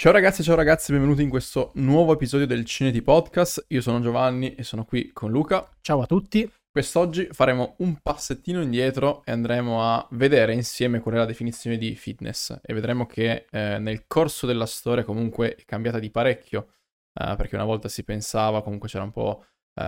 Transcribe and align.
Ciao 0.00 0.12
ragazzi, 0.12 0.44
ciao 0.44 0.54
ragazzi, 0.54 0.92
benvenuti 0.92 1.22
in 1.22 1.28
questo 1.28 1.72
nuovo 1.74 2.12
episodio 2.12 2.46
del 2.46 2.64
Cineti 2.64 3.02
Podcast. 3.02 3.64
Io 3.70 3.80
sono 3.80 3.98
Giovanni 4.00 4.54
e 4.54 4.62
sono 4.62 4.84
qui 4.84 5.10
con 5.12 5.32
Luca. 5.32 5.68
Ciao 5.80 6.02
a 6.02 6.06
tutti. 6.06 6.48
Quest'oggi 6.70 7.26
faremo 7.32 7.74
un 7.78 7.96
passettino 8.00 8.62
indietro 8.62 9.24
e 9.24 9.32
andremo 9.32 9.82
a 9.82 10.06
vedere 10.12 10.52
insieme 10.52 11.00
qual 11.00 11.16
è 11.16 11.18
la 11.18 11.24
definizione 11.24 11.76
di 11.78 11.96
fitness 11.96 12.56
e 12.62 12.74
vedremo 12.74 13.06
che 13.06 13.46
eh, 13.50 13.78
nel 13.80 14.06
corso 14.06 14.46
della 14.46 14.66
storia 14.66 15.02
comunque 15.02 15.56
è 15.56 15.64
cambiata 15.64 15.98
di 15.98 16.10
parecchio, 16.10 16.74
eh, 17.14 17.34
perché 17.36 17.56
una 17.56 17.64
volta 17.64 17.88
si 17.88 18.04
pensava, 18.04 18.62
comunque 18.62 18.88
c'era 18.88 19.02
un 19.02 19.10
po' 19.10 19.46
eh, 19.74 19.82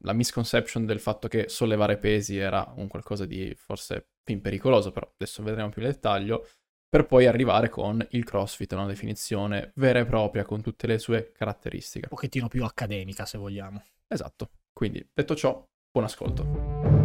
la 0.00 0.12
misconception 0.14 0.84
del 0.84 0.98
fatto 0.98 1.28
che 1.28 1.48
sollevare 1.48 1.98
pesi 1.98 2.38
era 2.38 2.72
un 2.74 2.88
qualcosa 2.88 3.24
di 3.24 3.54
forse 3.56 4.08
fin 4.24 4.40
pericoloso, 4.40 4.90
però 4.90 5.08
adesso 5.14 5.44
vedremo 5.44 5.68
più 5.68 5.80
nel 5.80 5.92
dettaglio 5.92 6.44
per 6.88 7.06
poi 7.06 7.26
arrivare 7.26 7.68
con 7.68 8.04
il 8.10 8.24
CrossFit, 8.24 8.72
una 8.72 8.86
definizione 8.86 9.72
vera 9.76 9.98
e 9.98 10.04
propria 10.04 10.44
con 10.44 10.62
tutte 10.62 10.86
le 10.86 10.98
sue 10.98 11.32
caratteristiche. 11.32 12.06
Un 12.10 12.16
pochettino 12.16 12.48
più 12.48 12.64
accademica, 12.64 13.26
se 13.26 13.38
vogliamo. 13.38 13.82
Esatto. 14.06 14.50
Quindi, 14.72 15.06
detto 15.12 15.34
ciò, 15.34 15.64
buon 15.90 16.04
ascolto. 16.04 16.95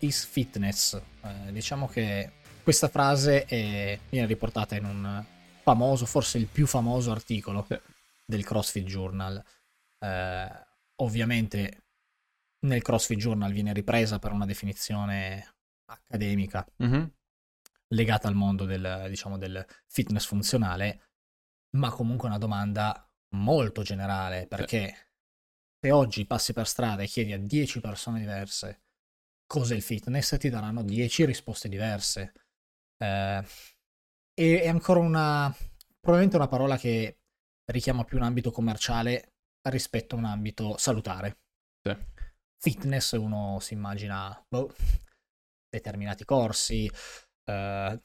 Is 0.00 0.24
fitness? 0.24 1.00
Eh, 1.22 1.52
diciamo 1.52 1.88
che 1.88 2.32
questa 2.62 2.88
frase 2.88 3.44
è, 3.44 3.98
viene 4.08 4.26
riportata 4.26 4.74
in 4.74 4.84
un 4.84 5.24
famoso, 5.62 6.06
forse 6.06 6.38
il 6.38 6.46
più 6.46 6.66
famoso 6.66 7.10
articolo 7.10 7.66
del 8.24 8.44
CrossFit 8.44 8.86
Journal. 8.86 9.42
Eh, 9.98 10.66
ovviamente 10.96 11.84
nel 12.66 12.82
CrossFit 12.82 13.18
Journal 13.18 13.52
viene 13.52 13.72
ripresa 13.72 14.18
per 14.18 14.32
una 14.32 14.46
definizione 14.46 15.54
accademica 15.86 16.66
mm-hmm. 16.82 17.04
legata 17.88 18.28
al 18.28 18.34
mondo 18.34 18.64
del, 18.64 19.06
diciamo, 19.08 19.38
del 19.38 19.64
fitness 19.86 20.26
funzionale, 20.26 21.00
ma 21.76 21.90
comunque 21.90 22.28
una 22.28 22.38
domanda 22.38 23.08
molto 23.30 23.82
generale 23.82 24.46
perché 24.46 25.10
se 25.80 25.90
oggi 25.90 26.26
passi 26.26 26.52
per 26.52 26.66
strada 26.66 27.02
e 27.02 27.06
chiedi 27.06 27.32
a 27.32 27.38
10 27.38 27.80
persone 27.80 28.18
diverse 28.18 28.85
cos'è 29.46 29.74
il 29.74 29.82
fitness, 29.82 30.36
ti 30.38 30.48
daranno 30.48 30.82
10 30.82 31.24
risposte 31.24 31.68
diverse. 31.68 32.32
Eh, 32.98 33.44
e 34.38 34.60
è 34.62 34.68
ancora 34.68 35.00
una, 35.00 35.54
probabilmente 35.98 36.36
una 36.36 36.48
parola 36.48 36.76
che 36.76 37.20
richiama 37.70 38.04
più 38.04 38.16
un 38.18 38.24
ambito 38.24 38.50
commerciale 38.50 39.34
rispetto 39.68 40.14
a 40.14 40.18
un 40.18 40.24
ambito 40.24 40.76
salutare. 40.76 41.38
Sì. 41.82 41.96
Fitness, 42.58 43.12
uno 43.12 43.58
si 43.60 43.74
immagina 43.74 44.44
boh, 44.48 44.72
determinati 45.68 46.24
corsi, 46.24 46.90
eh, 47.44 48.02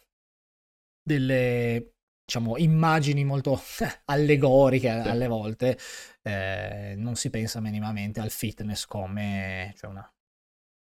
delle 1.03 1.94
diciamo, 2.23 2.58
immagini 2.58 3.23
molto 3.25 3.59
allegoriche 4.06 5.02
sì. 5.02 5.09
alle 5.09 5.28
volte, 5.28 5.78
eh, 6.22 6.95
non 6.97 7.16
si 7.16 7.30
pensa 7.30 7.59
minimamente 7.59 8.19
al 8.19 8.30
fitness 8.30 8.86
come 8.86 9.73
cioè 9.75 9.89
una 9.89 10.09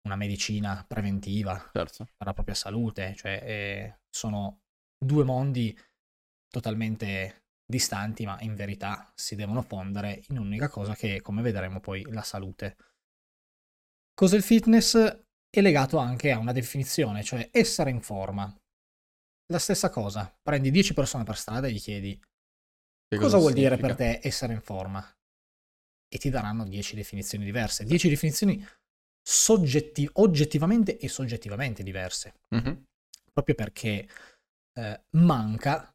una 0.07 0.15
medicina 0.15 0.83
preventiva 0.87 1.69
certo. 1.71 2.05
per 2.17 2.27
la 2.27 2.33
propria 2.33 2.55
salute, 2.55 3.13
cioè 3.15 3.41
eh, 3.43 3.99
sono 4.09 4.61
due 4.97 5.23
mondi 5.23 5.77
totalmente 6.49 7.43
distanti, 7.65 8.25
ma 8.25 8.37
in 8.41 8.55
verità 8.55 9.11
si 9.13 9.35
devono 9.35 9.61
fondere 9.61 10.23
in 10.29 10.37
un'unica 10.37 10.69
cosa 10.69 10.95
che 10.95 11.21
come 11.21 11.41
vedremo 11.41 11.79
poi, 11.79 12.03
la 12.09 12.23
salute. 12.23 12.77
Cos'è 14.13 14.37
il 14.37 14.43
fitness? 14.43 14.95
È 15.49 15.61
legato 15.61 15.97
anche 15.97 16.31
a 16.31 16.39
una 16.39 16.53
definizione, 16.53 17.23
cioè 17.23 17.49
essere 17.51 17.89
in 17.89 18.01
forma. 18.01 18.51
La 19.49 19.59
stessa 19.59 19.89
cosa, 19.89 20.33
prendi 20.41 20.71
10 20.71 20.93
persone 20.93 21.23
per 21.23 21.37
strada 21.37 21.67
e 21.67 21.71
gli 21.71 21.79
chiedi 21.79 22.19
cosa, 23.09 23.21
cosa, 23.21 23.37
vuol 23.37 23.53
dire 23.53 23.77
per 23.77 23.95
te 23.95 24.19
essere 24.23 24.53
in 24.53 24.61
forma? 24.61 25.05
E 26.09 26.17
ti 26.17 26.29
daranno 26.29 26.65
10 26.65 26.95
definizioni 26.95 27.45
diverse. 27.45 27.83
10 27.83 28.09
definizioni 28.09 28.65
soggetti- 29.29 30.09
oggettivamente 30.13 30.97
e 30.97 31.09
soggettivamente 31.09 31.83
diverse, 31.83 32.35
mm-hmm. 32.55 32.73
proprio 33.33 33.55
perché 33.55 34.07
eh, 34.73 35.01
manca, 35.17 35.93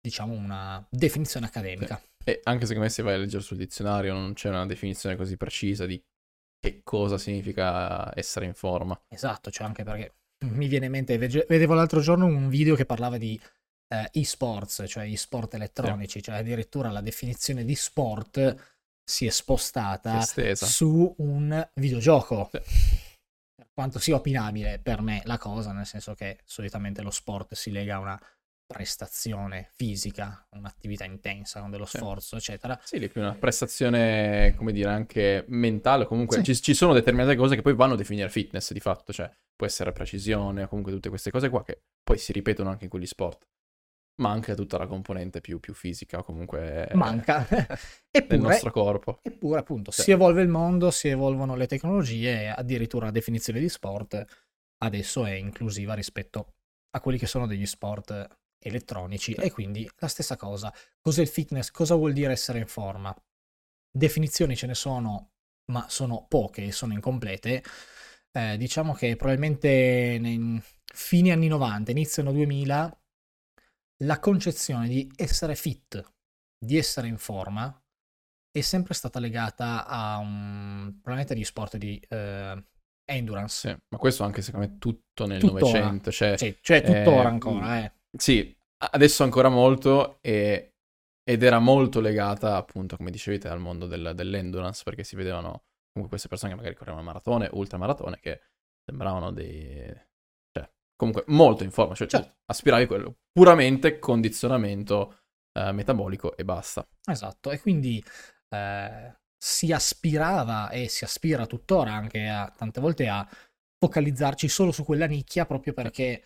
diciamo, 0.00 0.34
una 0.34 0.84
definizione 0.90 1.46
accademica. 1.46 1.96
Sì. 1.96 2.30
E 2.30 2.40
anche 2.42 2.66
secondo 2.66 2.86
me 2.86 2.90
se 2.90 3.02
vai 3.02 3.14
a 3.14 3.18
leggere 3.18 3.44
sul 3.44 3.58
dizionario 3.58 4.12
non 4.12 4.32
c'è 4.32 4.48
una 4.48 4.66
definizione 4.66 5.14
così 5.14 5.36
precisa 5.36 5.86
di 5.86 6.02
che 6.58 6.80
cosa 6.82 7.16
significa 7.16 8.10
essere 8.18 8.46
in 8.46 8.54
forma. 8.54 9.00
Esatto, 9.08 9.52
cioè 9.52 9.66
anche 9.68 9.84
perché 9.84 10.14
mi 10.46 10.66
viene 10.66 10.86
in 10.86 10.92
mente, 10.92 11.16
vedevo 11.16 11.74
l'altro 11.74 12.00
giorno 12.00 12.26
un 12.26 12.48
video 12.48 12.74
che 12.74 12.86
parlava 12.86 13.18
di 13.18 13.40
eh, 13.86 14.08
e-sports, 14.10 14.84
cioè 14.88 15.04
e 15.04 15.16
sport 15.16 15.54
elettronici, 15.54 16.18
sì. 16.18 16.24
cioè 16.24 16.36
addirittura 16.38 16.90
la 16.90 17.02
definizione 17.02 17.64
di 17.64 17.76
sport 17.76 18.73
si 19.04 19.26
è 19.26 19.30
spostata 19.30 20.18
Estesa. 20.18 20.66
su 20.66 21.14
un 21.18 21.68
videogioco. 21.74 22.48
Sì. 22.50 22.60
Per 23.54 23.68
quanto 23.72 23.98
sia 23.98 24.16
opinabile 24.16 24.80
per 24.82 25.00
me 25.00 25.22
la 25.24 25.38
cosa, 25.38 25.72
nel 25.72 25.86
senso 25.86 26.14
che 26.14 26.38
solitamente 26.44 27.02
lo 27.02 27.10
sport 27.10 27.54
si 27.54 27.70
lega 27.70 27.96
a 27.96 28.00
una 28.00 28.20
prestazione 28.66 29.68
fisica, 29.74 30.46
un'attività 30.52 31.04
intensa 31.04 31.60
con 31.60 31.70
dello 31.70 31.84
sforzo, 31.84 32.38
sì. 32.38 32.50
eccetera. 32.50 32.80
Sì, 32.82 32.96
è 32.96 33.08
più 33.08 33.20
una 33.20 33.34
prestazione, 33.34 34.54
come 34.56 34.72
dire, 34.72 34.88
anche 34.88 35.44
mentale. 35.48 36.06
Comunque 36.06 36.38
sì. 36.38 36.54
ci, 36.54 36.62
ci, 36.62 36.74
sono 36.74 36.94
determinate 36.94 37.36
cose 37.36 37.54
che 37.54 37.62
poi 37.62 37.74
vanno 37.74 37.94
a 37.94 37.96
definire 37.96 38.30
fitness 38.30 38.72
di 38.72 38.80
fatto, 38.80 39.12
cioè 39.12 39.30
può 39.54 39.66
essere 39.66 39.92
precisione, 39.92 40.66
comunque 40.66 40.92
tutte 40.92 41.10
queste 41.10 41.30
cose 41.30 41.50
qua 41.50 41.62
che 41.62 41.82
poi 42.02 42.18
si 42.18 42.32
ripetono 42.32 42.70
anche 42.70 42.84
in 42.84 42.90
quegli 42.90 43.06
sport 43.06 43.46
manca 44.16 44.54
tutta 44.54 44.78
la 44.78 44.86
componente 44.86 45.40
più, 45.40 45.58
più 45.60 45.74
fisica, 45.74 46.22
comunque 46.22 46.88
manca 46.94 47.46
eppure, 48.10 48.26
del 48.26 48.40
nostro 48.40 48.70
corpo. 48.70 49.18
Eppure, 49.22 49.60
appunto, 49.60 49.90
sì. 49.90 50.02
si 50.02 50.10
evolve 50.10 50.42
il 50.42 50.48
mondo, 50.48 50.90
si 50.90 51.08
evolvono 51.08 51.56
le 51.56 51.66
tecnologie, 51.66 52.50
addirittura 52.50 53.06
la 53.06 53.12
definizione 53.12 53.60
di 53.60 53.68
sport 53.68 54.24
adesso 54.78 55.24
è 55.24 55.32
inclusiva 55.32 55.94
rispetto 55.94 56.54
a 56.90 57.00
quelli 57.00 57.18
che 57.18 57.26
sono 57.26 57.46
degli 57.46 57.66
sport 57.66 58.26
elettronici 58.58 59.32
sì. 59.32 59.40
e 59.40 59.50
quindi 59.50 59.88
la 59.98 60.08
stessa 60.08 60.36
cosa. 60.36 60.72
Cos'è 61.00 61.22
il 61.22 61.28
fitness? 61.28 61.70
Cosa 61.70 61.94
vuol 61.94 62.12
dire 62.12 62.32
essere 62.32 62.58
in 62.58 62.66
forma? 62.66 63.14
Definizioni 63.90 64.56
ce 64.56 64.66
ne 64.66 64.74
sono, 64.74 65.32
ma 65.72 65.86
sono 65.88 66.26
poche, 66.28 66.72
sono 66.72 66.92
incomplete. 66.92 67.62
Eh, 68.30 68.56
diciamo 68.56 68.92
che 68.94 69.16
probabilmente 69.16 70.18
nei 70.20 70.60
fine 70.92 71.32
anni 71.32 71.48
90, 71.48 71.90
inizio 71.90 72.22
anni 72.22 72.32
2000 72.32 73.03
la 74.04 74.18
concezione 74.18 74.88
di 74.88 75.10
essere 75.16 75.54
fit, 75.54 76.02
di 76.58 76.76
essere 76.76 77.08
in 77.08 77.18
forma, 77.18 77.78
è 78.50 78.60
sempre 78.60 78.94
stata 78.94 79.18
legata 79.18 79.86
a 79.86 80.18
un 80.18 80.98
probabilmente 81.02 81.34
di 81.34 81.44
sport 81.44 81.76
di 81.76 82.00
eh, 82.08 82.64
endurance. 83.04 83.68
Sì, 83.68 83.76
ma 83.88 83.98
questo 83.98 84.24
anche 84.24 84.42
secondo 84.42 84.68
me 84.68 84.78
tutto 84.78 85.26
nel 85.26 85.44
Novecento. 85.44 86.10
Cioè, 86.10 86.36
sì, 86.36 86.56
cioè 86.60 86.82
tuttora 86.82 87.24
eh, 87.24 87.32
ancora, 87.32 87.84
eh. 87.84 87.92
Sì, 88.16 88.56
adesso 88.92 89.24
ancora 89.24 89.48
molto 89.48 90.18
e, 90.20 90.74
ed 91.22 91.42
era 91.42 91.58
molto 91.58 92.00
legata 92.00 92.56
appunto, 92.56 92.96
come 92.96 93.10
dicevi 93.10 93.38
te, 93.38 93.48
al 93.48 93.60
mondo 93.60 93.86
del, 93.86 94.12
dell'endurance, 94.14 94.82
perché 94.84 95.04
si 95.04 95.16
vedevano 95.16 95.64
comunque 95.92 96.08
queste 96.08 96.28
persone 96.28 96.52
che 96.52 96.56
magari 96.56 96.76
correvano 96.76 97.02
maratone, 97.02 97.48
ultramaratone, 97.52 98.20
che 98.20 98.40
sembravano 98.84 99.32
dei, 99.32 99.92
comunque 100.96 101.24
molto 101.28 101.64
in 101.64 101.70
forma, 101.70 101.94
cioè 101.94 102.06
certo. 102.06 102.36
aspiravi 102.46 102.86
quello, 102.86 103.16
puramente 103.32 103.98
condizionamento 103.98 105.18
eh, 105.52 105.72
metabolico 105.72 106.36
e 106.36 106.44
basta. 106.44 106.86
Esatto, 107.04 107.50
e 107.50 107.60
quindi 107.60 108.02
eh, 108.48 109.14
si 109.36 109.72
aspirava 109.72 110.70
e 110.70 110.88
si 110.88 111.04
aspira 111.04 111.46
tuttora 111.46 111.92
anche 111.92 112.28
a, 112.28 112.52
tante 112.56 112.80
volte 112.80 113.08
a 113.08 113.28
focalizzarci 113.78 114.48
solo 114.48 114.72
su 114.72 114.84
quella 114.84 115.06
nicchia 115.06 115.44
proprio 115.44 115.74
perché 115.74 116.22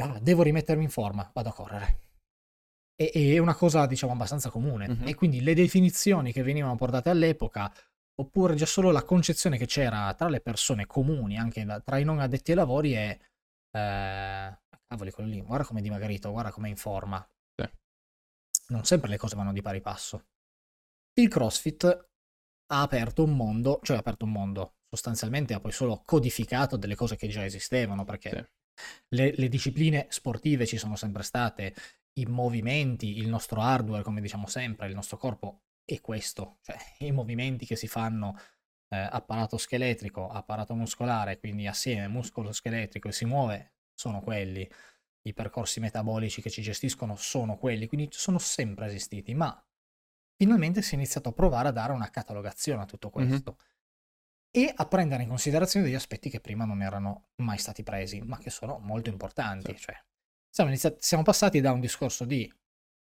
ah, 0.00 0.18
devo 0.20 0.42
rimettermi 0.42 0.84
in 0.84 0.90
forma, 0.90 1.30
vado 1.34 1.48
a 1.50 1.52
correre. 1.52 2.00
E, 2.96 3.34
è 3.34 3.38
una 3.38 3.54
cosa 3.54 3.86
diciamo 3.86 4.12
abbastanza 4.12 4.50
comune 4.50 4.88
mm-hmm. 4.88 5.06
e 5.06 5.14
quindi 5.14 5.42
le 5.42 5.54
definizioni 5.54 6.32
che 6.32 6.42
venivano 6.42 6.74
portate 6.76 7.10
all'epoca 7.10 7.72
oppure 8.20 8.54
già 8.54 8.66
solo 8.66 8.90
la 8.90 9.04
concezione 9.04 9.56
che 9.56 9.66
c'era 9.66 10.12
tra 10.14 10.28
le 10.28 10.40
persone 10.40 10.86
comuni, 10.86 11.36
anche 11.36 11.64
tra 11.84 11.98
i 11.98 12.04
non 12.04 12.18
addetti 12.18 12.50
ai 12.50 12.56
lavori, 12.56 12.92
è 12.92 13.16
eh, 13.70 14.58
cavoli, 14.86 15.10
quello 15.10 15.28
lì, 15.28 15.40
guarda 15.40 15.64
come 15.64 15.80
è 15.80 15.82
dimagrito, 15.82 16.30
guarda 16.30 16.50
come 16.50 16.68
è 16.68 16.70
in 16.70 16.76
forma. 16.76 17.26
Sì. 17.54 17.68
Non 18.68 18.84
sempre 18.84 19.08
le 19.10 19.16
cose 19.16 19.36
vanno 19.36 19.52
di 19.52 19.62
pari 19.62 19.80
passo. 19.80 20.26
Il 21.14 21.28
CrossFit 21.28 21.84
ha 22.70 22.82
aperto 22.82 23.24
un 23.24 23.34
mondo, 23.34 23.80
cioè 23.82 23.96
ha 23.96 24.00
aperto 24.00 24.24
un 24.24 24.32
mondo, 24.32 24.76
sostanzialmente 24.88 25.54
ha 25.54 25.60
poi 25.60 25.72
solo 25.72 26.02
codificato 26.04 26.76
delle 26.76 26.94
cose 26.94 27.16
che 27.16 27.28
già 27.28 27.44
esistevano, 27.44 28.04
perché 28.04 28.30
Sì. 28.30 28.84
le, 29.16 29.34
le 29.36 29.48
discipline 29.48 30.06
sportive 30.10 30.66
ci 30.66 30.76
sono 30.78 30.96
sempre 30.96 31.22
state, 31.22 31.74
i 32.20 32.26
movimenti, 32.26 33.18
il 33.18 33.28
nostro 33.28 33.60
hardware, 33.60 34.02
come 34.02 34.20
diciamo 34.20 34.46
sempre, 34.46 34.88
il 34.88 34.94
nostro 34.94 35.16
corpo 35.16 35.62
è 35.84 36.00
questo, 36.00 36.58
cioè 36.62 36.76
i 37.00 37.12
movimenti 37.12 37.64
che 37.64 37.76
si 37.76 37.88
fanno 37.88 38.36
eh, 38.88 38.96
apparato 38.96 39.56
scheletrico, 39.56 40.28
apparato 40.28 40.74
muscolare, 40.74 41.38
quindi 41.38 41.66
assieme 41.66 42.08
muscolo 42.08 42.52
scheletrico 42.52 43.08
e 43.08 43.12
si 43.12 43.24
muove, 43.24 43.74
sono 43.94 44.20
quelli. 44.20 44.68
I 45.22 45.34
percorsi 45.34 45.80
metabolici 45.80 46.40
che 46.40 46.50
ci 46.50 46.62
gestiscono 46.62 47.16
sono 47.16 47.58
quelli, 47.58 47.86
quindi 47.86 48.08
sono 48.10 48.38
sempre 48.38 48.86
esistiti, 48.86 49.34
ma 49.34 49.62
finalmente 50.36 50.80
si 50.80 50.94
è 50.94 50.96
iniziato 50.96 51.30
a 51.30 51.32
provare 51.32 51.68
a 51.68 51.72
dare 51.72 51.92
una 51.92 52.08
catalogazione 52.08 52.82
a 52.82 52.86
tutto 52.86 53.10
questo 53.10 53.56
e 54.50 54.72
a 54.74 54.86
prendere 54.86 55.24
in 55.24 55.28
considerazione 55.28 55.84
degli 55.84 55.94
aspetti 55.94 56.30
che 56.30 56.40
prima 56.40 56.64
non 56.64 56.80
erano 56.80 57.30
mai 57.42 57.58
stati 57.58 57.82
presi, 57.82 58.20
ma 58.20 58.38
che 58.38 58.50
sono 58.50 58.78
molto 58.78 59.10
importanti. 59.10 59.74
Sì. 59.76 59.82
Cioè, 59.82 60.02
siamo, 60.48 60.70
iniziati- 60.70 60.96
siamo 61.00 61.22
passati 61.22 61.60
da 61.60 61.72
un 61.72 61.80
discorso 61.80 62.24
di, 62.24 62.50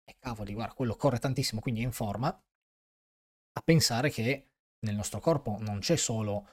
eh, 0.06 0.15
cavoli, 0.19 0.53
guarda, 0.53 0.74
quello 0.74 0.95
corre 0.95 1.19
tantissimo, 1.19 1.59
quindi 1.59 1.81
è 1.81 1.83
in 1.83 1.91
forma, 1.91 2.27
a 2.27 3.62
pensare 3.62 4.09
che 4.09 4.52
nel 4.83 4.95
nostro 4.95 5.19
corpo 5.19 5.57
non 5.59 5.80
c'è 5.80 5.95
solo 5.95 6.47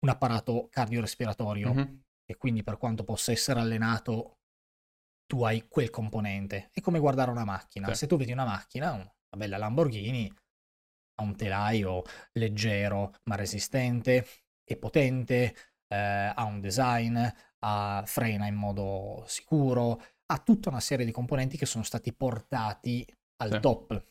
un 0.00 0.08
apparato 0.08 0.68
cardiorespiratorio 0.70 1.72
Mhm. 1.72 2.02
e 2.24 2.36
quindi 2.36 2.62
per 2.62 2.76
quanto 2.76 3.04
possa 3.04 3.32
essere 3.32 3.60
allenato, 3.60 4.38
tu 5.26 5.42
hai 5.42 5.66
quel 5.68 5.90
componente. 5.90 6.68
È 6.72 6.80
come 6.80 6.98
guardare 6.98 7.30
una 7.30 7.44
macchina. 7.44 7.88
Sì. 7.88 7.94
Se 7.94 8.06
tu 8.06 8.16
vedi 8.16 8.32
una 8.32 8.44
macchina, 8.44 8.92
una 8.92 9.10
bella 9.36 9.56
Lamborghini, 9.58 10.30
ha 11.18 11.22
un 11.22 11.34
telaio 11.36 12.02
leggero 12.32 13.14
ma 13.24 13.36
resistente 13.36 14.26
e 14.64 14.76
potente, 14.76 15.54
eh, 15.88 15.96
ha 15.96 16.44
un 16.44 16.60
design, 16.60 17.18
ha- 17.60 18.02
frena 18.06 18.46
in 18.46 18.54
modo 18.54 19.24
sicuro, 19.26 20.00
ha 20.26 20.38
tutta 20.38 20.68
una 20.68 20.80
serie 20.80 21.06
di 21.06 21.12
componenti 21.12 21.56
che 21.56 21.66
sono 21.66 21.84
stati 21.84 22.12
portati 22.12 23.04
al 23.42 23.52
Sì. 23.52 23.60
top. 23.60 24.04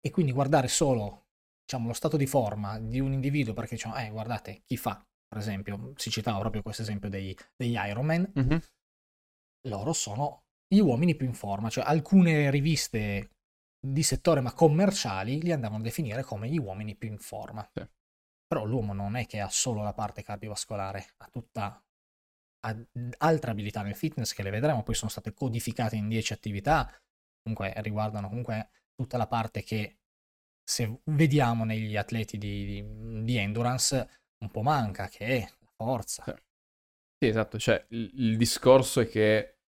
E 0.00 0.10
quindi 0.10 0.32
guardare 0.32 0.68
solo, 0.68 1.26
diciamo, 1.64 1.86
lo 1.88 1.92
stato 1.92 2.16
di 2.16 2.26
forma 2.26 2.78
di 2.78 3.00
un 3.00 3.12
individuo, 3.12 3.54
perché 3.54 3.74
diciamo, 3.76 3.96
eh, 3.96 4.10
guardate, 4.10 4.62
chi 4.64 4.76
fa, 4.76 5.04
per 5.26 5.38
esempio, 5.38 5.92
si 5.96 6.10
citava 6.10 6.38
proprio 6.38 6.62
questo 6.62 6.82
esempio 6.82 7.08
dei- 7.08 7.36
degli 7.56 7.74
Iron 7.74 8.06
Man, 8.06 8.30
Mhm. 8.34 8.60
loro 9.68 9.92
sono 9.92 10.44
gli 10.66 10.80
uomini 10.80 11.14
più 11.14 11.26
in 11.26 11.34
forma, 11.34 11.68
cioè 11.68 11.84
alcune 11.84 12.50
riviste 12.50 13.30
di 13.84 14.02
settore 14.02 14.40
ma 14.40 14.52
commerciali 14.52 15.42
li 15.42 15.52
andavano 15.52 15.80
a 15.80 15.84
definire 15.84 16.22
come 16.22 16.48
gli 16.48 16.58
uomini 16.58 16.96
più 16.96 17.08
in 17.08 17.18
forma. 17.18 17.68
Sì. 17.72 17.86
Però 18.46 18.64
l'uomo 18.64 18.92
non 18.92 19.16
è 19.16 19.26
che 19.26 19.40
ha 19.40 19.48
solo 19.48 19.82
la 19.82 19.92
parte 19.92 20.22
cardiovascolare, 20.22 21.14
ha 21.18 21.28
tutta 21.28 21.82
ha 22.64 22.76
altre 23.18 23.50
abilità 23.50 23.82
nel 23.82 23.96
fitness 23.96 24.34
che 24.34 24.42
le 24.44 24.50
vedremo, 24.50 24.84
poi 24.84 24.94
sono 24.94 25.10
state 25.10 25.32
codificate 25.34 25.96
in 25.96 26.08
10 26.08 26.32
attività, 26.32 26.88
comunque 27.42 27.72
riguardano 27.82 28.28
comunque 28.28 28.70
tutta 28.94 29.16
la 29.16 29.26
parte 29.26 29.64
che 29.64 29.98
se 30.64 31.00
vediamo 31.04 31.64
negli 31.64 31.96
atleti 31.96 32.38
di, 32.38 32.64
di- 32.64 33.22
di 33.24 33.36
endurance 33.36 34.08
un 34.42 34.50
po' 34.50 34.62
manca, 34.62 35.08
che 35.08 35.26
è 35.26 35.40
la 35.40 35.70
forza. 35.76 36.24
Sì. 36.24 36.34
Esatto, 37.28 37.58
cioè 37.58 37.84
il, 37.90 38.10
il 38.14 38.36
discorso 38.36 39.00
è 39.00 39.08
che 39.08 39.58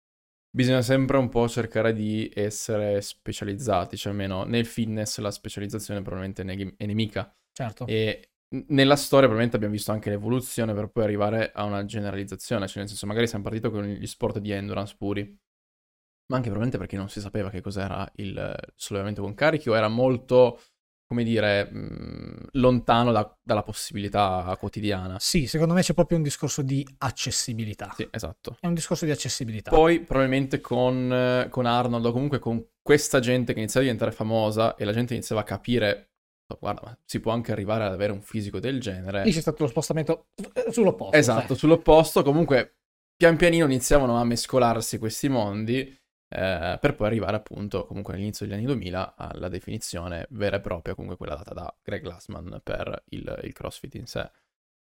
bisogna 0.50 0.82
sempre 0.82 1.19
un 1.19 1.29
po' 1.29 1.49
cercare 1.49 1.93
di 1.93 2.31
essere 2.35 3.00
specializzati, 3.00 3.96
cioè 3.96 4.12
almeno 4.12 4.44
nel 4.44 4.67
fitness 4.67 5.19
la 5.19 5.31
specializzazione 5.31 6.00
probabilmente 6.00 6.43
è 6.43 6.44
neg- 6.44 6.75
è 6.76 6.87
nemica 6.87 7.32
Certo. 7.52 7.87
e 7.87 8.31
nella 8.69 8.97
storia 8.97 9.26
probabilmente 9.29 9.56
abbiamo 9.56 9.75
visto 9.75 9.93
anche 9.93 10.11
l'evoluzione 10.11 10.75
per 10.75 10.88
poi 10.90 11.05
arrivare 11.05 11.50
a 11.52 11.64
una 11.64 11.85
generalizzazione, 11.85 12.67
cioè 12.67 12.79
nel 12.79 12.88
senso 12.88 13.06
magari 13.06 13.26
siamo 13.26 13.44
partiti 13.44 13.69
con 13.69 13.85
gli 13.85 14.06
sport 14.06 14.38
di 14.38 14.50
endurance 14.50 14.94
puri, 14.97 15.23
ma 15.23 16.37
anche 16.37 16.50
probabilmente 16.50 16.79
perché 16.79 16.97
non 16.97 17.08
si 17.08 17.20
sapeva 17.20 17.50
che 17.50 17.61
cos'era 17.61 18.08
il 18.17 18.73
sollevamento 18.75 19.23
con 19.23 19.35
carichi 19.35 19.69
o 19.69 19.76
era 19.76 19.88
molto, 19.88 20.61
come 21.06 21.22
dire, 21.22 21.70
mh, 21.70 22.48
lontano 22.52 23.12
da- 23.12 23.36
dalla 23.42 23.62
possibilità 23.62 24.56
quotidiana. 24.58 25.16
Sì, 25.20 25.46
secondo 25.46 25.74
me 25.74 25.82
c'è 25.82 25.94
proprio 25.94 26.16
un 26.16 26.22
discorso 26.22 26.62
di 26.62 26.86
accessibilità. 26.98 27.92
Sì, 27.94 28.08
esatto. 28.10 28.56
È 28.60 28.66
un 28.66 28.74
discorso 28.74 29.04
di 29.04 29.10
accessibilità. 29.10 29.70
Poi 29.70 30.00
probabilmente 30.00 30.60
con, 30.60 31.12
eh, 31.12 31.48
con 31.50 31.66
Arnold 31.66 32.06
o 32.06 32.12
comunque 32.12 32.38
con 32.38 32.64
questa 32.82 33.20
gente 33.20 33.52
che 33.52 33.58
iniziava 33.60 33.86
a 33.86 33.90
diventare 33.90 34.16
famosa 34.16 34.74
e 34.76 34.84
la 34.84 34.92
gente 34.92 35.14
iniziava 35.14 35.42
a 35.42 35.44
capire, 35.44 36.10
"Oh, 36.52 36.58
guarda, 36.58 36.98
si 37.04 37.20
può 37.20 37.32
anche 37.32 37.52
arrivare 37.52 37.84
ad 37.84 37.92
avere 37.92 38.12
un 38.12 38.20
fisico 38.20 38.58
del 38.58 38.80
genere. 38.80 39.24
Lì 39.24 39.32
c'è 39.32 39.40
stato 39.40 39.62
lo 39.62 39.68
spostamento 39.68 40.26
eh, 40.52 40.70
sull'opposto. 40.72 41.16
Esatto, 41.16 41.48
cioè. 41.48 41.56
sull'opposto 41.56 42.22
comunque 42.22 42.76
pian 43.16 43.36
pianino 43.36 43.64
iniziavano 43.66 44.16
a 44.16 44.24
mescolarsi 44.24 44.98
questi 44.98 45.28
mondi 45.28 45.96
eh, 46.34 46.78
per 46.81 46.94
poi 46.94 47.06
arrivare 47.06 47.36
appunto 47.36 47.86
comunque 47.86 48.14
all'inizio 48.14 48.46
degli 48.46 48.54
anni 48.54 48.66
2000 48.66 49.14
alla 49.16 49.48
definizione 49.48 50.26
vera 50.31 50.56
e 50.56 50.60
propria, 50.60 50.94
comunque 50.94 51.16
quella 51.19 51.36
data 51.36 51.54
da 51.54 51.75
Greg 51.82 52.02
Glassman 52.02 52.60
per 52.62 53.04
il, 53.10 53.40
il 53.44 53.52
CrossFit 53.52 53.94
in 53.94 54.06
sé. 54.06 54.31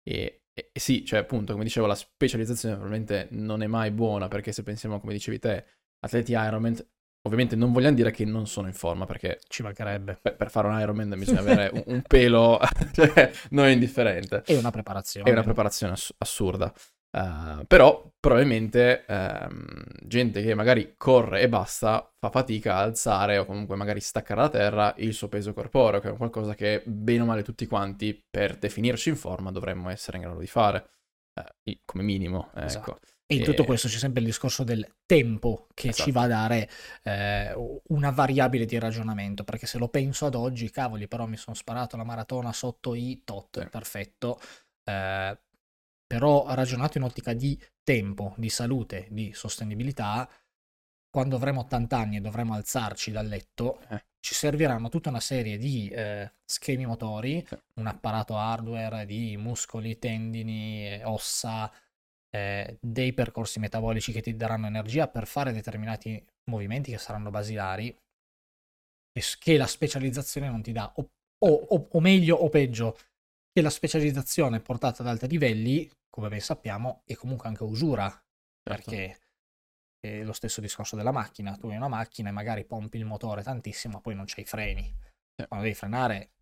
E, 0.03 0.45
e- 0.53 0.71
e 0.73 0.81
sì, 0.81 1.05
cioè 1.05 1.21
appunto 1.21 1.53
come 1.53 1.65
dicevo 1.65 1.87
la 1.87 1.95
specializzazione 1.95 2.75
probabilmente 2.77 3.29
non 3.33 3.63
è 3.63 3.67
mai 3.67 3.91
buona 3.91 4.29
perché 4.29 4.53
se 4.53 4.63
pensiamo 4.63 5.01
come 5.01 5.13
dicevi 5.13 5.39
te, 5.39 5.65
atleti 6.01 6.33
Ironman, 6.33 6.77
ovviamente 7.25 7.55
non 7.57 7.73
vogliamo 7.73 7.95
dire 7.95 8.11
che 8.11 8.25
non 8.25 8.47
sono 8.47 8.67
in 8.67 8.75
forma 8.75 9.05
perché 9.07 9.39
Ci 9.47 9.63
mancherebbe. 9.63 10.19
per, 10.21 10.37
per 10.37 10.51
fare 10.51 10.67
un 10.67 10.79
Ironman 10.79 11.11
bisogna 11.19 11.41
avere 11.41 11.71
un, 11.73 11.83
un 11.87 12.03
pelo 12.03 12.59
cioè, 12.93 13.31
non 13.51 13.69
indifferente. 13.71 14.43
È 14.43 14.57
una 14.57 14.71
preparazione. 14.71 15.29
È 15.29 15.33
una 15.33 15.43
preparazione 15.43 15.93
ass- 15.93 16.15
assurda. 16.19 16.73
Uh, 17.15 17.67
però 17.67 18.11
probabilmente 18.19 19.05
ehm, 19.05 19.85
gente 20.03 20.43
che 20.43 20.55
magari 20.55 20.95
corre 20.97 21.43
e 21.43 21.49
basta 21.49 22.11
fa 22.19 22.31
fatica 22.31 22.77
a 22.77 22.81
alzare 22.81 23.37
o 23.37 23.45
comunque 23.45 23.77
magari 23.77 24.01
staccare 24.01 24.41
da 24.41 24.49
terra 24.49 24.95
il 24.97 25.13
suo 25.13 25.29
peso 25.29 25.53
corporeo, 25.53 26.01
che 26.01 26.09
è 26.09 26.17
qualcosa 26.17 26.55
che 26.55 26.83
bene 26.87 27.23
o 27.23 27.27
male 27.27 27.43
tutti 27.43 27.67
quanti 27.67 28.19
per 28.31 28.57
definirci 28.57 29.11
in 29.11 29.17
forma 29.17 29.51
dovremmo 29.51 29.91
essere 29.91 30.17
in 30.17 30.23
grado 30.23 30.39
di 30.39 30.47
fare, 30.47 30.89
eh, 31.65 31.81
come 31.85 32.03
minimo. 32.03 32.51
Ecco. 32.55 32.65
Esatto. 32.65 33.01
E 33.27 33.37
in 33.37 33.45
tutto 33.45 33.65
questo 33.65 33.89
c'è 33.89 33.97
sempre 33.97 34.21
il 34.21 34.27
discorso 34.27 34.63
del 34.63 34.87
tempo 35.07 35.67
che 35.75 35.89
Esatto. 35.89 36.05
ci 36.05 36.13
va 36.13 36.23
a 36.23 36.27
dare 36.27 36.69
eh, 37.03 37.81
una 37.89 38.11
variabile 38.11 38.67
di 38.67 38.79
ragionamento, 38.79 39.43
perché 39.43 39.67
se 39.67 39.79
lo 39.79 39.89
penso 39.89 40.27
ad 40.27 40.35
oggi, 40.35 40.71
cavoli, 40.71 41.09
però 41.09 41.27
mi 41.27 41.37
sono 41.37 41.57
sparato 41.57 41.97
la 41.97 42.05
maratona 42.05 42.53
sotto 42.53 42.95
i 42.95 43.23
tot, 43.25 43.61
Sì. 43.61 43.69
perfetto. 43.69 44.39
Eh, 44.85 45.39
però 46.13 46.45
ragionato 46.53 46.99
in 46.99 47.05
ottica 47.05 47.33
di 47.33 47.59
tempo, 47.83 48.35
di 48.37 48.51
salute, 48.51 49.07
di 49.09 49.33
sostenibilità, 49.33 50.29
quando 51.09 51.37
avremo 51.37 51.61
80 51.61 51.97
anni 51.97 52.17
e 52.19 52.21
dovremo 52.21 52.53
alzarci 52.53 53.11
dal 53.11 53.27
letto, 53.27 53.81
Eh. 53.89 54.05
ci 54.21 54.35
serviranno 54.35 54.91
tutta 54.91 55.09
una 55.09 55.21
serie 55.21 55.57
di 55.57 55.89
eh, 55.89 56.31
schemi 56.45 56.85
motori, 56.85 57.43
Sì. 57.49 57.57
un 57.77 57.87
apparato 57.87 58.37
hardware 58.37 59.07
di 59.07 59.39
muscoli, 59.39 59.99
tendini, 59.99 60.87
eh, 60.87 61.05
ossa, 61.05 61.73
eh, 62.29 62.77
dei 62.79 63.15
percorsi 63.15 63.59
metabolici 63.59 64.13
che 64.13 64.21
ti 64.21 64.37
daranno 64.37 64.67
energia 64.67 65.09
per 65.09 65.27
fare 65.27 65.51
determinati 65.53 66.23
movimenti 66.51 66.91
che 66.91 66.99
saranno 66.99 67.31
basilari 67.31 67.89
e 69.15 69.23
che 69.39 69.57
la 69.57 69.67
specializzazione 69.67 70.51
non 70.51 70.61
ti 70.61 70.73
dà, 70.73 70.93
o- 70.95 71.11
o- 71.39 71.89
o 71.91 72.01
meglio 72.01 72.37
o 72.37 72.51
peggio, 72.51 72.99
che 73.51 73.63
la 73.63 73.71
specializzazione 73.71 74.61
portata 74.61 75.03
ad 75.03 75.09
alti 75.09 75.27
livelli, 75.27 75.91
come 76.13 76.29
ben 76.29 76.41
sappiamo, 76.41 77.03
è 77.07 77.15
comunque 77.15 77.49
anche 77.49 77.63
usura, 77.63 78.05
Certo. 78.09 78.91
perché 78.91 79.19
è 79.99 80.23
lo 80.23 80.33
stesso 80.33 80.61
discorso 80.61 80.95
della 80.95 81.11
macchina, 81.13 81.57
tu 81.57 81.69
hai 81.69 81.77
una 81.77 81.89
macchina 81.89 82.29
e 82.29 82.33
magari 82.33 82.65
pompi 82.65 82.99
il 82.99 83.05
motore 83.07 83.43
tantissimo, 83.43 83.95
ma 83.95 84.01
poi 84.01 84.15
non 84.15 84.25
c'hai 84.27 84.45
i 84.45 84.47
freni. 84.47 84.83
Sì. 84.83 85.47
Quando 85.47 85.65
devi 85.65 85.75
frenare, 85.75 86.33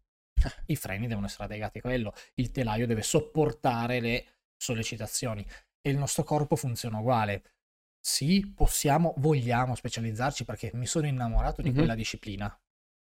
i 0.66 0.76
freni 0.76 1.06
devono 1.06 1.26
essere 1.26 1.44
adeguati 1.44 1.78
a 1.78 1.82
quello, 1.82 2.12
il 2.34 2.50
telaio 2.50 2.86
deve 2.86 3.02
sopportare 3.02 4.00
le 4.00 4.26
sollecitazioni 4.56 5.46
e 5.80 5.90
il 5.90 5.98
nostro 5.98 6.24
corpo 6.24 6.56
funziona 6.56 6.98
uguale. 6.98 7.44
Sì, 8.02 8.50
possiamo, 8.52 9.14
vogliamo 9.18 9.74
specializzarci 9.76 10.44
perché 10.44 10.70
mi 10.74 10.86
sono 10.86 11.06
innamorato 11.06 11.62
di 11.62 11.68
Mhm. 11.70 11.76
quella 11.76 11.94
disciplina 11.94 12.58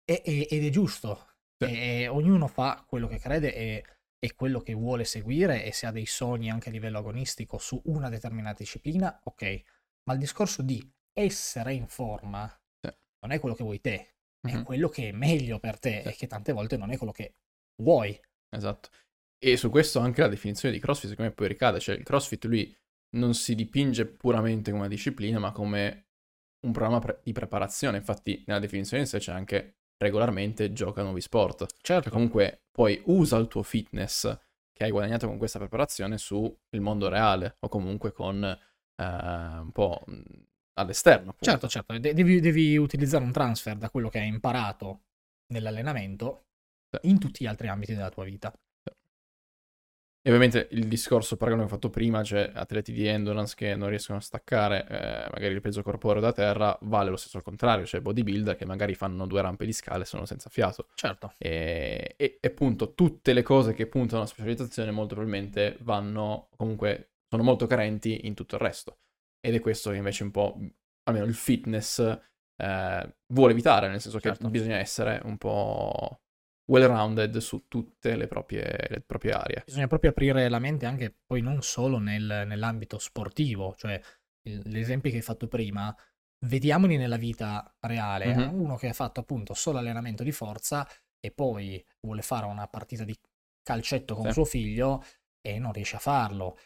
E- 0.05 0.21
e- 0.25 0.47
ed 0.49 0.65
è 0.65 0.69
giusto. 0.69 1.27
Sì. 1.57 1.71
E 1.71 2.07
ognuno 2.07 2.47
fa 2.47 2.83
quello 2.85 3.07
che 3.07 3.17
crede 3.19 3.53
e, 3.55 3.85
e 4.23 4.35
quello 4.35 4.61
che 4.61 4.73
vuole 4.73 5.03
seguire 5.03 5.65
e 5.65 5.71
se 5.73 5.87
ha 5.87 5.91
dei 5.91 6.05
sogni 6.05 6.51
anche 6.51 6.69
a 6.69 6.71
livello 6.71 6.99
agonistico 6.99 7.57
su 7.57 7.81
una 7.85 8.07
determinata 8.07 8.57
disciplina, 8.59 9.19
ok. 9.23 9.61
Ma 10.03 10.13
il 10.13 10.19
discorso 10.19 10.61
di 10.61 10.79
essere 11.11 11.73
in 11.73 11.87
forma 11.87 12.47
Sì. 12.79 12.93
non 13.21 13.31
è 13.31 13.39
quello 13.39 13.55
che 13.55 13.63
vuoi 13.63 13.81
te, 13.81 14.15
è 14.39 14.53
Mhm. 14.57 14.63
quello 14.63 14.89
che 14.89 15.09
è 15.09 15.11
meglio 15.11 15.59
per 15.59 15.79
te 15.79 16.01
Sì. 16.03 16.07
e 16.09 16.13
che 16.15 16.27
tante 16.27 16.51
volte 16.53 16.77
non 16.77 16.91
è 16.91 16.97
quello 16.97 17.11
che 17.11 17.33
vuoi. 17.81 18.19
Esatto. 18.55 18.89
E 19.43 19.57
su 19.57 19.69
questo 19.71 19.99
anche 19.99 20.21
la 20.21 20.27
definizione 20.27 20.73
di 20.73 20.79
CrossFit 20.79 21.09
secondo 21.09 21.29
me 21.31 21.35
poi 21.35 21.47
ricade, 21.47 21.79
cioè 21.79 21.95
il 21.95 22.03
CrossFit 22.03 22.45
lui 22.45 22.75
non 23.15 23.33
si 23.33 23.55
dipinge 23.55 24.05
puramente 24.05 24.69
come 24.69 24.83
una 24.83 24.89
disciplina, 24.89 25.39
ma 25.39 25.51
come 25.51 26.09
un 26.65 26.71
programma 26.71 26.99
pre- 26.99 27.21
di 27.23 27.31
preparazione. 27.31 27.97
Infatti 27.97 28.43
nella 28.45 28.59
definizione 28.59 29.01
in 29.03 29.09
sé 29.09 29.17
c'è 29.17 29.31
anche 29.31 29.77
regolarmente 30.01 30.73
gioca 30.73 31.03
nuovi 31.03 31.21
sport. 31.21 31.65
Certo. 31.81 32.03
Cioè 32.03 32.11
comunque 32.11 32.63
poi 32.71 32.99
usa 33.05 33.37
il 33.37 33.47
tuo 33.47 33.61
fitness, 33.61 34.35
che 34.73 34.83
hai 34.83 34.89
guadagnato 34.89 35.27
con 35.27 35.37
questa 35.37 35.59
preparazione 35.59 36.17
sul 36.17 36.55
mondo 36.79 37.07
reale 37.07 37.57
o 37.59 37.69
comunque 37.69 38.11
con 38.11 38.43
eh, 38.43 39.03
un 39.03 39.69
po' 39.71 40.03
all'esterno. 40.73 41.29
Appunto. 41.29 41.45
Certo, 41.45 41.67
certo, 41.67 41.97
De- 41.99 42.13
devi, 42.13 42.39
devi, 42.39 42.77
utilizzare 42.77 43.23
un 43.23 43.31
transfer 43.31 43.77
da 43.77 43.89
quello 43.91 44.09
che 44.09 44.19
hai 44.19 44.27
imparato 44.27 45.03
nell'allenamento 45.53 46.45
sì. 46.89 47.09
in 47.09 47.19
tutti 47.19 47.43
gli 47.43 47.47
altri 47.47 47.67
ambiti 47.67 47.93
della 47.93 48.09
tua 48.09 48.23
vita. 48.23 48.51
E 50.23 50.29
ovviamente 50.29 50.67
il 50.71 50.87
discorso 50.87 51.35
paragone 51.35 51.63
che 51.65 51.71
ho 51.71 51.73
fatto 51.73 51.89
prima, 51.89 52.21
cioè 52.23 52.51
atleti 52.53 52.91
di 52.91 53.07
endurance 53.07 53.55
che 53.55 53.73
non 53.75 53.89
riescono 53.89 54.19
a 54.19 54.21
staccare 54.21 54.85
eh, 54.87 55.29
magari 55.31 55.55
il 55.55 55.61
peso 55.61 55.81
corporeo 55.81 56.21
da 56.21 56.31
terra, 56.31 56.77
vale 56.81 57.09
lo 57.09 57.17
stesso 57.17 57.37
al 57.37 57.43
contrario, 57.43 57.87
cioè 57.87 58.01
bodybuilder 58.01 58.55
che 58.55 58.65
magari 58.65 58.93
fanno 58.93 59.25
due 59.25 59.41
rampe 59.41 59.65
di 59.65 59.73
scale 59.73 60.03
e 60.03 60.05
sono 60.05 60.25
senza 60.25 60.51
fiato. 60.51 60.89
Certo. 60.93 61.33
E, 61.39 62.13
e, 62.17 62.37
e 62.39 62.47
appunto 62.47 62.93
tutte 62.93 63.33
le 63.33 63.41
cose 63.41 63.73
che 63.73 63.87
puntano 63.87 64.19
alla 64.19 64.29
specializzazione 64.29 64.91
molto 64.91 65.15
probabilmente 65.15 65.77
vanno, 65.81 66.49
comunque, 66.55 67.13
sono 67.27 67.41
molto 67.41 67.65
carenti 67.65 68.27
in 68.27 68.35
tutto 68.35 68.55
il 68.55 68.61
resto. 68.61 68.99
Ed 69.39 69.55
è 69.55 69.59
questo 69.59 69.89
che 69.89 69.97
invece 69.97 70.21
un 70.21 70.29
po', 70.29 70.55
almeno 71.05 71.25
il 71.25 71.33
fitness 71.33 71.99
eh, 71.99 73.15
vuole 73.33 73.53
evitare, 73.53 73.87
nel 73.87 73.99
senso 73.99 74.19
certo. 74.19 74.43
che 74.43 74.49
bisogna 74.51 74.77
essere 74.77 75.19
un 75.23 75.37
po' 75.37 76.21
well-rounded 76.71 77.37
su 77.37 77.65
tutte 77.67 78.15
le 78.15 78.27
proprie, 78.27 78.87
le 78.89 79.01
proprie, 79.01 79.33
aree. 79.33 79.63
Bisogna 79.65 79.87
proprio 79.87 80.11
aprire 80.11 80.47
la 80.47 80.59
mente 80.59 80.85
anche 80.85 81.13
poi 81.25 81.41
non 81.41 81.61
solo 81.61 81.97
nel, 81.99 82.45
nell'ambito 82.47 82.97
sportivo, 82.97 83.75
cioè 83.77 83.99
il, 84.47 84.61
gli 84.65 84.79
esempi 84.79 85.09
che 85.09 85.17
hai 85.17 85.21
fatto 85.21 85.47
prima, 85.47 85.93
vediamoli 86.45 86.95
nella 86.95 87.17
vita 87.17 87.75
reale. 87.81 88.33
Mm-hmm. 88.33 88.59
Uno 88.59 88.77
che 88.77 88.87
ha 88.87 88.93
fatto 88.93 89.19
appunto 89.19 89.53
solo 89.53 89.79
allenamento 89.79 90.23
di 90.23 90.31
forza 90.31 90.87
e 91.19 91.31
poi 91.31 91.83
vuole 91.99 92.21
fare 92.21 92.45
una 92.45 92.67
partita 92.67 93.03
di 93.03 93.17
calcetto 93.61 94.15
con 94.15 94.27
sì. 94.27 94.31
suo 94.31 94.45
figlio 94.45 95.03
e 95.41 95.59
non 95.59 95.73
riesce 95.73 95.97
a 95.97 95.99
farlo. 95.99 96.57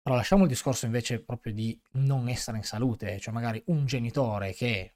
Però 0.00 0.16
lasciamo 0.16 0.44
il 0.44 0.48
discorso 0.48 0.86
invece 0.86 1.22
proprio 1.22 1.52
di 1.52 1.78
non 1.92 2.28
essere 2.28 2.56
in 2.56 2.62
salute, 2.62 3.18
cioè 3.18 3.34
magari 3.34 3.62
un 3.66 3.84
genitore 3.84 4.54
che 4.54 4.94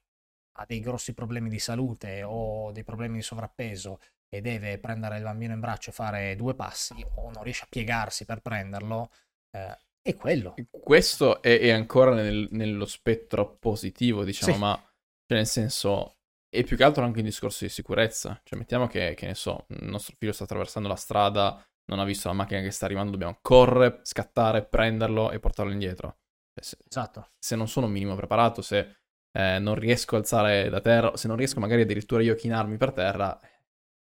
ha 0.58 0.64
dei 0.66 0.80
grossi 0.80 1.12
problemi 1.12 1.48
di 1.48 1.58
salute 1.58 2.22
o 2.22 2.72
dei 2.72 2.84
problemi 2.84 3.16
di 3.16 3.22
sovrappeso 3.22 4.00
e 4.32 4.40
deve 4.40 4.78
prendere 4.78 5.16
il 5.16 5.24
bambino 5.24 5.52
in 5.52 5.60
braccio 5.60 5.90
e 5.90 5.92
fare 5.92 6.36
due 6.36 6.54
passi 6.54 7.04
o 7.16 7.30
non 7.30 7.42
riesce 7.42 7.64
a 7.64 7.68
piegarsi 7.68 8.24
per 8.24 8.40
prenderlo, 8.40 9.10
eh, 9.50 9.76
è 10.00 10.14
quello. 10.14 10.54
Questo 10.70 11.42
è, 11.42 11.58
è 11.58 11.70
ancora 11.70 12.14
nel, 12.14 12.48
nello 12.52 12.86
spettro 12.86 13.56
positivo, 13.56 14.24
diciamo, 14.24 14.52
sì. 14.52 14.58
ma 14.58 14.74
cioè 15.26 15.38
nel 15.38 15.46
senso 15.46 16.16
è 16.48 16.64
più 16.64 16.76
che 16.76 16.84
altro 16.84 17.04
anche 17.04 17.18
un 17.18 17.24
discorso 17.24 17.64
di 17.64 17.70
sicurezza. 17.70 18.40
Cioè 18.42 18.58
mettiamo 18.58 18.86
che, 18.86 19.14
che 19.14 19.26
ne 19.26 19.34
so, 19.34 19.66
il 19.68 19.88
nostro 19.88 20.14
figlio 20.18 20.32
sta 20.32 20.44
attraversando 20.44 20.88
la 20.88 20.96
strada, 20.96 21.64
non 21.86 21.98
ha 21.98 22.04
visto 22.04 22.28
la 22.28 22.34
macchina 22.34 22.60
che 22.60 22.70
sta 22.70 22.86
arrivando, 22.86 23.10
dobbiamo 23.10 23.38
correre, 23.42 24.00
scattare, 24.02 24.64
prenderlo 24.64 25.30
e 25.32 25.40
portarlo 25.40 25.72
indietro. 25.72 26.18
Cioè, 26.54 26.64
se, 26.64 26.76
esatto. 26.88 27.30
Se 27.38 27.56
non 27.56 27.68
sono 27.68 27.86
un 27.86 27.92
minimo 27.92 28.14
preparato, 28.14 28.62
se 28.62 28.96
eh, 29.32 29.58
non 29.58 29.74
riesco 29.74 30.14
a 30.16 30.18
alzare 30.18 30.68
da 30.68 30.80
terra, 30.80 31.16
se 31.16 31.28
non 31.28 31.36
riesco 31.36 31.60
magari 31.60 31.82
addirittura 31.82 32.22
io 32.22 32.32
a 32.32 32.36
chinarmi 32.36 32.76
per 32.76 32.92
terra, 32.92 33.38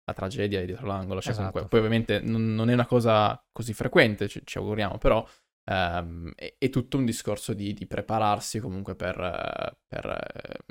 la 0.06 0.14
tragedia 0.14 0.60
è 0.60 0.66
dietro 0.66 0.88
l'angolo. 0.88 1.22
Cioè, 1.22 1.32
esatto. 1.32 1.52
comunque, 1.52 1.70
poi 1.70 1.80
ovviamente 1.80 2.20
non, 2.20 2.54
non, 2.54 2.70
è 2.70 2.74
una 2.74 2.86
cosa 2.86 3.42
così 3.52 3.74
frequente, 3.74 4.28
ci, 4.28 4.42
ci 4.44 4.58
auguriamo, 4.58 4.98
però 4.98 5.26
um, 5.72 6.32
è, 6.36 6.56
è, 6.58 6.70
tutto 6.70 6.98
un 6.98 7.06
discorso 7.06 7.54
di, 7.54 7.74
di 7.74 7.86
prepararsi 7.86 8.60
comunque 8.60 8.96
per, 8.96 9.78
per 9.88 10.64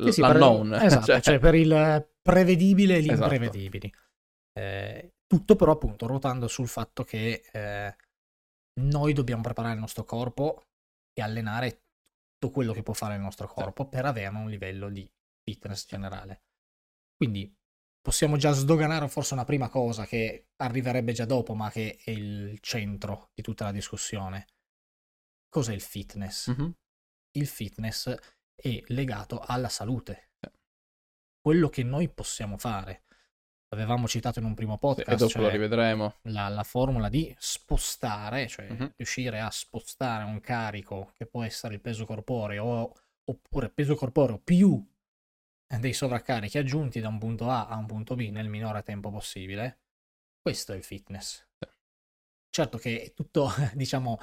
uh, 0.00 0.10
sì, 0.10 0.20
l'unknown. 0.20 0.70
Per, 0.70 0.82
esatto, 0.82 1.06
cioè... 1.06 1.20
cioè... 1.20 1.38
per 1.38 1.54
il 1.54 2.08
prevedibile 2.22 2.96
e 2.96 3.02
gli 3.02 3.10
esatto. 3.10 3.32
imprevedibili. 3.32 3.92
Eh, 4.58 5.14
tutto 5.26 5.56
però 5.56 5.72
appunto 5.72 6.06
ruotando 6.06 6.48
sul 6.48 6.68
fatto 6.68 7.04
che 7.04 7.42
eh, 7.52 7.96
noi 8.80 9.12
dobbiamo 9.12 9.42
preparare 9.42 9.74
il 9.74 9.80
nostro 9.80 10.04
corpo 10.04 10.62
e 11.12 11.22
allenare 11.22 11.82
tutto 12.38 12.52
quello 12.52 12.72
che 12.72 12.82
può 12.82 12.94
fare 12.94 13.14
il 13.14 13.20
nostro 13.20 13.48
corpo 13.48 13.84
sì. 13.84 13.88
per 13.90 14.04
avere 14.04 14.34
un 14.34 14.48
livello 14.48 14.88
di 14.88 15.08
fitness 15.42 15.86
generale. 15.86 16.42
Quindi 17.16 17.52
possiamo 18.06 18.36
già 18.36 18.52
sdoganare 18.52 19.08
forse 19.08 19.34
una 19.34 19.44
prima 19.44 19.68
cosa 19.68 20.06
che 20.06 20.50
arriverebbe 20.58 21.10
già 21.10 21.24
dopo, 21.24 21.54
ma 21.54 21.72
che 21.72 21.98
è 22.04 22.12
il 22.12 22.56
centro 22.60 23.30
di 23.34 23.42
tutta 23.42 23.64
la 23.64 23.72
discussione. 23.72 24.46
Cos'è 25.48 25.72
il 25.72 25.80
fitness? 25.80 26.52
Mm-hmm. 26.52 26.70
Il 27.32 27.48
fitness 27.48 28.14
è 28.54 28.80
legato 28.86 29.40
alla 29.40 29.68
salute. 29.68 30.30
Quello 31.40 31.68
che 31.68 31.82
noi 31.82 32.08
possiamo 32.08 32.56
fare. 32.58 33.02
Avevamo 33.70 34.06
citato 34.06 34.38
in 34.38 34.44
un 34.44 34.54
primo 34.54 34.78
podcast. 34.78 35.10
E 35.10 35.16
dopo 35.16 35.32
cioè 35.32 35.42
lo 35.42 35.48
rivedremo. 35.48 36.14
La, 36.28 36.46
la, 36.46 36.62
formula 36.62 37.08
di 37.08 37.34
spostare, 37.40 38.46
cioè 38.46 38.70
mm-hmm. 38.70 38.86
riuscire 38.94 39.40
a 39.40 39.50
spostare 39.50 40.22
un 40.22 40.38
carico 40.38 41.10
che 41.16 41.26
può 41.26 41.42
essere 41.42 41.74
il 41.74 41.80
peso 41.80 42.06
corporeo 42.06 42.92
oppure 43.24 43.68
peso 43.68 43.96
corporeo 43.96 44.38
più 44.38 44.80
dei 45.80 45.92
sovraccarichi 45.92 46.58
aggiunti 46.58 47.00
da 47.00 47.08
un 47.08 47.18
punto 47.18 47.50
A 47.50 47.66
a 47.66 47.76
un 47.76 47.86
punto 47.86 48.14
B 48.14 48.28
nel 48.30 48.48
minore 48.48 48.82
tempo 48.82 49.10
possibile, 49.10 49.80
questo 50.40 50.72
è 50.72 50.76
il 50.76 50.84
fitness. 50.84 51.44
Certo 52.50 52.78
che 52.78 53.02
è 53.02 53.12
tutto, 53.12 53.50
diciamo, 53.74 54.18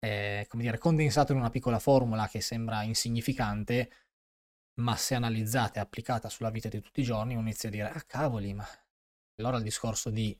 eh, 0.00 0.46
come 0.48 0.62
dire, 0.62 0.78
condensato 0.78 1.32
in 1.32 1.38
una 1.38 1.50
piccola 1.50 1.78
formula 1.78 2.28
che 2.28 2.40
sembra 2.40 2.82
insignificante, 2.82 3.90
ma 4.80 4.96
se 4.96 5.14
analizzata 5.14 5.78
e 5.78 5.82
applicata 5.82 6.28
sulla 6.28 6.50
vita 6.50 6.68
di 6.68 6.80
tutti 6.80 7.00
i 7.00 7.04
giorni, 7.04 7.34
uno 7.34 7.42
inizia 7.42 7.68
a 7.68 7.72
dire, 7.72 7.90
ah 7.90 8.02
cavoli, 8.06 8.54
ma 8.54 8.66
allora 9.38 9.58
il 9.58 9.62
discorso 9.62 10.10
di 10.10 10.38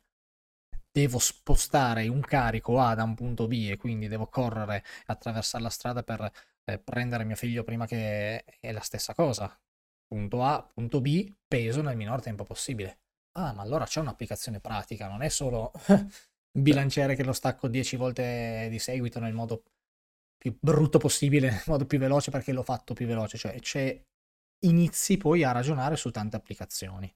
devo 0.91 1.19
spostare 1.19 2.09
un 2.09 2.21
carico 2.21 2.81
A 2.81 2.95
da 2.95 3.03
un 3.05 3.15
punto 3.15 3.47
B 3.47 3.69
e 3.71 3.77
quindi 3.77 4.09
devo 4.09 4.29
correre 4.29 4.79
e 4.79 4.83
attraversare 5.07 5.63
la 5.63 5.71
strada 5.71 6.03
per 6.03 6.31
eh, 6.65 6.79
prendere 6.79 7.25
mio 7.25 7.37
figlio 7.37 7.65
prima 7.65 7.87
che 7.87 8.43
è 8.45 8.73
la 8.73 8.81
stessa 8.81 9.15
cosa 9.15 9.55
punto 10.07 10.43
A, 10.43 10.63
punto 10.63 11.01
B, 11.01 11.35
peso 11.47 11.83
nel 11.83 11.97
minor 11.97 12.21
tempo 12.23 12.45
possibile. 12.45 13.01
Ah, 13.33 13.53
ma 13.53 13.63
allora 13.63 13.85
c'è 13.85 14.01
un'applicazione 14.01 14.61
pratica, 14.61 15.09
non 15.09 15.23
è 15.23 15.29
solo 15.29 15.73
un 15.89 16.63
bilanciere 16.63 17.15
che 17.15 17.25
lo 17.25 17.33
stacco 17.33 17.69
10 17.69 17.97
volte 17.97 18.69
di 18.71 18.79
seguito 18.79 19.21
nel 19.21 19.35
modo 19.35 19.65
più 20.39 20.57
brutto 20.59 20.99
possibile, 20.99 21.51
nel 21.51 21.63
modo 21.67 21.87
più 21.87 21.99
veloce 21.99 22.31
perché 22.31 22.53
l'ho 22.53 22.63
fatto 22.63 22.95
più 22.95 23.07
veloce, 23.07 23.37
cioè 23.37 23.59
c'è 23.61 24.03
inizi 24.65 25.17
poi 25.17 25.45
a 25.45 25.53
ragionare 25.53 25.97
su 25.97 26.11
tante 26.11 26.37
applicazioni. 26.37 27.13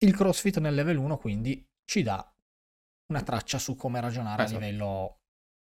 Il 0.00 0.14
CrossFit 0.14 0.58
nel 0.58 0.74
level 0.74 0.96
1 0.96 1.16
quindi 1.16 1.66
ci 1.84 2.02
dà 2.02 2.32
una 3.10 3.22
traccia 3.22 3.58
su 3.58 3.74
come 3.74 4.00
ragionare 4.00 4.44
esatto. 4.44 4.58
a 4.58 4.60
livello 4.60 5.18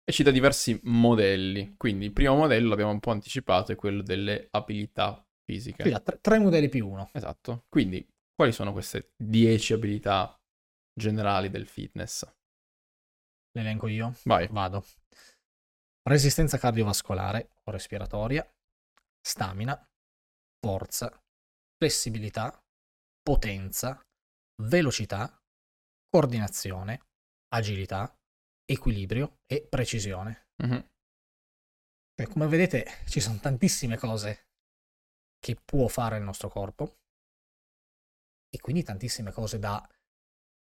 e 0.08 0.12
ci 0.12 0.22
dà 0.22 0.30
diversi 0.30 0.80
modelli. 0.84 1.74
Quindi 1.76 2.06
il 2.06 2.12
primo 2.14 2.34
modello 2.34 2.70
l'abbiamo 2.70 2.92
un 2.92 2.98
po' 2.98 3.10
anticipato, 3.10 3.72
è 3.72 3.76
quello 3.76 4.00
delle 4.00 4.48
abilità 4.52 5.22
fisiche. 5.48 5.82
Quindi 5.82 6.02
tre, 6.02 6.20
tre 6.20 6.38
modelli 6.38 6.68
più 6.68 6.86
uno. 6.86 7.08
Esatto. 7.12 7.64
Quindi, 7.70 8.06
quali 8.34 8.52
sono 8.52 8.72
queste 8.72 9.12
10 9.16 9.72
abilità 9.72 10.38
generali 10.92 11.48
del 11.48 11.66
fitness? 11.66 12.24
Le 13.52 13.60
elenco 13.62 13.88
io? 13.88 14.14
Vai. 14.24 14.46
Vado. 14.48 14.84
Resistenza 16.02 16.58
cardiovascolare 16.58 17.50
o 17.64 17.70
respiratoria, 17.70 18.46
stamina, 19.20 19.82
forza, 20.60 21.10
flessibilità, 21.76 22.62
potenza, 23.22 24.00
velocità, 24.62 25.34
coordinazione, 26.08 27.00
agilità, 27.54 28.14
equilibrio 28.66 29.38
e 29.46 29.66
precisione. 29.66 30.46
Mm-hmm. 30.62 30.80
come 32.32 32.46
vedete 32.48 32.84
ci 33.06 33.20
sono 33.20 33.38
tantissime 33.38 33.96
cose 33.96 34.47
che 35.38 35.56
può 35.56 35.88
fare 35.88 36.18
il 36.18 36.24
nostro 36.24 36.48
corpo. 36.48 36.98
E 38.50 38.60
quindi 38.60 38.82
tantissime 38.82 39.30
cose 39.30 39.58
da 39.58 39.86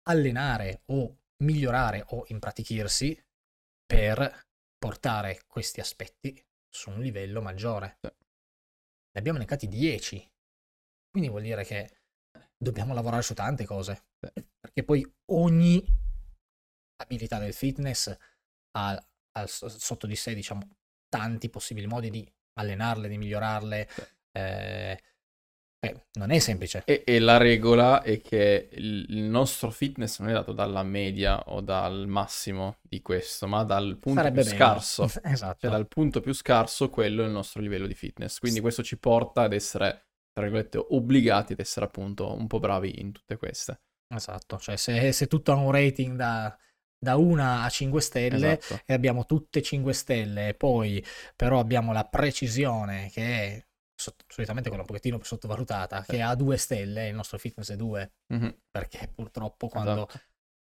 allenare 0.08 0.82
o 0.86 1.18
migliorare 1.44 2.04
o 2.08 2.24
impratichirsi 2.28 3.24
per 3.86 4.46
portare 4.76 5.42
questi 5.46 5.80
aspetti 5.80 6.44
su 6.68 6.90
un 6.90 7.00
livello 7.00 7.40
maggiore. 7.40 7.98
Ne 8.02 9.20
abbiamo 9.20 9.38
elencati 9.38 9.68
10, 9.68 10.30
quindi 11.10 11.28
vuol 11.28 11.42
dire 11.42 11.64
che 11.64 12.00
dobbiamo 12.56 12.94
lavorare 12.94 13.22
su 13.22 13.34
tante 13.34 13.64
cose, 13.64 14.06
perché 14.18 14.84
poi 14.84 15.04
ogni 15.32 15.84
abilità 17.00 17.38
del 17.38 17.54
fitness 17.54 18.14
ha, 18.76 18.90
ha 19.32 19.46
sotto 19.46 20.06
di 20.06 20.16
sé, 20.16 20.34
diciamo, 20.34 20.76
tanti 21.08 21.48
possibili 21.48 21.86
modi 21.86 22.10
di 22.10 22.32
allenarle, 22.58 23.08
di 23.08 23.18
migliorarle, 23.18 23.88
eh, 24.32 24.98
eh, 25.80 26.06
non 26.14 26.30
è 26.30 26.38
semplice. 26.40 26.82
E, 26.84 27.04
e, 27.06 27.20
la 27.20 27.36
regola 27.36 28.02
è 28.02 28.20
che 28.20 28.68
il, 28.72 29.22
nostro 29.22 29.70
fitness 29.70 30.18
non 30.18 30.30
è 30.30 30.32
dato 30.32 30.52
dalla 30.52 30.82
media 30.82 31.38
o 31.50 31.60
dal 31.60 32.08
massimo 32.08 32.78
di 32.82 33.00
questo, 33.00 33.46
ma 33.46 33.62
dal 33.62 33.96
punto 33.98 34.18
Sarebbe 34.20 34.42
più 34.42 34.50
meno. 34.50 34.64
scarso. 34.64 35.04
esatto. 35.22 35.58
Cioè 35.60 35.70
dal 35.70 35.86
punto 35.86 36.20
più 36.20 36.32
scarso 36.32 36.90
quello 36.90 37.22
è 37.22 37.26
il 37.26 37.30
nostro 37.30 37.60
livello 37.60 37.86
di 37.86 37.94
fitness. 37.94 38.38
Quindi 38.38 38.60
questo 38.60 38.82
ci 38.82 38.98
porta 38.98 39.42
ad 39.42 39.52
essere, 39.52 40.06
tra 40.32 40.42
virgolette, 40.42 40.78
obbligati 40.78 41.52
ad 41.52 41.60
essere 41.60 41.86
appunto 41.86 42.34
un 42.34 42.48
po' 42.48 42.58
bravi 42.58 43.00
in 43.00 43.12
tutte 43.12 43.36
queste. 43.36 43.82
Esatto, 44.08 44.58
cioè 44.58 44.76
se, 44.76 45.12
se 45.12 45.26
tutto 45.28 45.52
ha 45.52 45.56
un 45.56 45.70
rating 45.70 46.16
da, 46.16 46.56
da 46.98 47.16
1 47.16 47.62
a 47.62 47.68
5 47.68 48.00
stelle 48.00 48.58
Esatto. 48.58 48.82
e 48.84 48.94
abbiamo 48.94 49.26
tutte 49.26 49.62
5 49.62 49.92
stelle 49.92 50.48
e 50.48 50.54
poi 50.54 51.04
però 51.36 51.60
abbiamo 51.60 51.92
la 51.92 52.04
precisione 52.04 53.10
che 53.12 53.22
è 53.22 53.67
solitamente 54.26 54.68
quella 54.68 54.82
un 54.84 54.88
pochettino 54.88 55.16
più 55.18 55.26
sottovalutata, 55.26 56.02
Sì. 56.02 56.12
che 56.12 56.22
ha 56.22 56.34
2 56.34 56.56
stelle, 56.56 57.08
il 57.08 57.14
nostro 57.14 57.38
fitness 57.38 57.72
è 57.72 57.76
2, 57.76 58.12
Mhm, 58.32 58.54
perché 58.70 59.08
purtroppo 59.14 59.68
quando... 59.68 60.06
esatto. 60.06 60.20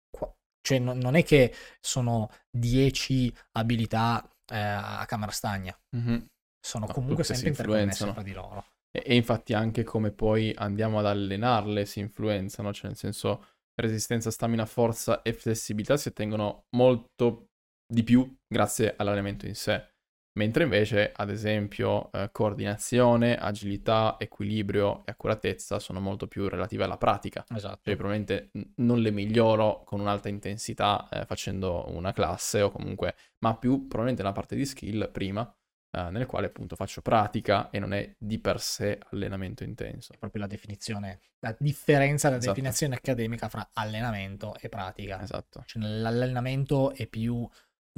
qua- 0.10 0.36
cioè 0.62 0.80
non, 0.80 0.98
non 0.98 1.16
è 1.16 1.24
che 1.24 1.54
sono 1.82 2.30
10 2.50 3.34
abilità 3.54 4.28
eh, 4.48 4.58
a 4.58 5.04
camera 5.06 5.32
stagna, 5.32 5.78
Mhm. 5.96 6.26
sono 6.60 6.86
No, 6.88 6.94
comunque 6.94 7.24
sempre 7.24 7.50
interconnesse 7.50 8.12
fra 8.12 8.22
di 8.22 8.34
loro. 8.34 8.66
E, 8.92 9.04
e 9.06 9.16
infatti 9.16 9.54
anche 9.54 9.84
come 9.84 10.12
poi 10.12 10.54
andiamo 10.56 11.00
ad 11.00 11.06
allenarle 11.06 11.86
si 11.86 12.00
influenzano, 12.00 12.74
cioè 12.74 12.88
nel 12.88 12.98
senso 12.98 13.46
resistenza, 13.76 14.30
stamina, 14.32 14.66
forza 14.66 15.22
e 15.24 15.34
flessibilità 15.34 15.98
si 15.98 16.10
ottengono 16.10 16.66
molto 16.76 17.48
di 17.86 18.04
più 18.04 18.38
grazie 18.48 18.96
all'allenamento 18.96 19.48
in 19.48 19.56
sé. 19.56 19.93
Mentre 20.36 20.64
invece, 20.64 21.12
ad 21.16 21.30
esempio, 21.30 22.12
eh, 22.12 22.30
coordinazione, 22.32 23.38
agilità, 23.38 24.16
equilibrio 24.18 25.06
e 25.06 25.12
accuratezza 25.12 25.78
sono 25.78 26.00
molto 26.00 26.28
più 26.28 26.48
relative 26.48 26.84
alla 26.84 26.98
pratica. 26.98 27.46
Esatto. 27.54 27.82
Cioè, 27.84 27.96
probabilmente 27.96 28.50
non 28.78 29.00
le 29.00 29.12
miglioro 29.12 29.84
con 29.84 30.00
un'alta 30.00 30.30
intensità 30.30 31.08
eh, 31.10 31.26
facendo 31.26 31.86
una 31.90 32.14
classe 32.14 32.62
o 32.62 32.72
comunque, 32.72 33.16
ma 33.40 33.56
più 33.56 33.88
probabilmente 33.88 34.24
nella 34.24 34.34
parte 34.34 34.56
di 34.56 34.66
skill 34.66 35.12
prima, 35.12 35.56
eh, 35.92 36.10
nel 36.10 36.26
quale 36.26 36.48
appunto 36.48 36.76
faccio 36.76 37.04
pratica 37.04 37.70
e 37.70 37.78
non 37.78 37.94
è 37.94 38.16
di 38.18 38.40
per 38.40 38.60
sé 38.60 38.98
allenamento 39.12 39.64
intenso. 39.64 40.14
È 40.14 40.18
proprio 40.18 40.42
la 40.42 40.48
definizione, 40.48 41.20
la 41.42 41.56
differenza, 41.60 42.30
la 42.30 42.38
Esatto. 42.38 42.54
definizione 42.56 42.96
accademica 42.96 43.50
fra 43.50 43.70
allenamento 43.74 44.56
e 44.60 44.68
pratica. 44.68 45.22
Esatto. 45.22 45.62
Cioè, 45.68 45.84
l'allenamento 45.84 46.96
è 46.96 47.06
più 47.06 47.48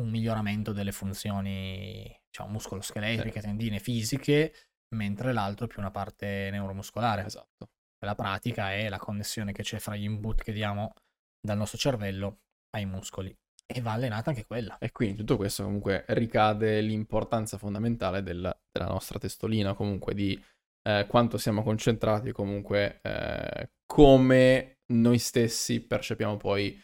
un 0.02 0.10
miglioramento 0.10 0.72
delle 0.72 0.92
funzioni, 0.92 2.04
diciamo, 2.28 2.52
muscoloscheletriche, 2.52 3.42
tendine 3.42 3.80
fisiche, 3.80 4.54
mentre 4.96 5.34
l'altro 5.34 5.66
è 5.66 5.68
più 5.68 5.80
una 5.80 5.92
parte 5.92 6.50
neuromuscolare. 6.52 7.26
Esatto. 7.26 7.70
La 8.06 8.16
pratica 8.16 8.74
è 8.74 8.90
la 8.90 8.98
connessione 8.98 9.52
che 9.52 9.64
c'è 9.64 9.80
fra 9.80 9.96
gli 9.96 10.04
input 10.04 10.44
che 10.44 10.52
diamo 10.52 10.94
dal 11.40 11.58
nostro 11.58 11.78
cervello 11.78 12.42
ai 12.76 12.86
muscoli. 12.86 13.36
E 13.68 13.82
va 13.82 13.94
allenata 13.94 14.30
anche 14.30 14.46
quella. 14.46 14.78
E 14.78 14.92
quindi 14.92 15.18
tutto 15.18 15.38
questo 15.38 15.64
comunque 15.64 16.06
ricade 16.10 16.82
l'importanza 16.82 17.58
fondamentale 17.58 18.22
del- 18.22 18.56
della 18.72 18.88
nostra 18.88 19.18
testolina, 19.18 19.74
comunque 19.74 20.14
di 20.14 20.40
eh, 20.88 21.08
quanto 21.08 21.40
siamo 21.40 21.64
concentrati, 21.64 22.32
comunque 22.32 23.00
eh, 23.02 23.72
come 23.88 24.82
noi 24.94 25.18
stessi 25.18 25.82
percepiamo 25.82 26.38
poi 26.38 26.80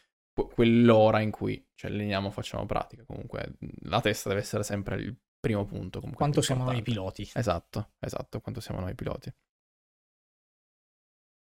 quell'ora 0.48 1.20
in 1.22 1.32
cui 1.32 1.64
ci 1.76 1.86
alleniamo, 1.86 2.32
facciamo 2.32 2.66
pratica. 2.66 3.04
Comunque 3.06 3.56
la 3.84 4.02
testa 4.02 4.30
deve 4.30 4.42
essere 4.42 4.64
sempre 4.64 4.96
il 4.98 5.16
primo 5.40 5.66
punto. 5.66 6.00
Comunque 6.00 6.18
Quanto 6.18 6.42
siamo 6.42 6.64
noi 6.64 6.82
piloti. 6.82 7.30
Esatto, 7.34 7.92
esatto, 8.00 8.42
quanto 8.42 8.62
siamo 8.62 8.80
noi 8.80 8.96
piloti. 8.96 9.34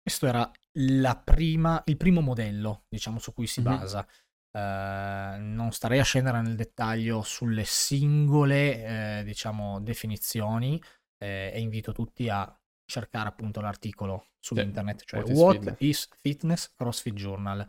Questo 0.02 0.28
era 0.28 0.50
la 0.80 1.16
prima, 1.16 1.82
il 1.86 1.96
primo 1.98 2.20
modello, 2.22 2.86
diciamo, 2.90 3.20
su 3.20 3.34
cui 3.34 3.48
si 3.48 3.62
Mhm. 3.62 3.66
basa. 3.66 4.08
Eh, 4.56 5.38
non 5.40 5.72
starei 5.72 6.00
a 6.00 6.04
scendere 6.04 6.42
nel 6.42 6.56
dettaglio 6.56 7.22
sulle 7.24 7.64
singole, 7.64 9.20
eh, 9.20 9.24
diciamo, 9.24 9.80
definizioni 9.80 10.82
eh, 11.20 11.52
e 11.54 11.60
invito 11.62 11.94
tutti 11.94 12.28
a 12.28 12.54
cercare 12.86 13.30
appunto 13.30 13.62
l'articolo 13.62 14.32
su 14.40 14.56
Sì, 14.56 14.62
internet, 14.62 15.04
cioè 15.06 15.22
What 15.22 15.32
is 15.32 15.40
What 15.40 15.76
is 15.82 16.10
Fitness 16.20 16.74
CrossFit 16.76 17.14
Journal. 17.14 17.66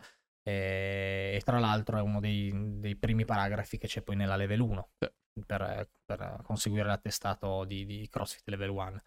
Eh, 0.47 1.37
e 1.37 1.41
tra 1.43 1.59
l'altro 1.59 1.97
è 1.99 2.03
uno 2.03 2.21
dei, 2.21 2.53
dei 2.79 2.97
primi 2.97 3.25
paragrafi 3.25 3.79
che 3.79 3.87
c'è 3.87 4.03
poi 4.03 4.15
nella 4.17 4.37
level 4.37 4.61
1 4.61 4.91
Sì. 4.99 5.09
per, 5.47 5.89
per 6.05 6.41
conseguire 6.43 6.87
l'attestato 6.87 7.65
di, 7.65 7.85
di 7.87 8.07
CrossFit 8.09 8.47
level 8.49 8.69
1 8.69 9.03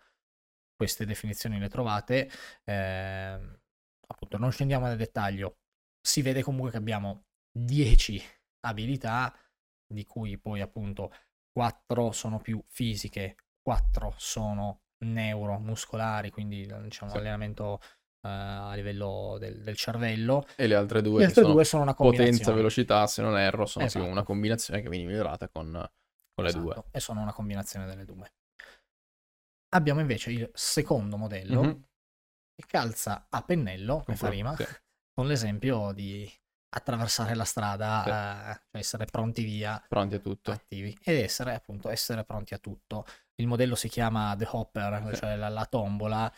queste 0.76 1.06
definizioni 1.06 1.60
le 1.60 1.70
trovate. 1.70 2.30
ehm, 2.66 3.60
appunto, 4.08 4.38
non 4.38 4.52
scendiamo 4.52 4.88
nel 4.88 4.98
dettaglio. 4.98 5.58
Si 6.02 6.22
vede 6.22 6.44
comunque 6.44 6.72
che 6.72 6.78
abbiamo 6.78 7.26
10 7.52 8.22
abilità, 8.62 9.34
di 9.86 10.06
cui 10.06 10.38
poi 10.38 10.62
appunto 10.62 11.12
4 11.52 12.12
sono 12.12 12.40
più 12.40 12.64
fisiche, 12.68 13.36
4 13.62 14.14
sono 14.18 14.82
neuromuscolari, 15.06 16.30
quindi 16.30 16.66
diciamo 16.84 17.12
Sì. 17.12 17.18
allenamento 17.18 17.80
eh, 18.22 18.28
a 18.30 18.74
livello 18.76 19.38
del, 19.40 19.62
del 19.62 19.76
cervello. 19.76 20.46
E 20.56 20.68
le 20.68 20.76
altre 20.76 21.02
due, 21.02 21.20
Le 21.20 21.26
altre 21.26 21.42
sono 21.42 21.54
due 21.54 21.64
sono 21.66 21.84
una 21.84 21.94
combinazione. 21.94 22.32
potenza, 22.32 22.54
velocità, 22.56 23.08
se 23.08 23.22
non 23.22 23.38
erro, 23.38 23.66
sono 23.66 23.86
Esatto. 23.86 24.06
una 24.06 24.24
combinazione 24.24 24.82
che 24.82 24.90
viene 24.90 25.06
migliorata 25.06 25.48
con, 25.50 25.72
con 26.34 26.44
le 26.46 26.52
due. 26.52 26.62
Esatto, 26.62 26.86
E 26.92 27.00
sono 27.00 27.22
una 27.22 27.34
combinazione 27.34 27.86
delle 27.86 28.06
due. 28.06 28.32
Abbiamo 29.70 30.00
invece 30.00 30.32
il 30.32 30.50
secondo 30.54 31.18
modello 31.18 31.62
Mhm. 31.64 31.84
che 32.56 32.66
calza 32.68 33.28
a 33.30 33.42
pennello, 33.44 34.02
come 34.04 34.16
fa 34.18 34.28
Ecco, 34.28 34.36
rima, 34.36 34.56
sì. 34.56 34.66
con 35.14 35.28
l'esempio 35.28 35.92
di 35.92 36.30
attraversare 36.70 37.36
la 37.36 37.44
strada, 37.44 38.04
Sì. 38.04 38.10
eh, 38.10 38.62
cioè 38.72 38.80
essere 38.82 39.06
pronti 39.06 39.44
via, 39.44 39.84
Pronti 39.88 40.16
a 40.16 40.20
tutto. 40.20 40.52
attivi, 40.52 40.98
ed 41.04 41.18
essere 41.18 41.54
appunto 41.54 41.90
essere 41.90 42.24
pronti 42.24 42.54
a 42.54 42.60
tutto. 42.60 43.06
Il 43.36 43.48
modello 43.48 43.76
si 43.76 43.90
chiama 43.90 44.36
The 44.38 44.48
Hopper, 44.50 45.10
Sì. 45.12 45.16
cioè 45.20 45.36
la, 45.36 45.50
la 45.50 45.66
tombola, 45.66 46.32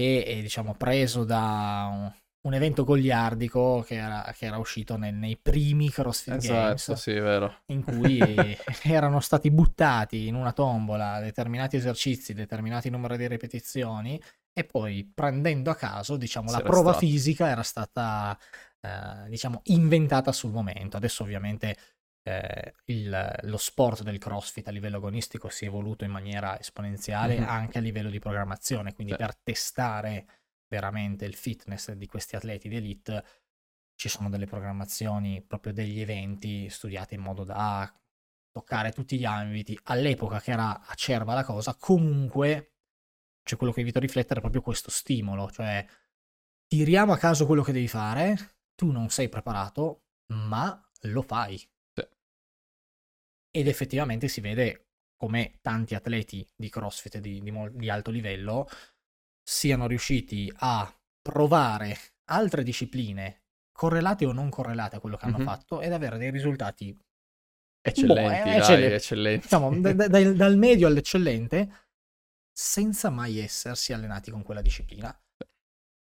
che 0.00 0.24
è 0.24 0.40
diciamo 0.40 0.74
preso 0.74 1.24
da 1.24 1.88
un, 1.92 2.12
un 2.46 2.54
evento 2.54 2.84
goliardico 2.84 3.82
che 3.86 3.96
era, 3.96 4.32
che 4.36 4.46
era 4.46 4.56
uscito 4.58 4.96
nel- 4.96 5.14
nei 5.14 5.36
primi 5.36 5.90
CrossFit 5.90 6.38
Games 6.38 6.88
Esatto, 6.88 6.94
sì, 6.94 7.12
è 7.12 7.20
vero. 7.20 7.64
in 7.72 7.82
cui 7.84 8.18
erano 8.84 9.20
stati 9.20 9.50
buttati 9.50 10.26
in 10.26 10.34
una 10.34 10.52
tombola 10.52 11.20
determinati 11.20 11.76
esercizi, 11.76 12.32
determinati 12.34 12.88
numeri 12.90 13.16
di 13.18 13.26
ripetizioni 13.28 14.20
e 14.52 14.64
poi 14.64 15.10
prendendo 15.14 15.70
a 15.70 15.74
caso, 15.76 16.16
diciamo, 16.16 16.50
la 16.50 16.58
C'era 16.58 16.68
prova 16.68 16.92
stato. 16.92 17.06
fisica 17.06 17.48
era 17.48 17.62
stata, 17.62 18.36
eh, 18.80 19.28
diciamo, 19.28 19.60
inventata 19.64 20.32
sul 20.32 20.50
momento. 20.50 20.96
Adesso 20.96 21.22
ovviamente 21.22 21.76
eh, 22.22 22.74
il- 22.86 23.38
lo 23.42 23.56
sport 23.56 24.02
del 24.02 24.18
CrossFit 24.18 24.68
a 24.68 24.70
livello 24.70 24.96
agonistico 24.98 25.48
si 25.48 25.64
è 25.64 25.68
evoluto 25.68 26.04
in 26.04 26.10
maniera 26.10 26.58
esponenziale 26.58 27.38
Mhm. 27.38 27.48
anche 27.48 27.78
a 27.78 27.80
livello 27.80 28.10
di 28.10 28.18
programmazione, 28.18 28.94
quindi 28.94 29.12
Sì. 29.12 29.18
per 29.18 29.36
testare 29.36 30.26
veramente 30.68 31.24
il 31.24 31.34
fitness 31.34 31.92
di 31.92 32.06
questi 32.06 32.36
atleti 32.36 32.68
di 32.68 32.76
elite 32.76 33.24
ci 33.94 34.08
sono 34.08 34.28
delle 34.30 34.46
programmazioni, 34.46 35.42
proprio 35.42 35.72
degli 35.72 36.00
eventi 36.00 36.68
studiati 36.70 37.14
in 37.14 37.20
modo 37.20 37.44
da 37.44 37.92
toccare 38.50 38.92
tutti 38.92 39.18
gli 39.18 39.24
ambiti. 39.24 39.78
All'epoca 39.84 40.40
che 40.40 40.52
era 40.52 40.80
acerba 40.86 41.34
la 41.34 41.44
cosa, 41.44 41.74
comunque 41.74 42.74
c'è 43.42 43.56
quello 43.56 43.72
che 43.72 43.80
invito 43.80 43.98
a 43.98 44.02
riflettere 44.02 44.38
è 44.38 44.42
proprio 44.42 44.62
questo 44.62 44.90
stimolo, 44.90 45.50
cioè 45.50 45.84
tiriamo 46.66 47.12
a 47.12 47.18
caso 47.18 47.46
quello 47.46 47.62
che 47.62 47.72
devi 47.72 47.88
fare, 47.88 48.36
tu 48.74 48.90
non 48.90 49.10
sei 49.10 49.28
preparato, 49.28 50.04
ma 50.32 50.80
lo 51.02 51.22
fai. 51.22 51.60
Ed 53.50 53.66
effettivamente 53.66 54.28
si 54.28 54.40
vede 54.40 54.86
come 55.16 55.58
tanti 55.60 55.94
atleti 55.94 56.46
di 56.56 56.68
CrossFit 56.70 57.18
di, 57.18 57.40
di 57.40 57.52
di 57.72 57.90
alto 57.90 58.10
livello 58.10 58.68
siano 59.42 59.86
riusciti 59.86 60.50
a 60.58 60.90
provare 61.20 61.96
altre 62.30 62.62
discipline 62.62 63.42
correlate 63.72 64.24
o 64.24 64.32
non 64.32 64.48
correlate 64.50 64.96
a 64.96 65.00
quello 65.00 65.16
che 65.16 65.24
hanno 65.26 65.38
Mhm. 65.38 65.44
fatto 65.44 65.80
ed 65.80 65.92
avere 65.92 66.18
dei 66.18 66.30
risultati 66.30 66.96
Eccellenti, 67.82 68.22
Boh, 68.22 68.28
eh, 68.30 68.50
dai, 68.50 68.58
eccell- 68.58 68.92
eccellenti. 68.92 69.40
diciamo, 69.42 69.70
da- 69.80 69.92
da- 69.94 70.08
dal- 70.08 70.36
dal 70.36 70.56
medio 70.58 70.86
all'eccellente, 70.86 71.88
senza 72.52 73.08
mai 73.08 73.38
essersi 73.38 73.94
allenati 73.94 74.30
con 74.30 74.42
quella 74.42 74.60
disciplina. 74.60 75.18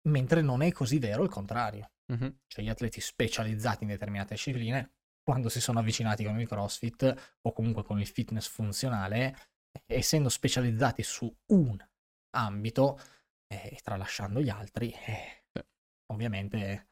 Mentre 0.07 0.41
non 0.41 0.63
è 0.63 0.71
così 0.71 0.97
vero 0.97 1.23
il 1.23 1.29
contrario. 1.29 1.91
Mhm. 2.11 2.39
Cioè 2.47 2.63
gli 2.65 2.69
atleti 2.69 2.99
specializzati 3.01 3.83
in 3.83 3.89
determinate 3.91 4.33
discipline, 4.33 4.95
quando 5.29 5.49
si 5.49 5.61
sono 5.61 5.77
avvicinati 5.77 6.23
con 6.23 6.39
il 6.39 6.47
CrossFit 6.47 7.37
o 7.41 7.53
comunque 7.53 7.83
con 7.83 7.99
il 7.99 8.07
fitness 8.07 8.47
funzionale, 8.47 9.51
essendo 9.85 10.27
specializzati 10.27 11.03
su 11.03 11.31
un 11.51 11.77
ambito 12.31 12.99
e 13.45 13.77
tralasciando 13.83 14.41
gli 14.41 14.49
altri, 14.49 14.91
eh, 14.91 15.43
ovviamente 16.11 16.87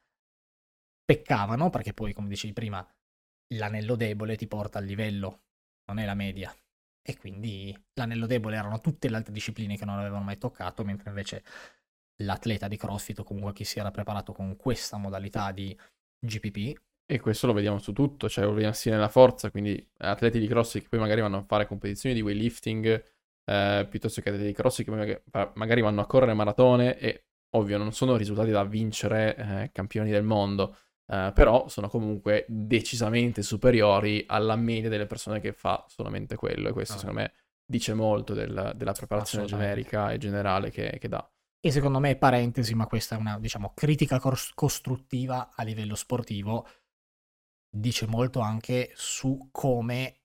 peccavano 1.04 1.72
perché 1.72 1.96
poi, 1.96 2.14
come 2.14 2.28
dicevi 2.28 2.54
prima, 2.54 2.88
l'anello 3.56 3.96
debole 3.96 4.36
ti 4.36 4.46
porta 4.46 4.78
al 4.78 4.86
livello, 4.86 5.46
non 5.88 5.98
è 5.98 6.06
la 6.06 6.14
media. 6.14 6.56
E 7.02 7.18
quindi 7.18 7.76
l'anello 7.96 8.28
debole 8.28 8.56
erano 8.56 8.80
tutte 8.82 9.10
le 9.10 9.16
altre 9.16 9.34
discipline 9.34 9.78
che 9.78 9.86
non 9.86 9.98
avevano 9.98 10.24
mai 10.24 10.38
toccato, 10.38 10.84
mentre 10.84 11.10
invece 11.10 11.44
l'atleta 12.18 12.68
di 12.68 12.78
CrossFit 12.78 13.18
o 13.18 13.24
comunque 13.24 13.54
chi 13.54 13.64
si 13.64 13.80
era 13.80 13.90
preparato 13.90 14.32
con 14.32 14.56
questa 14.58 14.98
modalità 14.98 15.52
di 15.52 15.76
GPP, 16.20 16.86
E 17.10 17.20
questo 17.22 17.48
lo 17.48 17.54
vediamo 17.54 17.80
su 17.80 17.94
tutto, 17.94 18.28
cioè 18.28 18.44
lo 18.44 18.52
vediamo 18.52 18.74
sia 18.74 18.92
nella 18.92 19.08
forza, 19.08 19.50
quindi 19.50 19.90
atleti 20.00 20.40
di 20.40 20.48
CrossFit 20.48 20.84
che 20.84 20.90
poi 20.90 21.00
magari 21.00 21.22
vanno 21.22 21.38
a 21.38 21.44
fare 21.44 21.66
competizioni 21.66 22.14
di 22.14 22.22
weightlifting, 22.22 23.04
eh, 23.46 23.88
piuttosto 23.90 24.20
che 24.20 24.30
atleti 24.30 24.48
di 24.48 24.54
CrossFit 24.54 24.86
che 24.86 24.92
poi 24.92 25.00
magari- 25.00 25.52
magari 25.56 25.82
vanno 25.82 26.02
a 26.02 26.06
correre 26.06 26.34
maratone 26.34 26.98
e 27.00 27.28
ovvio, 27.52 27.78
non 27.78 27.94
sono 27.94 28.18
risultati 28.18 28.52
da 28.52 28.66
vincere 28.66 29.36
eh, 29.36 29.70
campioni 29.72 30.12
del 30.12 30.24
mondo, 30.24 30.76
eh, 31.08 31.32
però 31.34 31.68
sono 31.70 31.88
comunque 31.88 32.46
decisamente 32.50 33.42
superiori 33.42 34.26
alla 34.28 34.56
media 34.56 34.90
delle 34.90 35.06
persone 35.06 35.40
che 35.40 35.54
fa 35.54 35.86
solamente 35.88 36.36
quello. 36.36 36.70
E 36.70 36.74
questo, 36.74 36.96
ah. 36.96 37.00
secondo 37.00 37.22
me, 37.22 37.34
dice 37.66 37.94
molto 37.94 38.34
del, 38.34 38.74
della 38.76 38.92
preparazione 38.92 39.46
generica 39.46 40.12
e 40.12 40.18
generale 40.18 40.70
che, 40.70 40.98
che, 41.00 41.08
dà. 41.08 41.26
E 41.60 41.72
secondo 41.72 42.00
me, 42.00 42.16
parentesi, 42.18 42.76
ma 42.76 42.86
questa 42.88 43.16
è 43.16 43.20
una, 43.20 43.40
diciamo, 43.40 43.72
critica 43.74 44.20
cos- 44.20 44.52
costruttiva 44.54 45.52
a 45.56 45.64
livello 45.64 45.96
sportivo, 45.96 46.68
dice 47.80 48.08
molto 48.08 48.40
anche 48.40 48.92
su 48.96 49.50
come 49.52 50.22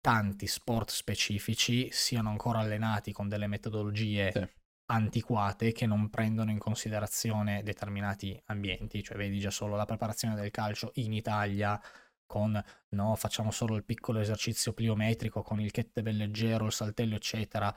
tanti 0.00 0.46
sport 0.46 0.90
specifici 0.90 1.90
siano 1.90 2.30
ancora 2.30 2.60
allenati 2.60 3.12
con 3.12 3.28
delle 3.28 3.46
metodologie 3.46 4.30
sì. 4.32 4.48
antiquate 4.92 5.72
che 5.72 5.86
non 5.86 6.10
prendono 6.10 6.50
in 6.50 6.58
considerazione 6.58 7.62
determinati 7.62 8.40
ambienti, 8.46 9.02
cioè 9.02 9.16
vedi 9.16 9.40
già 9.40 9.50
solo 9.50 9.74
la 9.74 9.84
preparazione 9.84 10.34
del 10.34 10.50
calcio 10.50 10.92
in 10.94 11.12
Italia 11.12 11.80
con 12.24 12.60
no, 12.90 13.14
facciamo 13.14 13.50
solo 13.50 13.76
il 13.76 13.84
piccolo 13.84 14.20
esercizio 14.20 14.72
pliometrico 14.72 15.42
con 15.42 15.60
il 15.60 15.70
kettlebell 15.70 16.16
leggero, 16.16 16.66
il 16.66 16.72
saltello, 16.72 17.14
eccetera, 17.14 17.74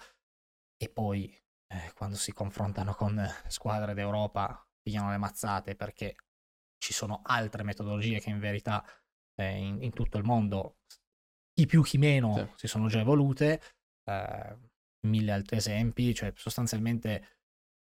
e 0.75 0.89
poi 0.89 1.25
eh, 1.67 1.91
quando 1.93 2.15
si 2.15 2.31
confrontano 2.31 2.93
con 2.93 3.23
squadre 3.47 3.93
d'Europa 3.93 4.67
pigliano 4.81 5.11
le 5.11 5.17
mazzate 5.17 5.75
perché 5.75 6.15
ci 6.79 6.93
sono 6.93 7.21
altre 7.23 7.63
metodologie 7.63 8.19
che 8.19 8.29
in 8.29 8.39
verità 8.39 8.83
eh, 9.39 9.57
in, 9.57 9.81
in, 9.81 9.91
tutto 9.91 10.17
il 10.17 10.23
mondo 10.23 10.77
chi 11.53 11.65
più 11.65 11.81
chi 11.83 11.97
meno 11.97 12.35
sì. 12.35 12.47
si 12.55 12.67
sono 12.67 12.87
già 12.87 12.99
evolute, 12.99 13.61
eh, 14.05 14.57
mille 15.07 15.31
altri 15.31 15.57
esempi, 15.57 16.13
cioè 16.13 16.31
sostanzialmente 16.35 17.37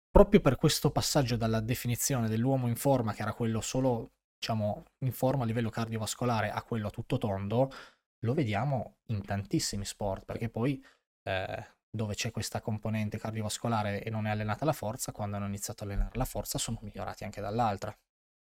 proprio 0.09 0.39
per 0.41 0.55
questo 0.55 0.91
passaggio 0.91 1.35
dalla 1.35 1.59
definizione 1.59 2.27
dell'uomo 2.27 2.67
in 2.67 2.75
forma, 2.75 3.13
che 3.13 3.21
era 3.21 3.33
quello 3.33 3.61
solo, 3.61 4.13
diciamo, 4.39 4.83
in 4.99 5.11
forma 5.11 5.43
a 5.43 5.45
livello 5.45 5.69
cardiovascolare, 5.69 6.49
a 6.49 6.63
quello 6.63 6.87
a 6.87 6.91
tutto 6.91 7.17
tondo, 7.17 7.71
lo 8.19 8.33
vediamo 8.33 8.97
in 9.07 9.23
tantissimi 9.23 9.85
sport, 9.85 10.25
perché 10.25 10.49
poi 10.49 10.83
eh, 11.23 11.67
dove 11.89 12.15
c'è 12.15 12.31
questa 12.31 12.61
componente 12.61 13.17
cardiovascolare 13.17 14.03
e 14.03 14.09
non 14.09 14.27
è 14.27 14.29
allenata 14.29 14.65
la 14.65 14.73
forza, 14.73 15.11
quando 15.11 15.35
hanno 15.35 15.47
iniziato 15.47 15.83
a 15.83 15.87
allenare 15.87 16.17
la 16.17 16.25
forza 16.25 16.57
sono 16.57 16.79
migliorati 16.81 17.23
anche 17.23 17.41
dall'altra. 17.41 17.95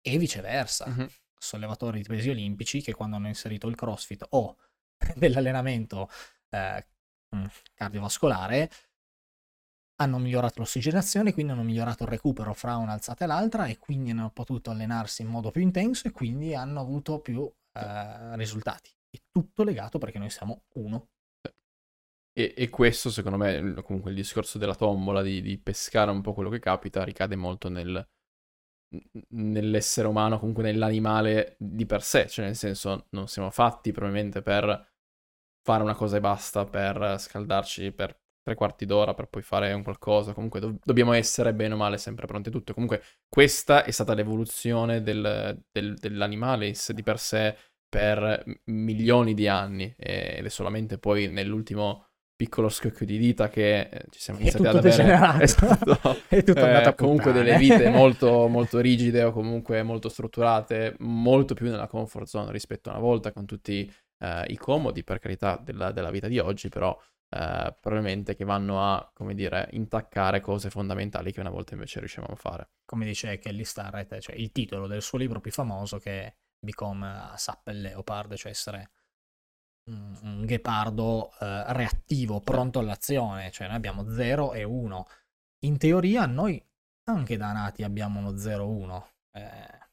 E 0.02 0.18
viceversa. 0.18 0.88
Mm-hmm. 0.88 1.08
Sollevatori 1.40 2.02
di 2.02 2.08
pesi 2.08 2.30
olimpici 2.30 2.82
che 2.82 2.94
quando 2.94 3.16
hanno 3.16 3.28
inserito 3.28 3.68
il 3.68 3.76
CrossFit 3.76 4.28
o 4.32 4.58
dell'allenamento 5.16 6.10
eh, 6.50 6.86
mm, 7.36 7.46
cardiovascolare 7.74 8.70
hanno 10.02 10.18
migliorato 10.18 10.60
l'ossigenazione, 10.60 11.34
quindi 11.34 11.52
hanno 11.52 11.64
migliorato 11.64 12.04
il 12.04 12.10
recupero 12.10 12.54
fra 12.54 12.78
un'alzata 12.78 13.26
e 13.26 13.28
l'altra 13.28 13.66
e 13.66 13.78
quindi 13.78 14.12
hanno 14.12 14.30
potuto 14.32 14.72
allenarsi 14.72 15.22
in 15.24 15.28
modo 15.28 15.52
più 15.52 15.62
intenso 15.62 16.08
e 16.08 16.12
quindi 16.12 16.56
hanno 16.56 16.80
avuto 16.80 17.20
più 17.20 17.52
eh, 17.74 18.36
risultati. 18.38 18.90
È 19.10 19.20
tutto 19.30 19.64
legato 19.64 19.98
perché 19.98 20.18
noi 20.18 20.30
siamo 20.30 20.64
uno. 20.76 21.10
E, 22.32 22.54
e, 22.56 22.70
questo, 22.70 23.10
secondo 23.10 23.38
me, 23.38 23.74
comunque 23.84 24.12
il 24.12 24.16
discorso 24.16 24.58
della 24.58 24.76
tombola, 24.76 25.22
di, 25.22 25.42
di, 25.42 25.58
pescare 25.58 26.12
un 26.12 26.22
po' 26.22 26.34
quello 26.34 26.50
che 26.50 26.60
capita, 26.60 27.04
ricade 27.04 27.36
molto 27.36 27.68
nel, 27.68 28.08
nell'essere 29.30 30.08
umano, 30.08 30.40
comunque 30.40 30.64
nell'animale 30.64 31.56
di 31.58 31.86
per 31.86 32.02
sé. 32.02 32.28
Cioè, 32.28 32.46
nel 32.46 32.56
senso, 32.56 33.08
non 33.12 33.28
siamo 33.28 33.50
fatti 33.52 33.92
probabilmente 33.92 34.42
per 34.42 34.88
fare 35.62 35.84
una 35.84 35.96
cosa 35.96 36.18
e 36.18 36.20
basta, 36.20 36.66
per 36.66 37.16
scaldarci 37.20 37.92
per 37.92 38.18
tre 38.42 38.56
quarti 38.56 38.86
d'ora, 38.86 39.14
per 39.14 39.28
poi 39.28 39.42
fare 39.42 39.72
un 39.74 39.84
qualcosa. 39.84 40.34
Comunque 40.34 40.60
do- 40.60 40.80
dobbiamo 40.84 41.14
essere 41.14 41.54
bene 41.54 41.74
o 41.74 41.78
male 41.78 41.98
sempre 41.98 42.26
pronti 42.26 42.50
a 42.50 42.52
tutto. 42.52 42.74
Comunque 42.74 43.04
questa 43.28 43.84
è 43.84 43.92
stata 43.92 44.14
l'evoluzione 44.14 45.02
del, 45.02 45.64
del, 45.72 45.96
dell'animale 45.96 46.74
di 46.94 47.04
per 47.04 47.20
sé 47.20 47.56
per 47.90 48.44
milioni 48.66 49.34
di 49.34 49.48
anni 49.48 49.94
ed 49.98 50.46
è 50.46 50.50
solamente 50.50 51.00
poi 51.00 51.28
nell'ultimo 51.28 52.09
piccolo 52.40 52.70
scocchio 52.70 53.06
di 53.06 53.18
dita 53.18 53.50
che 53.50 53.82
eh, 53.82 54.06
ci 54.12 54.22
siamo 54.22 54.40
iniziati 54.40 54.66
ad 54.66 54.78
avere 54.78 55.44
esatto, 55.44 56.22
è 56.30 56.42
tutto 56.42 56.66
eh, 56.66 56.96
comunque 56.96 57.34
delle 57.34 57.58
vite 57.58 57.90
molto, 57.90 58.48
molto 58.48 58.80
rigide 58.80 59.24
o 59.24 59.34
comunque 59.34 59.84
molto 59.84 60.08
strutturate 60.08 60.96
molto 61.00 61.54
più 61.54 61.66
nella 61.70 61.88
comfort 61.88 62.28
zone 62.28 62.54
rispetto 62.54 62.88
a 62.88 62.94
una 62.94 63.02
volta 63.02 63.34
con 63.34 63.46
tutti 63.46 63.94
eh, 64.20 64.46
i 64.48 64.56
comodi 64.56 65.04
per 65.04 65.20
carità 65.20 65.62
della, 65.62 65.92
della, 65.92 66.12
vita 66.12 66.30
di 66.30 66.40
oggi 66.40 66.70
però 66.70 66.98
eh, 67.30 67.76
probabilmente 67.78 68.38
che 68.38 68.46
vanno 68.46 68.82
a 68.82 69.12
come 69.14 69.34
dire 69.34 69.68
intaccare 69.72 70.40
cose 70.40 70.70
fondamentali 70.70 71.34
che 71.34 71.42
una 71.42 71.50
volta 71.50 71.74
invece 71.74 72.00
riuscivamo 72.00 72.32
a 72.32 72.38
fare. 72.38 72.70
Come 72.86 73.04
dice 73.04 73.38
Kelly 73.38 73.66
Starrett 73.66 74.18
cioè 74.20 74.38
il 74.38 74.54
titolo 74.54 74.88
del 74.88 75.02
suo 75.02 75.18
libro 75.18 75.42
più 75.42 75.52
famoso 75.52 75.98
che 75.98 76.22
è 76.22 76.34
Become 76.58 77.06
a 77.06 77.34
Sappel 77.36 77.82
Leopard 77.82 78.34
cioè 78.36 78.52
essere 78.52 78.92
un 79.90 80.46
ghepardo 80.46 81.32
eh, 81.40 81.74
reattivo, 81.74 82.40
pronto 82.40 82.80
all'azione, 82.80 83.52
cioè 83.52 83.68
noi 83.68 83.76
abbiamo 83.76 84.10
0 84.12 84.54
e 84.54 84.64
1. 84.64 85.08
In 85.66 85.78
teoria 85.78 86.26
noi 86.26 86.64
anche 87.10 87.38
da 87.38 87.52
nati 87.52 87.84
abbiamo 87.84 88.20
uno 88.20 88.32
0-1. 88.32 89.04
Eh, 89.34 89.88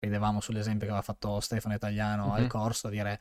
ridevamo 0.00 0.40
sull'esempio 0.40 0.86
che 0.86 0.92
aveva 0.92 1.02
fatto 1.02 1.40
Stefano 1.40 1.74
Italiano 1.74 2.26
mm-hmm. 2.26 2.42
al 2.42 2.46
corso, 2.46 2.88
dire 2.88 3.20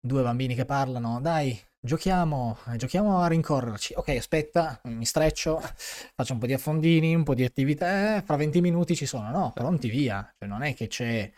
due 0.00 0.22
bambini 0.22 0.54
che 0.54 0.64
parlano, 0.64 1.20
dai, 1.20 1.58
giochiamo, 1.80 2.58
giochiamo 2.76 3.20
a 3.20 3.28
rincorrerci. 3.28 3.94
Ok, 3.96 4.08
aspetta, 4.10 4.80
mi 4.84 5.04
streccio, 5.04 5.60
faccio 6.14 6.32
un 6.32 6.38
po' 6.38 6.46
di 6.46 6.52
affondini, 6.52 7.14
un 7.14 7.24
po' 7.24 7.34
di 7.34 7.44
attività, 7.44 8.16
eh, 8.16 8.22
fra 8.22 8.36
20 8.36 8.60
minuti 8.60 8.96
ci 8.96 9.06
sono. 9.06 9.30
No, 9.30 9.52
pronti 9.54 9.88
via. 9.88 10.28
Cioè 10.36 10.48
non 10.48 10.62
è 10.62 10.74
che 10.74 10.88
c'è 10.88 11.30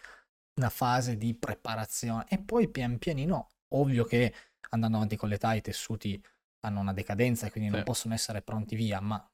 una 0.56 0.70
fase 0.70 1.16
di 1.16 1.34
preparazione 1.34 2.26
e 2.28 2.38
poi 2.38 2.68
pian 2.68 2.98
pianino 2.98 3.48
Ovvio 3.74 4.04
che 4.04 4.34
andando 4.70 4.96
avanti 4.96 5.16
con 5.16 5.28
l'età 5.28 5.54
i 5.54 5.60
tessuti 5.60 6.22
hanno 6.60 6.80
una 6.80 6.92
decadenza 6.92 7.46
e 7.46 7.50
quindi 7.50 7.70
sì. 7.70 7.76
non 7.76 7.84
possono 7.84 8.14
essere 8.14 8.42
pronti 8.42 8.76
via, 8.76 9.00
ma 9.00 9.24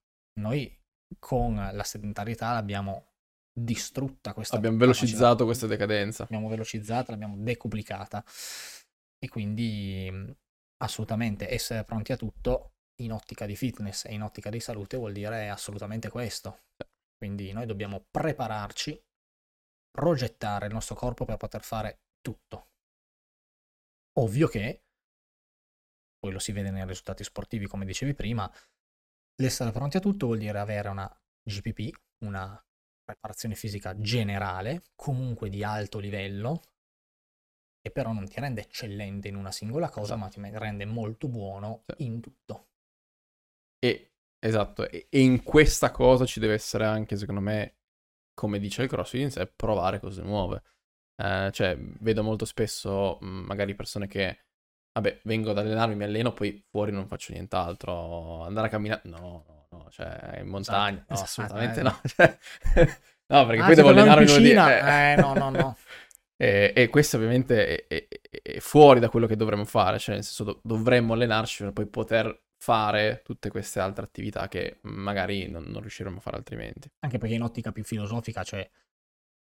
noi 0.40 0.74
con 1.18 1.54
la 1.54 1.82
sedentarietà 1.82 2.52
l'abbiamo 2.52 3.12
distrutta 3.58 4.34
questa 4.34 4.56
abbiamo 4.56 4.76
velocizzato 4.76 5.44
questa 5.44 5.66
decadenza. 5.66 6.24
L'abbiamo 6.24 6.48
velocizzata 6.48 7.12
l'abbiamo 7.12 7.36
decuplicata 7.38 8.22
e 9.18 9.28
quindi 9.28 10.34
assolutamente 10.78 11.50
essere 11.50 11.84
pronti 11.84 12.12
a 12.12 12.16
tutto 12.16 12.72
in 13.02 13.12
ottica 13.12 13.46
di 13.46 13.56
fitness 13.56 14.04
e 14.04 14.12
in 14.12 14.22
ottica 14.22 14.50
di 14.50 14.60
salute 14.60 14.96
vuol 14.96 15.12
dire 15.12 15.48
assolutamente 15.48 16.10
questo. 16.10 16.64
Quindi 17.16 17.52
noi 17.52 17.64
dobbiamo 17.64 18.04
prepararci 18.10 19.02
progettare 19.90 20.66
il 20.66 20.72
nostro 20.74 20.94
corpo 20.94 21.24
per 21.24 21.38
poter 21.38 21.62
fare 21.62 22.00
tutto 22.20 22.72
Ovvio 24.18 24.48
che, 24.48 24.82
poi 26.18 26.32
lo 26.32 26.38
si 26.38 26.52
vede 26.52 26.70
nei 26.70 26.86
risultati 26.86 27.22
sportivi 27.22 27.66
come 27.66 27.84
dicevi 27.84 28.14
prima, 28.14 28.50
l'essere 29.36 29.72
pronti 29.72 29.98
a 29.98 30.00
tutto 30.00 30.26
vuol 30.26 30.38
dire 30.38 30.58
avere 30.58 30.88
una 30.88 31.20
GPP, 31.42 31.96
una 32.24 32.60
preparazione 33.04 33.54
fisica 33.54 33.96
generale, 33.98 34.84
comunque 34.94 35.48
di 35.48 35.62
alto 35.62 35.98
livello, 35.98 36.62
che 37.80 37.90
però 37.92 38.12
non 38.12 38.26
ti 38.26 38.40
rende 38.40 38.62
eccellente 38.62 39.28
in 39.28 39.36
una 39.36 39.52
singola 39.52 39.90
cosa, 39.90 40.16
ma 40.16 40.28
ti 40.28 40.40
rende 40.40 40.84
molto 40.86 41.28
buono 41.28 41.84
in 41.98 42.20
tutto. 42.20 42.68
E, 43.78 44.14
esatto, 44.40 44.88
e, 44.88 45.06
e, 45.08 45.20
in 45.20 45.42
questa 45.44 45.92
cosa 45.92 46.24
ci 46.24 46.40
deve 46.40 46.54
essere 46.54 46.84
anche, 46.84 47.16
secondo 47.16 47.40
me, 47.40 47.76
come 48.34 48.58
dice 48.58 48.82
il 48.82 48.88
CrossFit, 48.88 49.46
provare 49.54 50.00
cose 50.00 50.22
nuove. 50.22 50.62
Eh, 51.16 51.50
cioè, 51.52 51.76
vedo 51.78 52.22
molto 52.22 52.44
spesso 52.44 53.18
mh, 53.20 53.26
magari 53.26 53.74
persone 53.74 54.06
che, 54.06 54.44
vabbè, 54.92 55.20
vengo 55.24 55.50
ad 55.50 55.58
allenarmi, 55.58 55.96
mi 55.96 56.04
alleno, 56.04 56.32
poi 56.32 56.62
fuori 56.68 56.92
non 56.92 57.06
faccio 57.06 57.32
nient'altro. 57.32 58.42
Andare 58.42 58.66
a 58.66 58.70
camminare, 58.70 59.00
no, 59.04 59.44
no, 59.46 59.66
no, 59.70 59.90
cioè, 59.90 60.38
in 60.40 60.48
montagna, 60.48 61.04
esatto, 61.08 61.14
no, 61.14 61.20
assolutamente 61.20 61.80
eh, 61.80 61.82
no. 61.82 62.00
Cioè, 62.04 62.38
no, 63.28 63.46
perché 63.46 63.62
ah, 63.62 63.66
poi 63.66 63.74
devo 63.74 63.88
allenarmi 63.88 64.22
in 64.22 64.36
piscina, 64.36 65.12
eh. 65.12 65.16
no, 65.16 65.34
no, 65.34 65.50
no. 65.50 65.76
E, 66.38 66.74
e, 66.76 66.88
questo 66.90 67.16
ovviamente 67.16 67.86
è, 67.86 68.06
è, 68.06 68.08
è, 68.42 68.58
fuori 68.58 69.00
da 69.00 69.08
quello 69.08 69.26
che 69.26 69.36
dovremmo 69.36 69.64
fare, 69.64 69.98
cioè 69.98 70.16
nel 70.16 70.22
senso 70.22 70.44
do, 70.44 70.60
dovremmo 70.62 71.14
allenarci 71.14 71.62
per 71.62 71.72
poi 71.72 71.86
poter 71.86 72.48
fare 72.58 73.22
tutte 73.24 73.48
queste 73.48 73.80
altre 73.80 74.04
attività 74.04 74.46
che 74.46 74.80
magari 74.82 75.48
non, 75.48 75.64
non 75.64 75.80
riusciremo 75.80 76.18
a 76.18 76.20
fare 76.20 76.36
altrimenti. 76.36 76.90
Anche 77.00 77.16
perché 77.16 77.34
in 77.36 77.42
ottica 77.42 77.72
più 77.72 77.84
filosofica, 77.84 78.44
cioè 78.44 78.68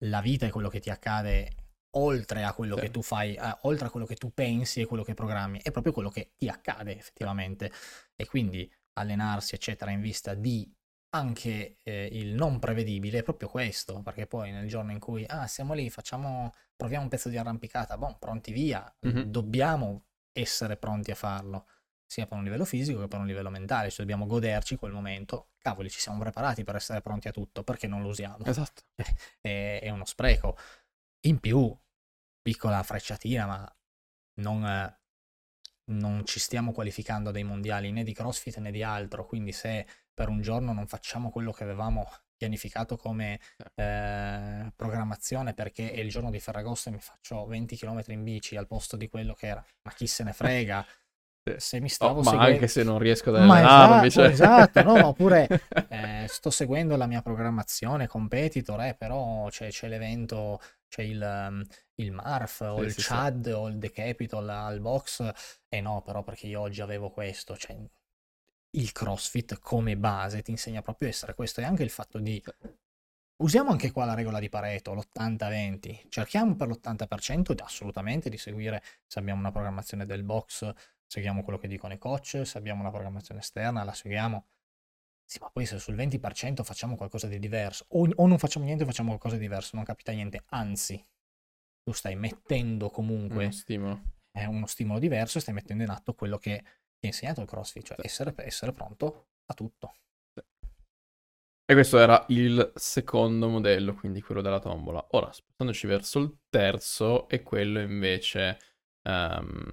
la 0.06 0.22
vita 0.22 0.46
è 0.46 0.50
quello 0.50 0.70
che 0.70 0.80
ti 0.80 0.90
accade 0.90 1.65
oltre 1.98 2.44
a 2.44 2.54
quello 2.54 2.76
sì. 2.76 2.82
che 2.82 2.92
tu 2.92 3.02
fai, 3.02 3.36
eh, 3.36 3.58
oltre 3.62 3.88
a 3.88 3.90
quello 3.90 4.06
che 4.06 4.16
tu 4.16 4.34
pensi 4.34 4.82
e 4.82 4.86
quello 4.86 5.04
che 5.04 5.14
programmi, 5.14 5.60
è 5.62 5.72
proprio 5.72 5.94
quello 5.94 6.10
che 6.10 6.34
ti 6.38 6.48
accade 6.48 6.98
effettivamente. 6.98 7.72
E 8.16 8.26
quindi 8.26 8.72
allenarsi, 8.94 9.56
eccetera, 9.56 9.92
in 9.92 10.02
vista 10.02 10.34
di 10.34 10.72
anche 11.16 11.78
eh, 11.84 12.10
il 12.12 12.34
non 12.34 12.60
prevedibile 12.60 13.20
è 13.20 13.24
proprio 13.24 13.48
questo, 13.48 14.02
perché 14.02 14.28
poi 14.28 14.52
nel 14.52 14.68
giorno 14.68 14.92
in 14.92 15.00
cui, 15.00 15.24
ah, 15.28 15.48
siamo 15.48 15.74
lì, 15.74 15.90
facciamo, 15.90 16.54
proviamo 16.76 17.04
un 17.04 17.10
pezzo 17.10 17.30
di 17.30 17.38
arrampicata, 17.38 17.98
boh, 17.98 18.18
pronti 18.20 18.52
via, 18.52 18.94
mm-hmm. 19.06 19.30
dobbiamo 19.30 20.08
essere 20.34 20.76
pronti 20.78 21.12
a 21.12 21.16
farlo. 21.16 21.68
sia 22.06 22.28
per 22.28 22.38
un 22.38 22.44
livello 22.44 22.66
fisico 22.66 23.00
che 23.00 23.08
per 23.08 23.20
un 23.20 23.26
livello 23.26 23.50
mentale, 23.50 23.90
cioè 23.90 24.06
dobbiamo 24.06 24.26
goderci 24.26 24.76
quel 24.76 24.92
momento. 24.92 25.52
Cavoli, 25.58 25.90
ci 25.90 26.00
siamo 26.00 26.20
preparati 26.20 26.64
per 26.64 26.76
essere 26.76 27.02
pronti 27.02 27.30
a 27.30 27.32
tutto, 27.32 27.64
perché 27.64 27.88
non 27.88 28.02
lo 28.02 28.10
usiamo? 28.10 28.44
Esatto. 28.46 28.84
È, 29.42 29.80
è 29.82 29.90
uno 29.90 30.06
spreco. 30.06 30.58
In 31.22 31.40
più, 31.40 31.76
piccola 32.46 32.84
frecciatina, 32.84 33.48
ma 33.48 33.76
non, 34.36 34.96
non 35.86 36.26
ci 36.28 36.40
stiamo 36.40 36.74
qualificando 36.74 37.32
dei 37.32 37.44
mondiali 37.44 37.92
né 37.92 38.04
di 38.04 38.14
CrossFit 38.14 38.58
né 38.58 38.70
di 38.70 38.84
altro, 38.84 39.26
quindi 39.26 39.52
se 39.52 39.88
per 40.14 40.30
un 40.30 40.42
giorno 40.42 40.72
non 40.72 40.86
facciamo 40.86 41.32
quello 41.32 41.52
che 41.52 41.64
avevamo 41.64 42.08
pianificato 42.38 42.98
come 42.98 43.40
eh, 43.74 44.72
programmazione 44.76 45.56
perché 45.56 45.92
è 45.92 46.00
il 46.00 46.12
giorno 46.12 46.30
di 46.30 46.40
Ferragosto 46.40 46.90
e 46.90 46.92
mi 46.92 47.00
faccio 47.00 47.48
20 47.48 47.78
km 47.78 48.04
in 48.10 48.24
bici 48.24 48.56
al 48.56 48.68
posto 48.68 48.96
di 48.96 49.08
quello 49.08 49.34
che 49.34 49.48
era, 49.48 49.66
ma 49.82 49.92
chi 49.94 50.06
se 50.06 50.24
ne 50.24 50.34
frega. 50.34 50.86
Se 51.58 51.80
mi 51.80 51.90
stavo 51.90 52.20
oh, 52.20 52.24
seguendo... 52.24 52.48
Ma 52.48 52.54
anche 52.54 52.68
se 52.68 52.84
non 52.84 52.98
riesco 52.98 53.30
ad 53.30 53.36
allenarmi. 53.36 54.08
Esatto, 54.08 54.30
esatto 54.30 54.82
no? 54.82 55.08
oppure 55.08 55.48
eh, 55.90 56.26
sto 56.28 56.50
seguendo 56.50 56.96
la 56.96 57.06
mia 57.06 57.22
programmazione 57.22 58.08
competitor, 58.08 58.82
eh, 58.82 58.96
però 58.96 59.48
c'è, 59.50 59.70
c'è 59.70 59.88
l'evento, 59.88 60.60
c'è 60.88 61.04
il, 61.04 61.22
um, 61.22 61.64
il 61.96 62.12
MARF 62.12 62.62
o 62.62 62.80
sì, 62.80 62.86
il 62.86 62.92
sì, 62.94 63.02
CHAD 63.02 63.46
sì. 63.46 63.52
o 63.52 63.68
il 63.68 63.78
The 63.78 63.92
Capital 63.92 64.50
al 64.50 64.80
box, 64.80 65.20
e 65.20 65.34
eh 65.78 65.82
no, 65.82 66.02
però 66.02 66.24
perché 66.24 66.48
io 66.48 66.62
oggi 66.62 66.82
avevo 66.82 67.12
questo, 67.12 67.56
cioè 67.56 67.78
il 68.72 68.92
CrossFit 68.92 69.60
come 69.60 69.96
base 69.98 70.42
ti 70.42 70.52
insegna 70.52 70.82
proprio 70.82 71.08
a 71.08 71.12
essere 71.12 71.36
questo 71.36 71.62
e 71.62 71.64
anche 71.64 71.84
il 71.84 71.92
fatto 71.92 72.20
di 72.20 72.42
usiamo 73.38 73.72
anche 73.72 73.92
qua 73.92 74.06
la 74.06 74.14
regola 74.14 74.40
di 74.40 74.50
Pareto, 74.50 74.94
l'80-20. 74.94 76.08
Cerchiamo 76.10 76.56
per 76.56 76.70
l'80% 76.70 77.54
assolutamente 77.64 78.30
di 78.30 78.38
seguire 78.38 78.82
se 79.06 79.20
abbiamo 79.20 79.40
una 79.40 79.52
programmazione 79.52 80.06
del 80.06 80.24
box, 80.24 80.72
seguiamo 81.16 81.44
quello 81.44 81.58
che 81.58 81.70
dicono 81.70 81.94
i 81.94 81.98
coach, 81.98 82.42
se 82.44 82.58
abbiamo 82.58 82.82
una 82.82 82.92
programmazione 82.92 83.40
esterna 83.40 83.84
la 83.84 83.94
seguiamo. 83.94 84.48
Sì, 85.24 85.40
ma 85.40 85.50
poi 85.50 85.66
se 85.66 85.80
sul 85.80 85.96
20% 85.96 86.62
facciamo 86.64 86.96
qualcosa 86.96 87.28
di 87.28 87.40
diverso 87.40 87.86
o, 87.90 88.08
o 88.16 88.28
non 88.28 88.38
facciamo 88.38 88.66
niente 88.66 88.86
facciamo 88.86 89.10
qualcosa 89.10 89.36
di 89.36 89.42
diverso, 89.42 89.76
non 89.76 89.86
capita 89.86 90.12
niente, 90.12 90.44
anzi 90.48 91.04
tu 91.84 91.94
stai 91.94 92.16
mettendo 92.16 92.90
comunque 92.90 93.44
uno 93.44 93.52
stimolo. 93.52 94.02
È 94.30 94.44
uno 94.44 94.66
stimolo 94.66 95.00
diverso 95.00 95.38
e 95.38 95.42
stai 95.42 95.54
mettendo 95.54 95.84
in 95.84 95.90
atto 95.90 96.14
quello 96.14 96.38
che 96.38 96.62
ti 97.00 97.06
ha 97.06 97.08
insegnato 97.08 97.42
il 97.42 97.48
CrossFit, 97.48 97.86
cioè 97.86 97.98
essere, 98.02 98.34
essere 98.38 98.74
pronto 98.74 99.28
a 99.46 99.54
tutto. 99.54 99.96
E 101.68 101.74
questo 101.74 101.98
era 101.98 102.24
il 102.28 102.74
secondo 102.76 103.48
modello, 103.48 103.96
quindi 103.96 104.22
quello 104.22 104.42
della 104.42 104.60
tombola. 104.60 105.04
Ora, 105.12 105.32
spostandoci 105.32 105.88
verso 105.88 106.20
il 106.20 106.38
terzo, 106.50 107.28
è 107.30 107.42
quello 107.42 107.80
invece 107.80 108.60
um, 109.04 109.72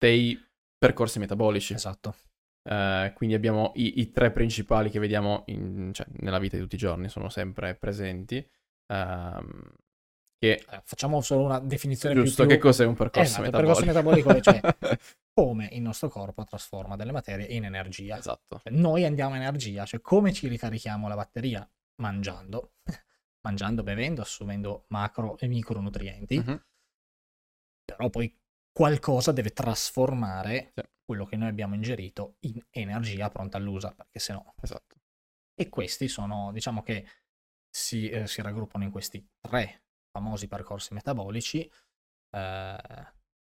dei 0.00 0.42
percorsi 0.78 1.18
metabolici. 1.18 1.74
Esatto. 1.74 2.16
Uh, 2.62 3.12
quindi 3.14 3.34
abbiamo 3.34 3.72
i, 3.76 4.00
i, 4.00 4.10
tre 4.10 4.30
principali 4.30 4.90
che 4.90 4.98
vediamo 4.98 5.44
in, 5.46 5.90
cioè, 5.92 6.06
nella 6.20 6.38
vita 6.38 6.56
di 6.56 6.62
tutti 6.62 6.74
i 6.74 6.78
giorni, 6.78 7.08
sono 7.08 7.28
sempre 7.28 7.74
presenti. 7.74 8.46
Um, 8.92 9.72
che... 10.38 10.64
Facciamo 10.84 11.20
solo 11.20 11.44
una 11.44 11.58
definizione 11.60 12.14
Giusto, 12.14 12.46
più... 12.46 12.54
che 12.54 12.58
cos'è 12.58 12.86
un 12.86 12.94
percorso 12.94 13.42
esatto, 13.42 13.42
metabolico? 13.42 13.78
Il 13.84 14.32
percorso 14.32 14.52
metabolico 14.52 14.78
cioè 14.80 14.98
come 15.34 15.68
il 15.72 15.82
nostro 15.82 16.08
corpo 16.08 16.44
trasforma 16.44 16.96
delle 16.96 17.12
materie 17.12 17.46
in 17.46 17.64
energia. 17.64 18.16
Esatto. 18.16 18.60
Cioè, 18.62 18.72
noi 18.72 19.04
andiamo 19.04 19.34
energia, 19.34 19.84
cioè 19.84 20.00
come 20.00 20.32
ci 20.32 20.48
ricarichiamo 20.48 21.08
la 21.08 21.14
batteria? 21.14 21.68
Mangiando, 21.96 22.72
mangiando, 23.46 23.82
bevendo, 23.82 24.22
assumendo 24.22 24.84
macro 24.88 25.36
e 25.38 25.46
micronutrienti. 25.46 26.38
Mm-hmm. 26.38 26.56
Però 27.84 28.08
poi 28.08 28.39
qualcosa 28.72 29.32
deve 29.32 29.50
trasformare 29.50 30.72
sì. 30.74 30.82
quello 31.04 31.24
che 31.24 31.36
noi 31.36 31.48
abbiamo 31.48 31.74
ingerito 31.74 32.36
in 32.40 32.60
energia 32.70 33.28
pronta 33.28 33.56
all'usa, 33.56 33.92
perché 33.92 34.18
se 34.18 34.32
no... 34.32 34.54
Esatto. 34.60 34.96
E 35.54 35.68
questi 35.68 36.08
sono, 36.08 36.52
diciamo 36.52 36.82
che 36.82 37.06
si, 37.68 38.08
eh, 38.08 38.26
si 38.26 38.40
raggruppano 38.40 38.84
in 38.84 38.90
questi 38.90 39.24
tre 39.40 39.84
famosi 40.10 40.48
percorsi 40.48 40.94
metabolici 40.94 41.70
eh, 42.36 42.76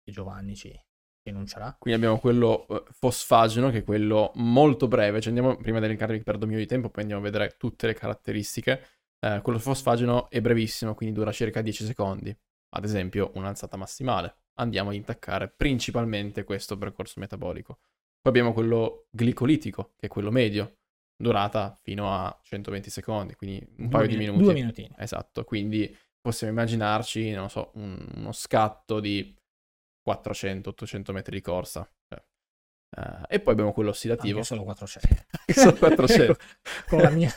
che 0.02 0.12
Giovanni 0.12 0.56
ci 0.56 0.78
enuncerà. 1.22 1.76
Quindi 1.78 2.00
abbiamo 2.00 2.18
quello 2.18 2.66
eh, 2.68 2.84
fosfageno, 2.90 3.70
che 3.70 3.78
è 3.78 3.84
quello 3.84 4.32
molto 4.36 4.88
breve, 4.88 5.20
ci 5.20 5.28
andiamo 5.28 5.56
prima 5.56 5.78
di 5.78 5.86
elencarvi 5.86 6.22
per 6.22 6.38
dominio 6.38 6.60
di 6.60 6.66
tempo, 6.66 6.90
poi 6.90 7.02
andiamo 7.02 7.22
a 7.22 7.24
vedere 7.24 7.56
tutte 7.56 7.86
le 7.86 7.94
caratteristiche. 7.94 8.86
Eh, 9.18 9.40
quello 9.42 9.58
fosfageno 9.58 10.30
è 10.30 10.40
brevissimo, 10.40 10.94
quindi 10.94 11.14
dura 11.14 11.32
circa 11.32 11.62
10 11.62 11.84
secondi. 11.84 12.36
Ad 12.72 12.84
esempio, 12.84 13.32
un'alzata 13.34 13.76
massimale. 13.76 14.36
Andiamo 14.58 14.90
ad 14.90 14.96
intaccare 14.96 15.48
principalmente 15.48 16.44
questo 16.44 16.76
percorso 16.76 17.20
metabolico. 17.20 17.78
Poi 18.20 18.32
abbiamo 18.32 18.52
quello 18.52 19.06
glicolitico, 19.10 19.92
che 19.96 20.06
è 20.06 20.08
quello 20.08 20.30
medio, 20.30 20.76
durata 21.16 21.78
fino 21.82 22.12
a 22.12 22.38
120 22.42 22.90
secondi, 22.90 23.34
quindi 23.34 23.66
un 23.78 23.88
paio 23.88 24.06
min- 24.06 24.18
di 24.18 24.24
minuti. 24.24 24.42
Due 24.42 24.52
minutini. 24.52 24.90
Esatto, 24.96 25.44
quindi 25.44 25.96
possiamo 26.20 26.52
immaginarci, 26.52 27.30
non 27.30 27.48
so, 27.48 27.70
un, 27.74 28.06
uno 28.16 28.32
scatto 28.32 29.00
di 29.00 29.34
400-800 30.06 31.12
metri 31.12 31.36
di 31.36 31.42
corsa. 31.42 31.88
Uh, 32.96 33.22
e 33.28 33.38
poi 33.38 33.52
abbiamo 33.52 33.72
quello 33.72 33.90
ossidativo. 33.90 34.38
Anche 34.38 34.46
solo 34.46 34.64
400. 34.64 35.08
solo 35.54 35.74
400. 35.74 36.36
Con 36.88 36.98
la 37.00 37.10
mia... 37.10 37.32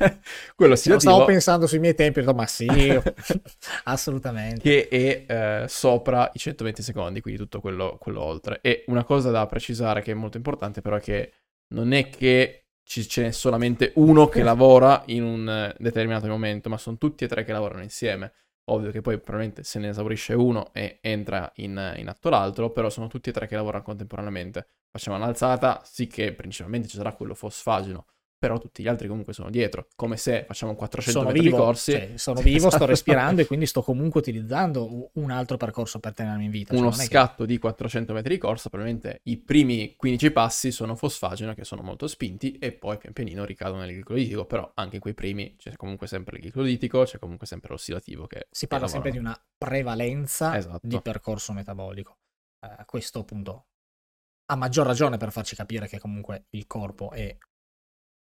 quello 0.56 0.72
ossidativo. 0.72 1.12
Stavo 1.12 1.26
pensando 1.26 1.66
sui 1.66 1.78
miei 1.78 1.94
tempi, 1.94 2.20
ho 2.20 2.22
detto, 2.22 2.34
ma 2.34 2.46
sì, 2.46 2.66
assolutamente. 3.84 4.60
Che 4.60 4.88
è 4.88 5.62
uh, 5.62 5.66
sopra 5.68 6.30
i 6.32 6.38
120 6.38 6.82
secondi, 6.82 7.20
quindi 7.20 7.38
tutto 7.38 7.60
quello, 7.60 7.98
quello 8.00 8.22
oltre. 8.22 8.60
E 8.62 8.84
una 8.86 9.04
cosa 9.04 9.30
da 9.30 9.46
precisare 9.46 10.00
che 10.00 10.12
è 10.12 10.14
molto 10.14 10.38
importante 10.38 10.80
però 10.80 10.96
è 10.96 11.00
che 11.00 11.32
non 11.74 11.92
è 11.92 12.08
che 12.08 12.64
ci 12.82 13.06
c'è 13.06 13.30
solamente 13.30 13.92
uno 13.96 14.28
che 14.28 14.42
lavora 14.42 15.02
in 15.06 15.22
un 15.22 15.74
determinato 15.78 16.26
momento, 16.28 16.68
ma 16.68 16.78
sono 16.78 16.96
tutti 16.96 17.24
e 17.24 17.28
tre 17.28 17.44
che 17.44 17.52
lavorano 17.52 17.82
insieme. 17.82 18.32
Ovvio 18.70 18.90
che 18.90 19.02
poi 19.02 19.18
probabilmente 19.18 19.62
se 19.62 19.78
ne 19.78 19.90
esaurisce 19.90 20.32
uno 20.32 20.72
e 20.72 20.98
entra 21.02 21.52
in, 21.56 21.94
in 21.96 22.08
atto 22.08 22.30
l'altro, 22.30 22.70
però 22.70 22.88
sono 22.88 23.08
tutti 23.08 23.28
e 23.28 23.32
tre 23.32 23.46
che 23.46 23.56
lavorano 23.56 23.82
contemporaneamente. 23.82 24.68
Facciamo 24.96 25.16
un'alzata, 25.16 25.82
sì 25.84 26.06
che 26.06 26.32
principalmente 26.32 26.86
ci 26.86 26.96
sarà 26.96 27.12
quello 27.14 27.34
fosfageno, 27.34 28.06
però 28.38 28.58
tutti 28.58 28.80
gli 28.80 28.86
altri 28.86 29.08
comunque 29.08 29.32
sono 29.32 29.50
dietro, 29.50 29.88
come 29.96 30.16
se 30.16 30.44
facciamo 30.46 30.76
400 30.76 31.18
sono 31.18 31.32
metri 31.32 31.48
vivo, 31.48 31.56
corsi. 31.56 31.90
Cioè, 31.90 32.12
sono 32.14 32.40
vivo, 32.40 32.70
sto 32.70 32.86
respirando 32.86 33.40
e 33.40 33.46
quindi 33.46 33.66
sto 33.66 33.82
comunque 33.82 34.20
utilizzando 34.20 35.10
un 35.14 35.30
altro 35.32 35.56
percorso 35.56 35.98
per 35.98 36.14
tenermi 36.14 36.44
in 36.44 36.52
vita. 36.52 36.74
Cioè, 36.74 36.80
Uno 36.80 36.92
scatto 36.92 37.42
che... 37.42 37.50
di 37.50 37.58
400 37.58 38.12
metri 38.12 38.34
di 38.34 38.38
corsa, 38.38 38.68
probabilmente 38.68 39.18
i 39.24 39.36
primi 39.36 39.96
15 39.96 40.30
passi 40.30 40.70
sono 40.70 40.94
fosfageno, 40.94 41.54
che 41.54 41.64
sono 41.64 41.82
molto 41.82 42.06
spinti, 42.06 42.56
e 42.58 42.70
poi 42.70 42.96
pian 42.96 43.12
pianino 43.12 43.44
ricadono 43.44 43.80
nel 43.80 43.96
glicolitico, 43.96 44.44
però 44.44 44.70
anche 44.74 44.94
in 44.94 45.00
quei 45.00 45.14
primi 45.14 45.56
c'è 45.56 45.74
comunque 45.74 46.06
sempre 46.06 46.36
il 46.36 46.44
glicolitico, 46.44 47.02
c'è 47.02 47.18
comunque 47.18 47.48
sempre 47.48 47.70
l'ossidativo 47.70 48.28
che... 48.28 48.46
Si 48.48 48.68
parla 48.68 48.86
sempre 48.86 49.10
di 49.10 49.18
una 49.18 49.36
prevalenza 49.58 50.56
esatto. 50.56 50.86
di 50.86 51.00
percorso 51.02 51.52
metabolico. 51.52 52.18
Uh, 52.60 52.84
questo 52.86 53.18
appunto 53.18 53.64
a 54.46 54.56
maggior 54.56 54.86
ragione 54.86 55.16
per 55.16 55.32
farci 55.32 55.56
capire 55.56 55.88
che 55.88 55.98
comunque 55.98 56.46
il 56.50 56.66
corpo 56.66 57.10
è 57.12 57.36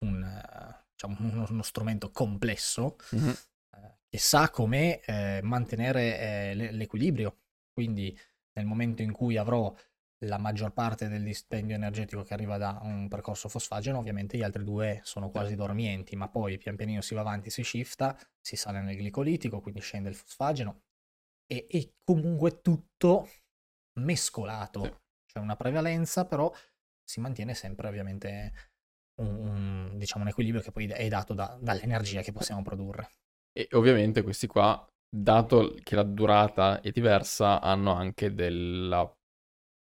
un, 0.05 0.41
diciamo, 0.91 1.17
uno, 1.19 1.45
uno, 1.49 1.61
strumento 1.63 2.11
complesso 2.11 2.97
mm-hmm. 3.15 3.29
eh, 3.29 3.97
che 4.09 4.17
sa 4.17 4.49
come 4.49 5.01
eh, 5.01 5.39
mantenere 5.43 6.19
eh, 6.19 6.71
l'equilibrio. 6.71 7.39
Quindi 7.73 8.17
nel 8.53 8.65
momento 8.65 9.01
in 9.01 9.11
cui 9.11 9.37
avrò 9.37 9.73
la 10.25 10.37
maggior 10.37 10.71
parte 10.71 11.09
del 11.09 11.23
dispendio 11.23 11.75
energetico 11.75 12.23
che 12.23 12.33
arriva 12.33 12.57
da 12.57 12.79
un 12.81 13.07
percorso 13.07 13.49
fosfageno, 13.49 13.97
ovviamente 13.97 14.37
gli 14.37 14.43
altri 14.43 14.63
due 14.63 15.01
sono 15.03 15.29
quasi 15.29 15.55
dormienti, 15.55 16.15
ma 16.15 16.29
poi 16.29 16.57
pian 16.57 16.75
pianino 16.75 17.01
si 17.01 17.13
va 17.13 17.21
avanti, 17.21 17.49
si 17.49 17.63
shifta, 17.63 18.17
si 18.39 18.55
sale 18.55 18.81
nel 18.81 18.97
glicolitico, 18.97 19.59
quindi 19.59 19.81
scende 19.81 20.09
il 20.09 20.15
fosfageno 20.15 20.83
e, 21.45 21.67
e 21.69 21.95
comunque 22.03 22.61
tutto 22.61 23.29
mescolato. 23.99 25.02
C'è 25.33 25.39
una 25.39 25.55
prevalenza, 25.55 26.25
però 26.25 26.51
si 27.03 27.19
mantiene 27.19 27.55
sempre 27.55 27.87
ovviamente 27.87 28.53
un, 29.21 29.91
diciamo, 29.95 30.23
un 30.23 30.29
equilibrio 30.29 30.61
che 30.61 30.71
poi 30.71 30.87
è 30.87 31.07
dato 31.07 31.33
da, 31.33 31.57
dall'energia 31.59 32.21
che 32.21 32.31
possiamo 32.31 32.61
produrre. 32.61 33.09
E 33.51 33.67
ovviamente 33.71 34.21
questi 34.21 34.45
qua, 34.45 34.87
dato 35.09 35.75
che 35.81 35.95
la 35.95 36.03
durata 36.03 36.81
è 36.81 36.91
diversa, 36.91 37.61
hanno 37.61 37.93
anche 37.93 38.33
della 38.33 39.11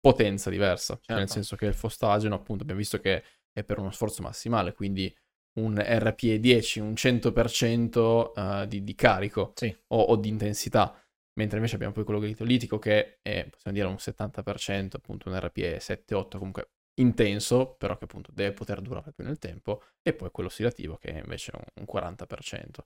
potenza 0.00 0.50
diversa, 0.50 0.94
certo. 0.94 1.14
nel 1.14 1.28
senso 1.28 1.56
che 1.56 1.66
il 1.66 1.74
fostageno, 1.74 2.34
appunto, 2.34 2.62
abbiamo 2.62 2.80
visto 2.80 2.98
che 2.98 3.24
è 3.52 3.64
per 3.64 3.78
uno 3.78 3.90
sforzo 3.90 4.22
massimale, 4.22 4.72
quindi 4.72 5.12
un 5.58 5.80
RPE 5.80 6.40
10, 6.40 6.80
un 6.80 6.92
100% 6.92 8.62
uh, 8.62 8.66
di, 8.66 8.82
di, 8.82 8.94
carico 8.94 9.52
sì. 9.54 9.74
o, 9.88 10.00
o, 10.00 10.16
di 10.16 10.28
intensità, 10.28 11.03
mentre 11.34 11.56
invece 11.56 11.74
abbiamo 11.74 11.92
poi 11.92 12.04
quello 12.04 12.20
glitolitico 12.20 12.78
che 12.78 13.18
è, 13.22 13.48
possiamo 13.48 13.76
dire, 13.76 13.88
un 13.88 13.96
70%, 13.98 14.96
appunto 14.96 15.28
un 15.28 15.38
RPE 15.38 15.78
7-8, 15.78 16.38
comunque 16.38 16.70
intenso, 17.00 17.74
però 17.74 17.96
che 17.96 18.04
appunto 18.04 18.30
deve 18.32 18.52
poter 18.52 18.80
durare 18.80 19.12
più 19.12 19.24
nel 19.24 19.38
tempo, 19.38 19.82
e 20.02 20.14
poi 20.14 20.30
quello 20.30 20.48
ossidativo 20.48 20.96
che 20.96 21.08
è 21.08 21.18
invece 21.18 21.52
un 21.54 21.84
40%. 21.90 22.78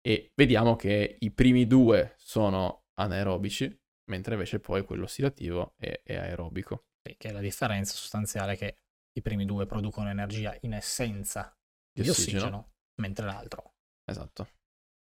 E 0.00 0.32
vediamo 0.34 0.76
che 0.76 1.16
i 1.18 1.30
primi 1.30 1.66
due 1.66 2.14
sono 2.16 2.84
anaerobici, 2.94 3.76
mentre 4.10 4.34
invece 4.34 4.60
poi 4.60 4.84
quello 4.84 5.04
ossidativo 5.04 5.74
è, 5.76 6.00
è 6.02 6.16
aerobico. 6.16 6.86
Sì, 7.02 7.16
che 7.16 7.28
è 7.28 7.32
la 7.32 7.40
differenza 7.40 7.94
sostanziale 7.94 8.56
che 8.56 8.78
i 9.12 9.22
primi 9.22 9.44
due 9.44 9.66
producono 9.66 10.10
energia 10.10 10.56
in 10.62 10.74
essenza 10.74 11.56
di, 11.92 12.08
ossigeno. 12.08 12.38
ossigeno, 12.38 12.72
mentre 13.00 13.26
l'altro 13.26 13.74
Esatto. 14.08 14.48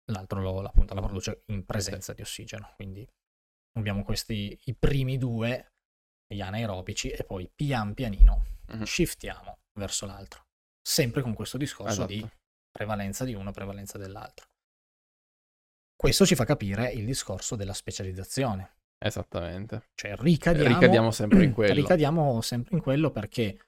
L'altro 0.09 0.41
lo, 0.41 0.61
appunto, 0.61 0.93
la 0.93 1.01
produce 1.01 1.43
in 1.47 1.65
presenza 1.65 2.13
di 2.13 2.21
ossigeno. 2.21 2.73
Quindi 2.75 3.07
abbiamo 3.77 4.03
questi 4.03 4.57
i 4.65 4.75
primi 4.75 5.17
due, 5.17 5.73
gli 6.27 6.41
anaerobici, 6.41 7.09
e 7.09 7.23
poi 7.23 7.49
pian 7.53 7.93
pianino 7.93 8.45
mm-hmm. 8.71 8.83
shiftiamo 8.83 9.59
verso 9.79 10.05
l'altro. 10.05 10.45
Sempre 10.81 11.21
con 11.21 11.33
questo 11.33 11.57
discorso 11.57 12.05
esatto. 12.05 12.11
di 12.11 12.27
prevalenza 12.71 13.25
di 13.25 13.33
uno, 13.33 13.51
prevalenza 13.51 13.97
dell'altro. 13.97 14.47
Questo 15.95 16.25
ci 16.25 16.35
fa 16.35 16.45
capire 16.45 16.91
il 16.91 17.05
discorso 17.05 17.55
della 17.55 17.73
specializzazione. 17.73 18.77
Esattamente. 18.97 19.89
Cioè 19.95 20.15
ricadiamo, 20.15 20.75
ricadiamo 20.75 21.11
sempre 21.11 21.43
in 21.43 21.51
quello. 21.53 21.73
Ricadiamo 21.73 22.41
sempre 22.41 22.75
in 22.75 22.81
quello 22.81 23.11
perché, 23.11 23.67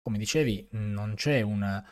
come 0.00 0.16
dicevi, 0.16 0.68
non 0.72 1.14
c'è 1.16 1.40
un 1.40 1.82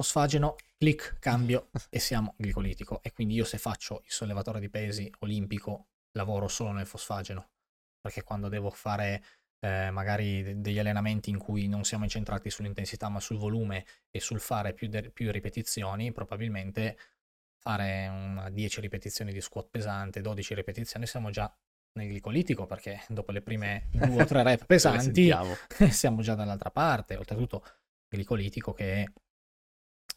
fosfageno, 0.00 0.56
clic, 0.78 1.18
cambio 1.18 1.68
e 1.90 1.98
siamo 1.98 2.32
glicolitico. 2.38 3.02
E 3.02 3.12
quindi 3.12 3.34
io 3.34 3.44
se 3.44 3.58
faccio 3.58 4.00
il 4.06 4.10
sollevatore 4.10 4.58
di 4.58 4.70
pesi 4.70 5.12
olimpico 5.18 5.88
lavoro 6.12 6.48
solo 6.48 6.72
nel 6.72 6.86
fosfageno, 6.86 7.50
perché 8.00 8.22
quando 8.22 8.48
devo 8.48 8.70
fare 8.70 9.22
eh, 9.60 9.90
magari 9.90 10.62
degli 10.62 10.78
allenamenti 10.78 11.28
in 11.28 11.36
cui 11.36 11.68
non 11.68 11.84
siamo 11.84 12.04
incentrati 12.04 12.48
sull'intensità 12.48 13.10
ma 13.10 13.20
sul 13.20 13.36
volume 13.36 13.84
e 14.10 14.20
sul 14.20 14.40
fare 14.40 14.72
più, 14.72 14.88
de- 14.88 15.10
più 15.10 15.30
ripetizioni, 15.30 16.12
probabilmente 16.12 16.96
fare 17.58 18.08
una 18.08 18.48
10 18.48 18.80
ripetizioni 18.80 19.34
di 19.34 19.40
squat 19.42 19.68
pesante, 19.70 20.22
12 20.22 20.54
ripetizioni, 20.54 21.06
siamo 21.06 21.28
già 21.28 21.54
nel 21.92 22.08
glicolitico 22.08 22.64
perché 22.64 23.02
dopo 23.08 23.32
le 23.32 23.42
prime 23.42 23.88
due 23.92 24.22
o 24.22 24.24
tre 24.24 24.42
rep 24.42 24.64
pesanti 24.64 25.30
siamo 25.90 26.22
già 26.22 26.34
dall'altra 26.34 26.70
parte. 26.70 27.16
Oltretutto, 27.16 27.62
glicolitico 28.08 28.72
che 28.72 29.12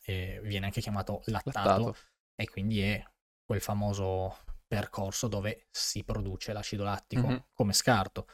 è 0.03 0.11
e 0.11 0.41
viene 0.43 0.65
anche 0.65 0.81
chiamato 0.81 1.21
lattato, 1.25 1.57
lattato, 1.57 1.97
e 2.35 2.49
quindi 2.49 2.81
è 2.81 3.03
quel 3.45 3.61
famoso 3.61 4.37
percorso 4.67 5.27
dove 5.27 5.67
si 5.69 6.03
produce 6.03 6.51
l'acido 6.51 6.83
lattico 6.83 7.27
mm-hmm. 7.27 7.37
come 7.53 7.73
scarto 7.73 8.27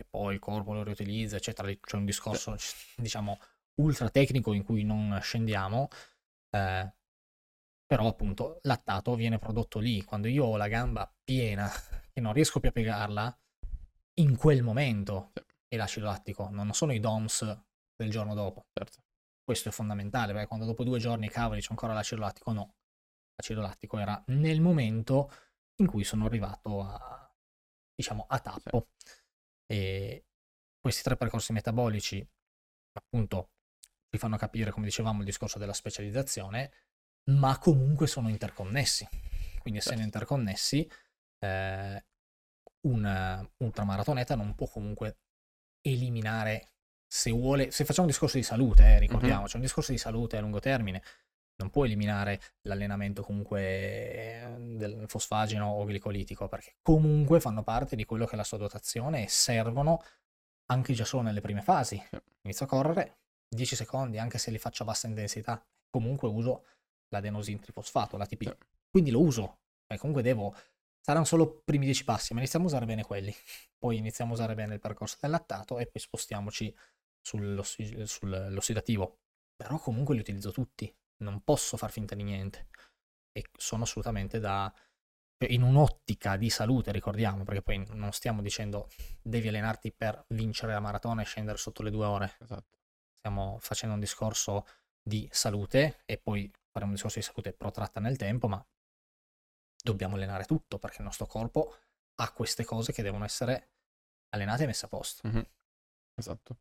e 0.00 0.04
poi 0.08 0.34
il 0.34 0.40
corpo 0.40 0.72
lo 0.72 0.84
riutilizza, 0.84 1.36
eccetera. 1.36 1.68
C'è 1.74 1.96
un 1.96 2.04
discorso, 2.04 2.56
diciamo, 2.96 3.38
ultra 3.80 4.08
tecnico 4.10 4.52
in 4.52 4.62
cui 4.62 4.84
non 4.84 5.18
scendiamo, 5.20 5.88
eh, 6.50 6.94
però 7.84 8.06
appunto 8.06 8.60
lattato 8.62 9.16
viene 9.16 9.38
prodotto 9.38 9.80
lì. 9.80 10.04
Quando 10.04 10.28
io 10.28 10.44
ho 10.44 10.56
la 10.56 10.68
gamba 10.68 11.12
piena 11.24 11.68
e 12.12 12.20
non 12.20 12.32
riesco 12.32 12.60
più 12.60 12.68
a 12.68 12.72
piegarla, 12.72 13.38
in 14.20 14.36
quel 14.36 14.62
momento 14.62 15.32
è 15.66 15.76
l'acido 15.76 16.06
lattico, 16.06 16.48
non 16.48 16.72
sono 16.74 16.92
i 16.92 17.00
DOMS 17.00 17.60
del 17.96 18.10
giorno 18.10 18.34
dopo. 18.34 18.66
Certo. 18.72 19.02
Questo 19.48 19.70
è 19.70 19.72
fondamentale, 19.72 20.34
perché 20.34 20.46
quando 20.46 20.66
dopo 20.66 20.84
due 20.84 20.98
giorni, 20.98 21.30
cavoli, 21.30 21.62
c'è 21.62 21.68
ancora 21.70 21.94
l'acido 21.94 22.20
lattico, 22.20 22.52
no. 22.52 22.74
L'acido 23.34 23.62
lattico 23.62 23.96
era 23.96 24.22
nel 24.26 24.60
momento 24.60 25.32
in 25.76 25.86
cui 25.86 26.04
sono 26.04 26.26
arrivato 26.26 26.82
a, 26.82 27.34
diciamo, 27.94 28.26
a 28.28 28.40
tappo. 28.40 28.88
E 29.64 30.26
questi 30.78 31.02
tre 31.02 31.16
percorsi 31.16 31.54
metabolici, 31.54 32.22
appunto, 32.92 33.52
ci 34.10 34.18
fanno 34.18 34.36
capire, 34.36 34.70
come 34.70 34.84
dicevamo, 34.84 35.20
il 35.20 35.24
discorso 35.24 35.58
della 35.58 35.72
specializzazione, 35.72 36.70
ma 37.30 37.56
comunque 37.56 38.06
sono 38.06 38.28
interconnessi. 38.28 39.08
Quindi, 39.60 39.78
essendo 39.78 40.02
certo. 40.02 40.18
interconnessi, 40.18 40.90
eh, 41.38 42.04
un 42.82 43.48
ultramaratoneta 43.56 44.34
non 44.34 44.54
può 44.54 44.68
comunque 44.68 45.20
eliminare 45.80 46.72
se 47.10 47.30
vuole, 47.30 47.70
se 47.70 47.84
facciamo 47.84 48.06
un 48.06 48.12
discorso 48.12 48.36
di 48.36 48.42
salute, 48.42 48.82
eh, 48.82 48.98
ricordiamoci, 48.98 49.52
mm-hmm. 49.52 49.56
un 49.56 49.60
discorso 49.62 49.92
di 49.92 49.98
salute 49.98 50.36
a 50.36 50.40
lungo 50.40 50.60
termine, 50.60 51.02
non 51.56 51.70
può 51.70 51.84
eliminare 51.84 52.40
l'allenamento 52.62 53.22
comunque 53.22 53.60
eh, 53.62 54.56
del 54.58 55.04
fosfageno 55.08 55.66
o 55.66 55.88
glicolitico, 55.88 56.48
perché 56.48 56.76
comunque 56.82 57.40
fanno 57.40 57.62
parte 57.62 57.96
di 57.96 58.04
quello 58.04 58.26
che 58.26 58.34
è 58.34 58.36
la 58.36 58.44
sua 58.44 58.58
dotazione 58.58 59.24
e 59.24 59.28
servono 59.28 60.02
anche 60.66 60.92
già 60.92 61.04
solo 61.04 61.22
nelle 61.22 61.40
prime 61.40 61.62
fasi. 61.62 62.00
Inizio 62.42 62.66
a 62.66 62.68
correre, 62.68 63.18
10 63.48 63.74
secondi, 63.74 64.18
anche 64.18 64.38
se 64.38 64.50
li 64.50 64.58
faccio 64.58 64.82
a 64.82 64.86
bassa 64.86 65.06
intensità, 65.06 65.64
comunque 65.88 66.28
uso 66.28 66.66
l'adenosin 67.08 67.58
trifosfato, 67.58 68.18
l'ATP. 68.18 68.56
Quindi 68.90 69.10
lo 69.10 69.22
uso, 69.22 69.60
e 69.86 69.96
comunque 69.96 70.22
devo 70.22 70.54
Saranno 71.08 71.24
solo 71.24 71.62
primi 71.64 71.86
10 71.86 72.04
passi, 72.04 72.34
ma 72.34 72.40
iniziamo 72.40 72.66
a 72.66 72.68
usare 72.68 72.84
bene 72.84 73.02
quelli. 73.02 73.34
Poi 73.78 73.96
iniziamo 73.96 74.32
a 74.32 74.34
usare 74.34 74.54
bene 74.54 74.74
il 74.74 74.80
percorso 74.80 75.16
del 75.18 75.30
lattato 75.30 75.78
e 75.78 75.86
poi 75.86 76.02
spostiamoci 76.02 76.76
sull'ossidativo. 77.28 79.18
Però 79.56 79.78
comunque 79.78 80.14
li 80.14 80.20
utilizzo 80.20 80.52
tutti, 80.52 80.94
non 81.18 81.42
posso 81.42 81.76
far 81.76 81.90
finta 81.90 82.14
di 82.14 82.22
niente. 82.22 82.68
E 83.32 83.44
sono 83.56 83.82
assolutamente 83.84 84.38
da... 84.38 84.72
Cioè, 85.40 85.52
in 85.52 85.62
un'ottica 85.62 86.36
di 86.36 86.50
salute, 86.50 86.90
ricordiamo, 86.90 87.44
perché 87.44 87.62
poi 87.62 87.84
non 87.90 88.10
stiamo 88.12 88.42
dicendo 88.42 88.88
devi 89.22 89.48
allenarti 89.48 89.92
per 89.92 90.24
vincere 90.28 90.72
la 90.72 90.80
maratona 90.80 91.22
e 91.22 91.24
scendere 91.24 91.58
sotto 91.58 91.82
le 91.82 91.90
due 91.90 92.06
ore. 92.06 92.36
Esatto. 92.40 92.78
Stiamo 93.16 93.58
facendo 93.60 93.94
un 93.94 94.00
discorso 94.00 94.66
di 95.00 95.28
salute 95.30 96.02
e 96.06 96.18
poi 96.18 96.50
faremo 96.70 96.90
un 96.90 96.96
discorso 96.96 97.18
di 97.18 97.24
salute 97.24 97.52
protratta 97.52 98.00
nel 98.00 98.16
tempo, 98.16 98.48
ma 98.48 98.64
dobbiamo 99.80 100.16
allenare 100.16 100.44
tutto 100.44 100.78
perché 100.78 100.98
il 100.98 101.04
nostro 101.04 101.26
corpo 101.26 101.74
ha 102.16 102.32
queste 102.32 102.64
cose 102.64 102.92
che 102.92 103.02
devono 103.02 103.24
essere 103.24 103.70
allenate 104.30 104.64
e 104.64 104.66
messe 104.66 104.86
a 104.86 104.88
posto. 104.88 105.28
Mm-hmm. 105.28 105.42
Esatto. 106.16 106.58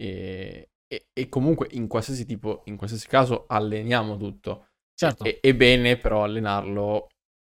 E, 0.00 0.70
e, 0.86 1.08
e, 1.12 1.28
comunque 1.28 1.66
in 1.72 1.88
qualsiasi 1.88 2.24
tipo, 2.24 2.62
in 2.66 2.76
qualsiasi 2.76 3.08
caso 3.08 3.46
alleniamo 3.48 4.16
tutto. 4.16 4.68
Certo. 4.94 5.24
E, 5.24 5.40
è 5.40 5.54
bene 5.54 5.98
però 5.98 6.24
allenarlo 6.24 7.08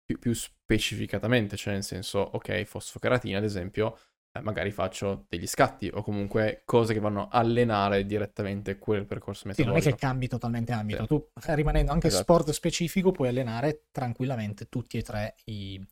più, 0.04 0.18
più, 0.18 0.32
specificatamente, 0.32 1.56
cioè 1.56 1.74
nel 1.74 1.84
senso, 1.84 2.18
ok, 2.18 2.64
fosfocaratina 2.64 3.38
ad 3.38 3.44
esempio, 3.44 3.98
eh, 4.32 4.40
magari 4.40 4.70
faccio 4.70 5.26
degli 5.28 5.46
scatti 5.46 5.90
o 5.92 6.02
comunque 6.02 6.62
cose 6.64 6.92
che 6.92 7.00
vanno 7.00 7.28
a 7.28 7.38
allenare 7.38 8.06
direttamente 8.06 8.78
quel 8.78 9.04
percorso 9.04 9.48
metabolico. 9.48 9.80
Sì, 9.80 9.88
non 9.88 9.94
è 9.94 9.96
che 9.96 10.06
cambi 10.06 10.28
totalmente 10.28 10.72
ambito, 10.72 11.02
sì. 11.02 11.06
tu 11.06 11.30
eh, 11.46 11.54
rimanendo 11.54 11.92
anche 11.92 12.06
esatto. 12.08 12.22
sport 12.22 12.50
specifico 12.50 13.12
puoi 13.12 13.28
allenare 13.28 13.86
tranquillamente 13.90 14.68
tutti 14.68 14.98
e 14.98 15.02
tre 15.02 15.34
i, 15.46 15.84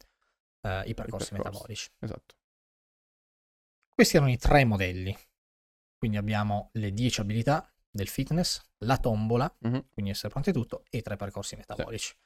uh, 0.63 0.69
i 0.85 0.95
percorsi 0.95 1.35
metabolici. 1.35 1.91
Esatto. 1.99 2.35
Questi 3.89 4.17
erano 4.17 4.31
i 4.31 4.39
tre 4.39 4.65
modelli. 4.65 5.17
Quindi 5.99 6.17
abbiamo 6.17 6.71
le 6.75 6.93
10 6.93 7.21
abilità 7.21 7.69
del 7.91 8.07
fitness, 8.07 8.65
la 8.85 8.99
tombola, 8.99 9.53
mm-hmm. 9.67 9.81
quindi 9.93 10.13
essere 10.13 10.29
pronti 10.29 10.51
a 10.51 10.53
tutto, 10.53 10.85
e 10.89 11.03
tre 11.03 11.17
percorsi 11.17 11.57
metabolici. 11.57 12.09
Sì. 12.09 12.17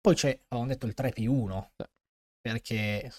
Poi 0.00 0.14
c'è, 0.16 0.38
avevamo 0.48 0.70
detto, 0.70 0.86
il 0.86 0.94
3 0.94 1.10
più 1.10 1.32
1, 1.32 1.72
sì. 1.76 1.84
perché 2.40 3.10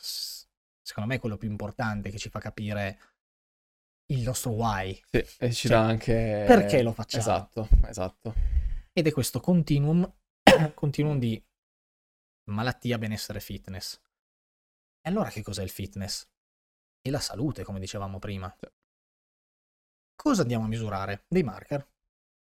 secondo 0.81 1.10
me 1.10 1.15
è 1.15 1.19
quello 1.19 1.38
più 1.38 1.49
importante 1.49 2.10
che 2.10 2.17
ci 2.17 2.29
fa 2.29 2.39
capire 2.39 2.99
il 4.08 4.21
nostro 4.21 4.51
why. 4.51 4.93
Sì, 5.10 5.25
e 5.39 5.53
ci 5.53 5.67
cioè, 5.67 5.77
dà 5.77 5.86
anche... 5.86 6.43
Perché 6.45 6.81
lo 6.81 6.91
facciamo. 6.91 7.23
Esatto, 7.23 7.69
esatto. 7.88 8.34
Ed 8.91 9.08
è 9.08 9.12
questo 9.12 9.39
continuum, 9.39 10.13
continuum 10.75 11.17
di 11.17 11.41
malattia, 12.51 12.97
benessere, 12.97 13.39
fitness. 13.39 13.99
E 15.01 15.10
allora 15.10 15.29
che 15.29 15.41
cos'è 15.41 15.63
il 15.63 15.69
fitness? 15.69 16.29
E 17.01 17.10
la 17.10 17.19
salute, 17.19 17.63
come 17.63 17.79
dicevamo 17.79 18.19
prima. 18.19 18.53
Sì 18.60 18.67
cosa 20.26 20.42
andiamo 20.42 20.66
a 20.66 20.68
misurare? 20.68 21.26
Dei 21.28 21.44
marker. 21.44 21.88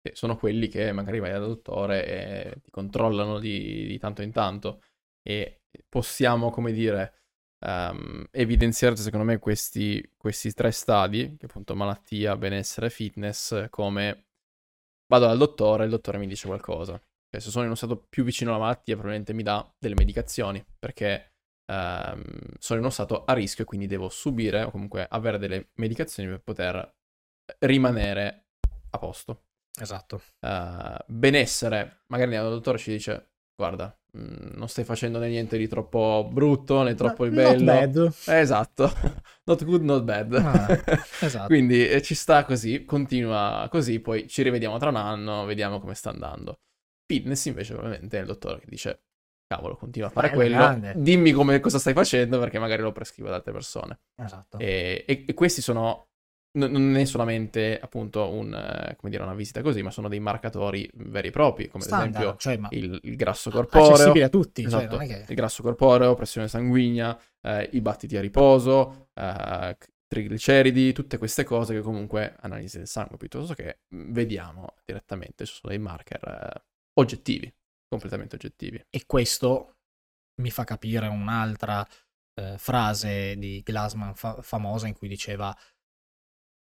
Sì, 0.03 0.11
sono 0.13 0.37
quelli 0.37 0.67
che 0.67 0.91
magari 0.91 1.19
vai 1.19 1.31
dal 1.31 1.47
dottore 1.47 2.05
e 2.05 2.61
ti 2.61 2.69
controllano 2.69 3.39
di, 3.39 3.87
di 3.87 3.97
tanto 3.97 4.21
in 4.21 4.31
tanto 4.31 4.83
e 5.23 5.63
possiamo, 5.89 6.51
come 6.51 6.73
dire, 6.73 7.21
um, 7.65 8.23
evidenziare 8.29 8.95
secondo 8.95 9.25
me 9.25 9.39
questi, 9.39 10.13
questi 10.15 10.53
tre 10.53 10.71
stadi, 10.71 11.35
che 11.37 11.47
appunto 11.47 11.75
malattia, 11.75 12.37
benessere, 12.37 12.91
fitness, 12.91 13.67
come 13.69 14.27
vado 15.07 15.25
dal 15.25 15.37
dottore 15.39 15.81
e 15.81 15.85
il 15.85 15.91
dottore 15.91 16.19
mi 16.19 16.27
dice 16.27 16.45
qualcosa. 16.45 16.93
Cioè, 16.93 17.39
se 17.41 17.49
sono 17.49 17.63
in 17.63 17.69
uno 17.69 17.75
stato 17.75 17.97
più 17.97 18.23
vicino 18.23 18.51
alla 18.51 18.59
malattia, 18.59 18.93
probabilmente 18.93 19.33
mi 19.33 19.43
dà 19.43 19.67
delle 19.79 19.95
medicazioni, 19.95 20.63
perché 20.77 21.33
um, 21.65 22.21
sono 22.59 22.77
in 22.77 22.85
uno 22.85 22.89
stato 22.89 23.23
a 23.25 23.33
rischio 23.33 23.63
e 23.63 23.67
quindi 23.67 23.87
devo 23.87 24.09
subire 24.09 24.63
o 24.63 24.71
comunque 24.71 25.07
avere 25.09 25.39
delle 25.39 25.69
medicazioni 25.75 26.29
per 26.29 26.41
poter 26.41 26.99
rimanere 27.59 28.45
a 28.89 28.97
posto. 28.97 29.43
Esatto. 29.79 30.21
Uh, 30.39 30.97
benessere, 31.07 32.03
magari 32.07 32.35
il 32.35 32.41
dottore 32.41 32.77
ci 32.77 32.91
dice, 32.91 33.31
guarda, 33.55 33.95
mh, 34.11 34.21
mm, 34.21 34.49
non 34.55 34.67
stai 34.67 34.83
facendo 34.83 35.19
né 35.19 35.29
niente 35.29 35.57
di 35.57 35.67
troppo 35.67 36.27
brutto 36.31 36.83
né 36.83 36.93
troppo 36.93 37.25
no, 37.25 37.31
bello. 37.31 37.63
Not 37.63 37.63
bad. 37.63 38.13
Eh, 38.27 38.39
esatto, 38.39 38.91
not 39.45 39.63
good, 39.63 39.83
not 39.83 40.03
bad. 40.03 40.33
Ah, 40.33 40.67
esatto. 41.21 41.47
Quindi 41.47 41.87
eh, 41.87 42.01
ci 42.01 42.15
sta 42.15 42.43
così, 42.43 42.83
continua 42.85 43.67
così, 43.71 43.99
poi 43.99 44.27
ci 44.27 44.41
rivediamo 44.43 44.77
tra 44.77 44.89
un 44.89 44.97
anno, 44.97 45.45
vediamo 45.45 45.79
come 45.79 45.95
sta 45.95 46.09
andando. 46.09 46.59
Fitness 47.05 47.45
invece 47.45 47.73
ovviamente 47.73 48.17
è 48.17 48.21
il 48.21 48.27
dottore 48.27 48.59
che 48.59 48.67
dice, 48.67 49.03
cavolo, 49.47 49.75
continua 49.75 50.07
a 50.07 50.11
fare 50.11 50.29
Beh, 50.29 50.35
quello, 50.35 50.55
grande. 50.57 50.93
dimmi 50.97 51.31
come, 51.31 51.59
cosa 51.59 51.77
stai 51.77 51.93
facendo 51.93 52.39
perché 52.39 52.57
magari 52.57 52.81
lo 52.81 52.91
prescrivo 52.91 53.27
ad 53.29 53.35
altre 53.35 53.51
persone. 53.51 53.99
Esatto. 54.15 54.57
E, 54.57 55.03
e, 55.05 55.25
e 55.27 55.33
questi 55.33 55.61
sono 55.61 56.10
non 56.53 56.95
è 56.95 57.05
solamente 57.05 57.79
appunto 57.79 58.29
un, 58.29 58.53
eh, 58.53 58.95
come 58.97 59.11
dire, 59.11 59.23
una 59.23 59.33
visita 59.33 59.61
così, 59.61 59.81
ma 59.81 59.91
sono 59.91 60.09
dei 60.09 60.19
marcatori 60.19 60.89
veri 60.95 61.29
e 61.29 61.31
propri, 61.31 61.67
come 61.69 61.83
Standard, 61.83 62.15
ad 62.15 62.21
esempio 62.21 62.39
cioè, 62.39 62.57
ma 62.57 62.67
il, 62.71 62.99
il 63.03 63.15
grasso 63.15 63.49
corporeo, 63.49 63.93
accessibile 63.93 64.25
a 64.25 64.29
tutti. 64.29 64.61
cioè, 64.63 64.81
esatto, 64.81 64.95
non 64.97 65.05
è 65.05 65.07
che... 65.07 65.25
il 65.29 65.35
grasso 65.35 65.63
corporeo, 65.63 66.13
pressione 66.15 66.47
sanguigna, 66.47 67.17
eh, 67.41 67.69
i 67.71 67.81
battiti 67.81 68.17
a 68.17 68.21
riposo, 68.21 69.09
eh, 69.13 69.77
trigliceridi, 70.07 70.91
tutte 70.91 71.17
queste 71.17 71.45
cose 71.45 71.73
che 71.73 71.79
comunque 71.79 72.35
analisi 72.41 72.77
del 72.77 72.87
sangue 72.87 73.15
piuttosto 73.15 73.53
che 73.53 73.79
mm, 73.95 74.11
vediamo 74.11 74.75
direttamente, 74.83 75.45
sono 75.45 75.69
dei 75.69 75.79
marker 75.79 76.21
eh, 76.27 76.63
oggettivi, 76.99 77.53
completamente 77.87 78.35
oggettivi. 78.35 78.83
E 78.89 79.03
questo 79.05 79.77
mi 80.41 80.49
fa 80.51 80.65
capire 80.65 81.07
un'altra 81.07 81.87
eh, 82.33 82.57
frase 82.57 83.37
di 83.37 83.61
Glassman 83.63 84.15
fa- 84.15 84.41
famosa 84.41 84.87
in 84.87 84.93
cui 84.93 85.07
diceva 85.07 85.55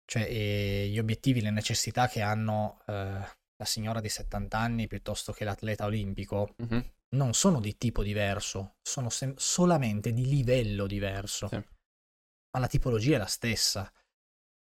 cioè 0.05 0.23
eh, 0.23 0.87
gli 0.89 0.99
obiettivi, 0.99 1.41
le 1.41 1.51
necessità 1.51 2.07
che 2.07 2.21
hanno 2.21 2.79
eh, 2.87 2.93
la 2.93 3.65
signora 3.65 4.01
di 4.01 4.09
70 4.09 4.57
anni 4.57 4.87
piuttosto 4.87 5.31
che 5.31 5.43
l'atleta 5.43 5.85
olimpico 5.85 6.55
Mm-hmm. 6.61 6.79
non 7.15 7.33
sono 7.33 7.59
di 7.59 7.77
tipo 7.77 8.03
diverso, 8.03 8.75
sono 8.81 9.09
sem- 9.09 9.35
solamente 9.37 10.11
di 10.11 10.25
livello 10.25 10.87
diverso, 10.87 11.47
Sì. 11.47 11.55
ma 11.55 12.59
la 12.59 12.67
tipologia 12.67 13.15
è 13.15 13.19
la 13.19 13.25
stessa. 13.25 13.91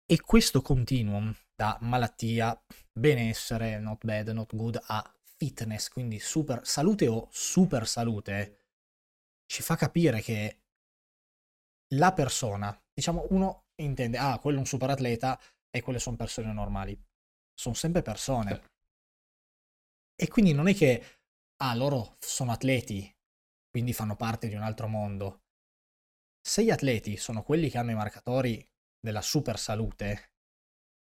E 0.06 0.20
questo 0.22 0.62
continuum 0.62 1.34
da 1.56 1.78
malattia, 1.82 2.62
benessere, 2.92 3.80
not 3.80 4.04
bad, 4.04 4.28
not 4.30 4.54
good, 4.56 4.78
a 4.88 5.16
fitness, 5.38 5.88
quindi 5.90 6.20
super 6.20 6.66
salute 6.68 7.08
o 7.08 7.30
super 7.32 7.88
salute, 7.88 8.66
ci 9.46 9.62
fa 9.64 9.76
capire 9.78 10.22
che 10.22 10.60
la 11.96 12.12
persona, 12.14 12.78
diciamo, 12.94 13.28
uno 13.30 13.63
intende, 13.82 14.18
ah, 14.18 14.40
quello 14.40 14.58
è 14.58 14.60
un 14.60 14.66
super 14.66 14.90
atleta 14.90 15.40
e 15.70 15.82
quelle 15.82 16.00
sono 16.00 16.16
persone 16.16 16.52
normali. 16.54 17.00
Sono 17.54 17.76
sempre 17.76 18.02
persone. 18.02 18.50
E 20.16 20.28
quindi 20.28 20.54
non 20.54 20.68
è 20.68 20.74
che, 20.74 21.04
ah, 21.58 21.74
loro 21.76 22.16
sono 22.20 22.52
atleti, 22.52 23.12
quindi 23.70 23.94
fanno 23.94 24.16
parte 24.16 24.48
di 24.48 24.56
un 24.56 24.62
altro 24.62 24.88
mondo. 24.88 25.42
Se 26.42 26.64
gli 26.64 26.70
atleti 26.70 27.18
sono 27.18 27.42
quelli 27.44 27.70
che 27.70 27.78
hanno 27.78 27.92
i 27.92 27.96
marcatori 27.96 28.66
della 29.00 29.22
super 29.22 29.58
salute, 29.58 30.32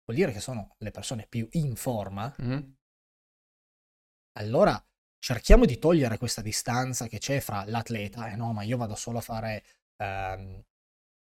vuol 0.06 0.18
dire 0.18 0.32
che 0.32 0.40
sono 0.40 0.76
le 0.80 0.92
persone 0.92 1.28
più 1.28 1.48
in 1.52 1.76
forma, 1.76 2.34
Mhm. 2.38 2.76
allora 4.38 4.82
cerchiamo 5.18 5.66
di 5.66 5.78
togliere 5.78 6.18
questa 6.18 6.42
distanza 6.42 7.08
che 7.08 7.18
c'è 7.20 7.40
fra 7.40 7.64
l'atleta 7.66 8.30
e 8.32 8.36
no, 8.36 8.54
ma 8.54 8.64
io 8.64 8.78
vado 8.78 8.96
solo 8.96 9.18
a 9.18 9.22
fare 9.22 9.64
ehm, 9.98 10.64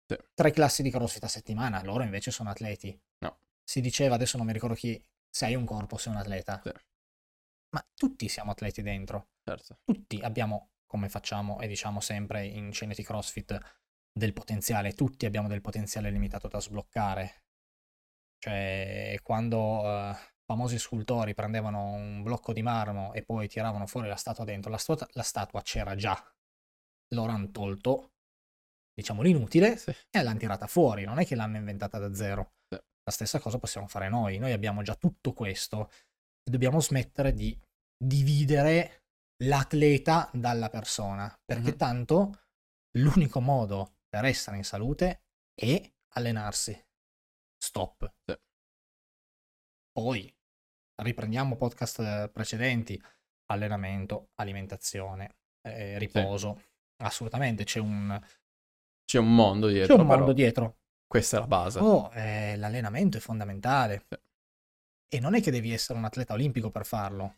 Sì. 0.07 0.17
tre 0.33 0.51
classi 0.51 0.83
di 0.83 0.91
crossfit 0.91 1.23
a 1.23 1.27
settimana, 1.27 1.81
loro 1.83 2.03
invece 2.03 2.31
sono 2.31 2.49
atleti. 2.49 2.97
No. 3.19 3.39
Si 3.63 3.81
diceva, 3.81 4.15
adesso 4.15 4.37
non 4.37 4.45
mi 4.45 4.53
ricordo 4.53 4.75
chi, 4.75 5.03
se 5.29 5.45
hai 5.45 5.55
un 5.55 5.65
corpo 5.65 5.97
sei 5.97 6.13
un 6.13 6.19
atleta. 6.19 6.61
Sì. 6.63 6.71
Ma 7.75 7.85
tutti 7.93 8.27
siamo 8.29 8.51
atleti 8.51 8.81
dentro, 8.81 9.29
Certo. 9.43 9.79
tutti 9.83 10.19
abbiamo, 10.21 10.69
come 10.85 11.09
facciamo 11.09 11.59
e 11.59 11.67
diciamo 11.67 11.99
sempre 11.99 12.45
in 12.45 12.71
Ceneti 12.71 13.03
CrossFit, 13.03 13.59
del 14.17 14.31
potenziale, 14.31 14.93
tutti 14.93 15.25
abbiamo 15.25 15.49
del 15.49 15.59
potenziale 15.61 16.09
limitato 16.09 16.47
da 16.47 16.59
sbloccare. 16.61 17.43
Cioè, 18.37 19.19
quando 19.23 19.83
eh, 19.83 20.15
famosi 20.45 20.77
scultori 20.77 21.33
prendevano 21.33 21.91
un 21.91 22.21
blocco 22.21 22.53
di 22.53 22.61
marmo 22.61 23.11
e 23.13 23.23
poi 23.23 23.47
tiravano 23.49 23.87
fuori 23.87 24.07
la 24.07 24.15
statua 24.15 24.45
dentro, 24.45 24.71
la, 24.71 24.77
statua- 24.77 25.07
la 25.13 25.23
statua 25.23 25.61
c'era 25.63 25.95
già. 25.95 26.15
Loro 27.09 27.31
hanno 27.31 27.51
tolto, 27.51 28.13
diciamo, 28.95 29.21
l'inutile 29.21 29.77
Sì. 29.77 29.93
e 30.09 30.23
l'hanno 30.23 30.39
tirata 30.39 30.65
fuori, 30.67 31.03
non 31.03 31.19
è 31.19 31.25
che 31.25 31.35
l'hanno 31.35 31.57
inventata 31.57 31.99
da 31.99 32.13
zero. 32.15 32.53
Sì. 32.67 32.79
La 33.03 33.11
stessa 33.11 33.39
cosa 33.39 33.59
possiamo 33.59 33.87
fare 33.87 34.09
noi, 34.09 34.37
noi 34.39 34.51
abbiamo 34.53 34.81
già 34.81 34.95
tutto 34.95 35.33
questo 35.33 35.89
e 36.43 36.49
dobbiamo 36.49 36.79
smettere 36.79 37.33
di 37.33 37.55
dividere 37.97 39.03
l'atleta 39.43 40.29
dalla 40.33 40.69
persona, 40.69 41.27
perché 41.43 41.71
Mhm. 41.71 41.77
tanto 41.77 42.39
l'unico 42.97 43.41
modo 43.41 43.97
per 44.07 44.25
essere 44.25 44.57
in 44.57 44.63
salute 44.63 45.25
è 45.53 45.93
allenarsi. 46.13 46.71
Stop. 47.57 48.13
Sì. 48.25 48.37
Poi 49.91 50.33
riprendiamo 51.01 51.57
podcast 51.57 52.29
precedenti, 52.29 53.01
allenamento, 53.51 54.29
alimentazione, 54.35 55.35
eh, 55.67 55.97
riposo. 55.97 56.61
Assolutamente 57.03 57.63
c'è 57.65 57.79
un, 57.79 58.19
C'è 59.05 59.19
un 59.19 59.33
mondo 59.33 59.67
c'è 59.67 59.73
dietro, 59.73 59.95
un 59.95 60.05
mondo 60.07 60.23
però 60.23 60.33
dietro. 60.33 60.77
questa 61.07 61.37
è 61.37 61.39
la 61.39 61.47
base. 61.47 61.79
Oh, 61.79 62.11
eh, 62.13 62.55
l'allenamento 62.57 63.17
è 63.17 63.19
fondamentale. 63.19 64.05
Sì. 64.09 64.17
E 65.07 65.19
non 65.19 65.35
è 65.35 65.41
che 65.41 65.51
devi 65.51 65.71
essere 65.71 65.97
un 65.97 66.05
atleta 66.05 66.33
olimpico 66.33 66.69
per 66.69 66.85
farlo. 66.85 67.35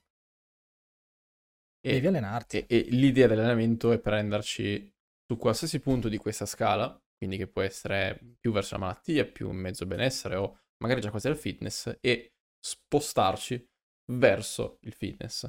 E- 1.82 1.93
Devi 1.93 2.07
allenarti. 2.07 2.57
E, 2.57 2.65
e 2.68 2.88
l'idea 2.89 3.28
dell'allenamento 3.28 3.91
è 3.91 3.99
prenderci 3.99 4.93
su 5.26 5.38
qualsiasi 5.38 5.80
punto 5.80 6.07
di 6.09 6.18
questa 6.18 6.45
scala, 6.45 6.99
quindi 7.18 7.38
che 7.38 7.47
può 7.47 7.61
essere 7.61 8.20
più 8.39 8.51
verso 8.51 8.76
la 8.76 8.82
malattia, 8.82 9.26
più 9.26 9.49
in 9.49 9.57
mezzo 9.57 9.86
benessere 9.86 10.36
o 10.36 10.59
magari 10.78 11.01
già 11.01 11.09
quasi 11.09 11.28
al 11.28 11.38
fitness, 11.38 11.97
e 12.01 12.34
spostarci 12.59 13.70
verso 14.13 14.78
il 14.82 14.93
fitness. 14.93 15.47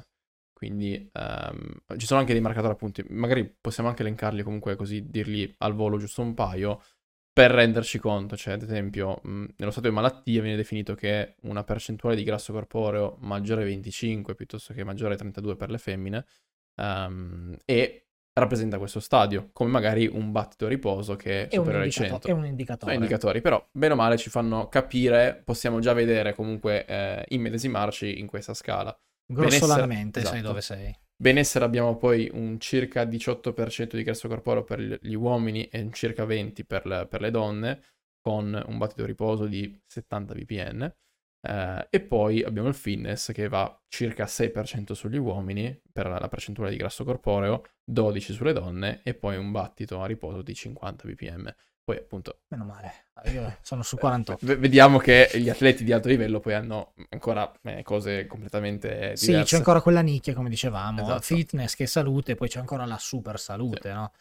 Quindi 0.59 1.09
ehm, 1.13 1.71
ci 1.95 2.05
sono 2.05 2.19
anche 2.19 2.33
dei 2.33 2.41
marcatori 2.41 2.73
appunti, 2.73 3.01
magari 3.11 3.49
possiamo 3.61 3.87
anche 3.87 4.01
elencarli 4.01 4.43
comunque 4.43 4.75
così, 4.75 5.09
dirli 5.09 5.49
al 5.59 5.73
volo 5.73 5.97
giusto 5.97 6.21
un 6.21 6.33
paio, 6.33 6.81
per 7.31 7.49
renderci 7.51 7.97
conto, 7.97 8.35
cioè 8.35 8.55
ad 8.55 8.63
esempio 8.63 9.21
mh, 9.23 9.45
nello 9.55 9.71
stato 9.71 9.87
di 9.87 9.93
malattia 9.93 10.41
viene 10.41 10.57
definito 10.57 10.95
che 10.95 11.35
una 11.43 11.63
percentuale 11.63 12.17
di 12.17 12.23
grasso 12.23 12.51
corporeo 12.51 13.15
maggiore 13.21 13.61
a 13.61 13.65
25 13.65 14.35
piuttosto 14.35 14.73
che 14.73 14.83
maggiore 14.83 15.13
a 15.13 15.17
32 15.17 15.55
per 15.55 15.69
le 15.69 15.77
femmine 15.77 16.25
ehm, 16.75 17.55
e 17.63 18.03
rappresenta 18.33 18.77
questo 18.77 18.99
stadio, 18.99 19.49
come 19.53 19.69
magari 19.69 20.07
un 20.07 20.31
battito 20.33 20.65
a 20.65 20.69
riposo 20.69 21.15
che 21.15 21.43
è 21.43 21.47
È 21.47 21.53
superiore 21.55 21.85
ai 21.85 21.91
indicato- 21.93 22.09
100. 22.09 22.27
è 22.27 22.31
un 22.31 22.37
Sono 22.39 22.49
indicatore. 22.49 22.93
indicatori, 22.95 23.41
però 23.41 23.69
bene 23.71 23.93
o 23.93 23.95
male 23.95 24.17
ci 24.17 24.29
fanno 24.29 24.67
capire, 24.67 25.41
possiamo 25.45 25.79
già 25.79 25.93
vedere 25.93 26.33
comunque 26.33 26.85
eh, 26.85 27.23
immedesimarci 27.29 28.19
in 28.19 28.27
questa 28.27 28.53
scala. 28.53 28.93
Grossolanamente, 29.31 30.21
Benessere- 30.21 30.25
sai 30.25 30.37
esatto. 30.37 30.47
dove 30.47 30.61
sei. 30.61 30.97
Benessere 31.15 31.65
abbiamo 31.65 31.97
poi 31.97 32.29
un 32.33 32.59
circa 32.59 33.03
18% 33.03 33.97
di 33.97 34.03
grasso 34.03 34.27
corporeo 34.27 34.63
per 34.63 34.79
gli- 34.79 35.13
uomini 35.15 35.65
e 35.65 35.81
un 35.81 35.91
circa 35.91 36.25
20% 36.25 36.65
per 36.65 36.85
le, 36.85 37.07
per 37.07 37.21
le 37.21 37.29
donne, 37.29 37.81
con 38.21 38.61
un 38.67 38.77
battito 38.77 39.05
riposo 39.05 39.45
di 39.45 39.79
70 39.85 40.33
ppm. 40.33 40.93
Eh, 41.41 41.87
e 41.89 42.01
poi 42.01 42.43
abbiamo 42.43 42.67
il 42.67 42.73
fitness 42.73 43.31
che 43.31 43.47
va 43.47 43.81
circa 43.87 44.25
6% 44.27 44.93
sugli 44.93 45.17
uomini 45.17 45.79
per 45.91 46.07
la 46.07 46.27
percentuale 46.27 46.71
di 46.71 46.77
grasso 46.77 47.03
corporeo, 47.03 47.63
12% 47.89 48.17
sulle 48.33 48.53
donne 48.53 49.01
e 49.03 49.13
poi 49.13 49.37
un 49.37 49.51
battito 49.51 50.01
a 50.01 50.05
riposo 50.05 50.41
di 50.41 50.53
50 50.53 51.07
ppm. 51.07 51.53
Poi 51.89 51.97
appunto 51.97 52.41
Meno 52.49 52.65
male. 52.65 52.91
Io 53.33 53.57
sono 53.63 53.81
su 53.81 53.97
48. 53.97 54.45
v- 54.45 54.57
vediamo 54.57 54.99
che 54.99 55.27
gli 55.33 55.49
atleti 55.49 55.83
di 55.83 55.91
alto 55.91 56.07
livello 56.07 56.39
poi 56.39 56.53
hanno 56.53 56.93
ancora 57.09 57.51
eh, 57.63 57.81
cose 57.81 58.27
completamente 58.27 58.89
diverse. 58.89 59.15
Sì, 59.17 59.41
c'è 59.43 59.55
ancora 59.57 59.81
quella 59.81 60.01
nicchia, 60.01 60.35
come 60.35 60.49
dicevamo. 60.49 61.01
Esatto. 61.01 61.21
Fitness 61.21 61.73
che 61.73 61.85
è 61.85 61.87
salute, 61.87 62.35
poi 62.35 62.47
c'è 62.47 62.59
ancora 62.59 62.85
la 62.85 62.99
super 62.99 63.39
salute, 63.39 63.89
Sì. 63.89 63.95
no? 63.95 64.11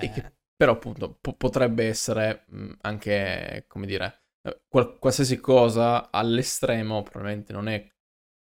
Eh, 0.00 0.10
che 0.12 0.32
però 0.54 0.72
appunto 0.72 1.18
po- 1.20 1.34
potrebbe 1.34 1.88
essere 1.88 2.44
mh, 2.46 2.72
anche, 2.82 3.64
come 3.66 3.86
dire, 3.86 4.22
eh, 4.46 4.60
qual- 4.68 4.96
qualsiasi 5.00 5.40
cosa 5.40 6.10
all'estremo 6.12 7.02
probabilmente 7.02 7.52
non 7.52 7.66
è 7.66 7.84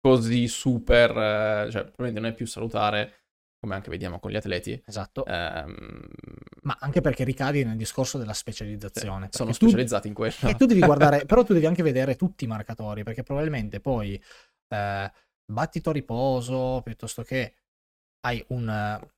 così 0.00 0.48
super, 0.48 1.10
eh, 1.10 1.70
cioè 1.70 1.82
probabilmente 1.84 2.20
non 2.20 2.30
è 2.30 2.34
più 2.34 2.46
salutare, 2.46 3.25
come 3.66 3.74
anche 3.74 3.90
vediamo 3.90 4.20
con 4.20 4.30
gli 4.30 4.36
atleti. 4.36 4.80
Esatto. 4.86 5.26
Ehm, 5.26 6.06
Ma 6.62 6.76
anche 6.80 7.00
perché 7.00 7.24
ricadi 7.24 7.64
nel 7.64 7.76
discorso 7.76 8.16
della 8.16 8.32
specializzazione. 8.32 9.28
sono 9.32 9.50
perché 9.50 9.58
tu- 9.58 9.66
specializzati 9.66 10.06
in 10.08 10.14
quello. 10.14 10.48
E 10.48 10.54
tu 10.54 10.66
devi 10.66 10.80
guardare, 10.80 11.24
però 11.26 11.42
tu 11.42 11.52
devi 11.52 11.66
anche 11.66 11.82
vedere 11.82 12.14
tutti 12.14 12.44
i 12.44 12.46
marcatori, 12.46 13.02
perché 13.02 13.24
probabilmente 13.24 13.80
poi 13.80 14.22
eh, 14.68 15.12
battito 15.44 15.90
a 15.90 15.92
riposo, 15.92 16.80
piuttosto 16.84 17.22
che 17.22 17.56
hai 18.20 18.42
un 18.48 18.68
eh, 18.68 19.10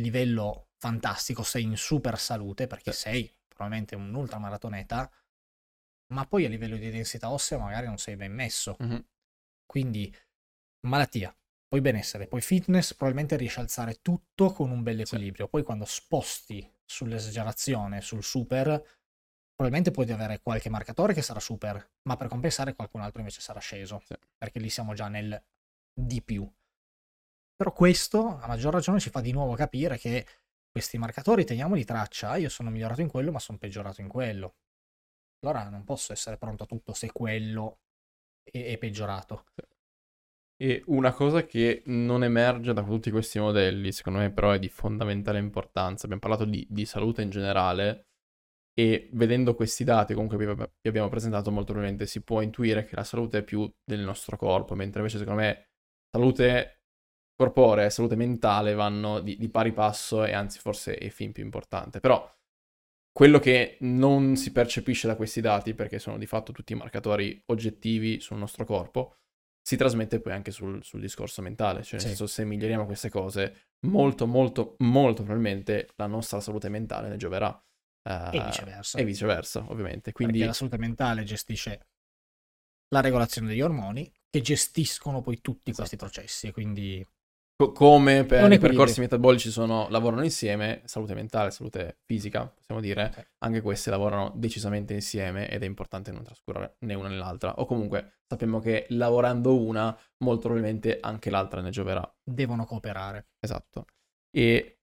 livello 0.00 0.68
fantastico, 0.78 1.42
sei 1.42 1.62
in 1.62 1.76
super 1.76 2.18
salute, 2.18 2.66
perché 2.66 2.92
Sì. 2.92 2.98
sei 3.00 3.34
probabilmente 3.48 3.94
un 3.96 4.14
ultramaratoneta, 4.14 5.10
ma 6.12 6.26
poi 6.26 6.44
a 6.44 6.48
livello 6.48 6.76
di 6.76 6.90
densità 6.90 7.30
ossea 7.30 7.58
magari 7.58 7.86
non 7.86 7.96
sei 7.96 8.16
ben 8.16 8.32
messo. 8.32 8.76
Mhm. 8.78 9.04
Quindi 9.64 10.14
malattia, 10.86 11.34
poi 11.68 11.80
benessere, 11.80 12.26
poi 12.28 12.40
fitness, 12.40 12.94
probabilmente 12.94 13.36
riesci 13.36 13.58
a 13.58 13.62
alzare 13.62 14.00
tutto 14.02 14.52
con 14.52 14.70
un 14.70 14.82
bel 14.82 14.96
Sì. 14.96 15.02
equilibrio. 15.02 15.48
Poi 15.48 15.62
quando 15.62 15.84
sposti 15.84 16.68
sull'esagerazione, 16.84 18.00
sul 18.00 18.22
super, 18.22 18.64
probabilmente 19.54 19.90
puoi 19.90 20.10
avere 20.12 20.40
qualche 20.42 20.68
marcatore 20.70 21.14
che 21.14 21.22
sarà 21.22 21.40
super, 21.40 21.92
ma 22.08 22.16
per 22.16 22.28
compensare 22.28 22.74
qualcun 22.74 23.00
altro 23.00 23.20
invece 23.20 23.40
sarà 23.40 23.60
sceso, 23.60 24.00
Sì. 24.04 24.14
perché 24.36 24.58
lì 24.60 24.68
siamo 24.70 24.94
già 24.94 25.08
nel 25.08 25.42
di 25.92 26.22
più. 26.22 26.50
Però 27.56 27.72
questo, 27.72 28.38
a 28.38 28.46
maggior 28.46 28.72
ragione, 28.72 29.00
ci 29.00 29.10
fa 29.10 29.20
di 29.20 29.32
nuovo 29.32 29.54
capire 29.54 29.96
che 29.98 30.26
questi 30.70 30.98
marcatori 30.98 31.44
teniamoli 31.44 31.84
traccia. 31.84 32.36
Io 32.36 32.48
sono 32.50 32.70
migliorato 32.70 33.00
in 33.00 33.08
quello, 33.08 33.32
ma 33.32 33.38
sono 33.38 33.58
peggiorato 33.58 34.00
in 34.02 34.08
quello. 34.08 34.56
allora 35.42 35.68
non 35.70 35.84
posso 35.84 36.12
essere 36.12 36.38
pronto 36.38 36.64
a 36.64 36.66
tutto 36.66 36.94
se 36.94 37.12
quello 37.12 37.80
è, 38.44 38.64
è 38.72 38.78
peggiorato. 38.78 39.46
E 40.58 40.82
una 40.86 41.12
cosa 41.12 41.44
che 41.44 41.82
non 41.86 42.24
emerge 42.24 42.72
da 42.72 42.82
tutti 42.82 43.10
questi 43.10 43.38
modelli, 43.38 43.92
secondo 43.92 44.20
me 44.20 44.32
però 44.32 44.52
è 44.52 44.58
di 44.58 44.68
fondamentale 44.68 45.38
importanza, 45.38 46.04
abbiamo 46.04 46.22
parlato 46.22 46.44
di, 46.44 46.66
di 46.70 46.86
salute 46.86 47.20
in 47.20 47.30
generale 47.30 48.06
e 48.78 49.08
vedendo 49.12 49.54
questi 49.54 49.84
dati 49.84 50.12
comunque 50.12 50.36
vi 50.36 50.88
abbiamo 50.88 51.08
presentato 51.08 51.50
molto 51.50 51.72
probabilmente 51.72 52.06
si 52.06 52.22
può 52.22 52.42
intuire 52.42 52.84
che 52.84 52.94
la 52.94 53.04
salute 53.04 53.38
è 53.38 53.42
più 53.42 53.70
del 53.84 54.00
nostro 54.00 54.36
corpo, 54.36 54.74
mentre 54.74 55.00
invece 55.00 55.18
secondo 55.18 55.40
me 55.40 55.68
salute 56.10 56.80
corporea 57.34 57.84
e 57.84 57.90
salute 57.90 58.16
mentale 58.16 58.74
vanno 58.74 59.20
di, 59.20 59.36
di 59.36 59.48
pari 59.50 59.72
passo 59.72 60.24
e 60.24 60.32
anzi 60.32 60.58
forse 60.58 60.96
è 60.96 61.08
fin 61.10 61.32
più 61.32 61.42
importante. 61.42 62.00
Però 62.00 62.34
quello 63.12 63.38
che 63.38 63.76
non 63.80 64.36
si 64.36 64.52
percepisce 64.52 65.06
da 65.06 65.16
questi 65.16 65.40
dati, 65.40 65.74
perché 65.74 65.98
sono 65.98 66.18
di 66.18 66.26
fatto 66.26 66.52
tutti 66.52 66.74
marcatori 66.74 67.42
oggettivi 67.46 68.20
sul 68.20 68.36
nostro 68.36 68.64
corpo, 68.64 69.16
si 69.66 69.74
trasmette 69.74 70.20
poi 70.20 70.32
anche 70.32 70.52
sul, 70.52 70.80
sul 70.84 71.00
discorso 71.00 71.42
mentale. 71.42 71.82
Cioè, 71.82 71.94
nel 71.94 72.00
sì. 72.02 72.06
senso, 72.06 72.28
se 72.28 72.44
miglioriamo 72.44 72.86
queste 72.86 73.10
cose, 73.10 73.70
molto, 73.88 74.28
molto, 74.28 74.76
molto 74.78 75.24
probabilmente 75.24 75.88
la 75.96 76.06
nostra 76.06 76.38
salute 76.38 76.68
mentale 76.68 77.08
ne 77.08 77.16
gioverà. 77.16 77.48
Uh, 78.08 78.30
e 78.32 78.44
viceversa. 78.44 78.96
E 78.96 79.04
viceversa, 79.04 79.66
ovviamente. 79.68 80.12
Quindi... 80.12 80.34
Perché 80.34 80.46
la 80.46 80.52
salute 80.52 80.78
mentale 80.78 81.24
gestisce 81.24 81.88
la 82.90 83.00
regolazione 83.00 83.48
degli 83.48 83.60
ormoni, 83.60 84.08
che 84.30 84.40
gestiscono 84.40 85.20
poi 85.20 85.40
tutti 85.40 85.70
esatto. 85.70 85.88
questi 85.88 85.96
processi. 85.96 86.46
E 86.46 86.52
quindi 86.52 87.04
Co- 87.56 87.72
come 87.72 88.26
per 88.26 88.52
i 88.52 88.58
percorsi 88.58 89.00
metabolici 89.00 89.50
sono, 89.50 89.88
lavorano 89.88 90.22
insieme, 90.22 90.82
salute 90.84 91.14
mentale, 91.14 91.50
salute 91.50 92.00
fisica, 92.04 92.46
possiamo 92.46 92.82
dire, 92.82 93.04
okay. 93.04 93.26
anche 93.38 93.62
queste 93.62 93.88
lavorano 93.88 94.30
decisamente 94.34 94.92
insieme 94.92 95.48
ed 95.48 95.62
è 95.62 95.66
importante 95.66 96.12
non 96.12 96.22
trascurare 96.22 96.76
né 96.80 96.92
una 96.92 97.08
né 97.08 97.16
l'altra. 97.16 97.54
O 97.58 97.64
comunque 97.64 98.18
sappiamo 98.28 98.60
che 98.60 98.84
lavorando 98.90 99.58
una, 99.58 99.96
molto 100.18 100.48
probabilmente 100.48 100.98
anche 101.00 101.30
l'altra 101.30 101.62
ne 101.62 101.70
gioverà. 101.70 102.14
Devono 102.22 102.66
cooperare. 102.66 103.28
Esatto. 103.40 103.86
E 104.30 104.80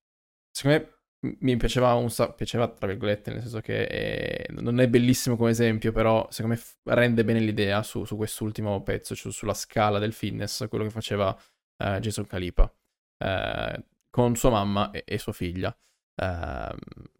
secondo 0.51 0.79
me 0.79 1.37
mi 1.41 1.55
piaceva 1.57 1.93
un 1.93 2.09
sacco, 2.09 2.33
piaceva 2.33 2.67
tra 2.67 2.87
virgolette, 2.87 3.31
nel 3.31 3.41
senso 3.41 3.61
che 3.61 3.87
è, 3.87 4.45
non 4.49 4.79
è 4.79 4.89
bellissimo 4.89 5.37
come 5.37 5.51
esempio, 5.51 5.91
però 5.91 6.27
secondo 6.31 6.57
me 6.57 6.93
rende 6.95 7.23
bene 7.23 7.39
l'idea 7.39 7.83
su, 7.83 8.03
su 8.03 8.17
quest'ultimo 8.17 8.81
pezzo, 8.81 9.15
cioè 9.15 9.31
sulla 9.31 9.53
scala 9.53 9.99
del 9.99 10.11
fitness, 10.11 10.67
quello 10.67 10.83
che 10.83 10.89
faceva 10.89 11.37
uh, 11.77 11.99
Jason 11.99 12.25
Calipa, 12.25 12.63
uh, 12.63 13.83
con 14.09 14.35
sua 14.35 14.49
mamma 14.49 14.91
e, 14.91 15.03
e 15.05 15.17
sua 15.17 15.33
figlia. 15.33 15.75
Uh, 16.15 16.75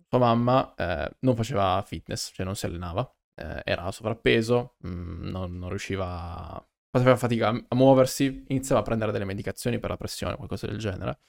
sua 0.08 0.20
mamma 0.20 0.76
non 1.22 1.36
faceva 1.36 1.82
fitness, 1.84 2.32
cioè 2.36 2.46
non 2.46 2.56
si 2.56 2.68
allenava, 2.68 3.12
era 3.34 3.92
sovrappeso, 3.92 4.76
mh, 4.82 4.88
mm, 4.88 5.24
non, 5.24 5.58
non, 5.58 5.70
riusciva, 5.70 6.64
faceva 6.92 7.16
fatica 7.16 7.48
a, 7.48 7.66
a 7.70 7.76
muoversi, 7.76 8.46
iniziava 8.50 8.82
a 8.82 8.84
prendere 8.84 9.12
delle 9.12 9.26
medicazioni 9.26 9.80
per 9.80 9.90
la 9.90 9.98
pressione, 9.98 10.36
qualcosa 10.36 10.68
del 10.68 10.78
genere. 10.78 11.20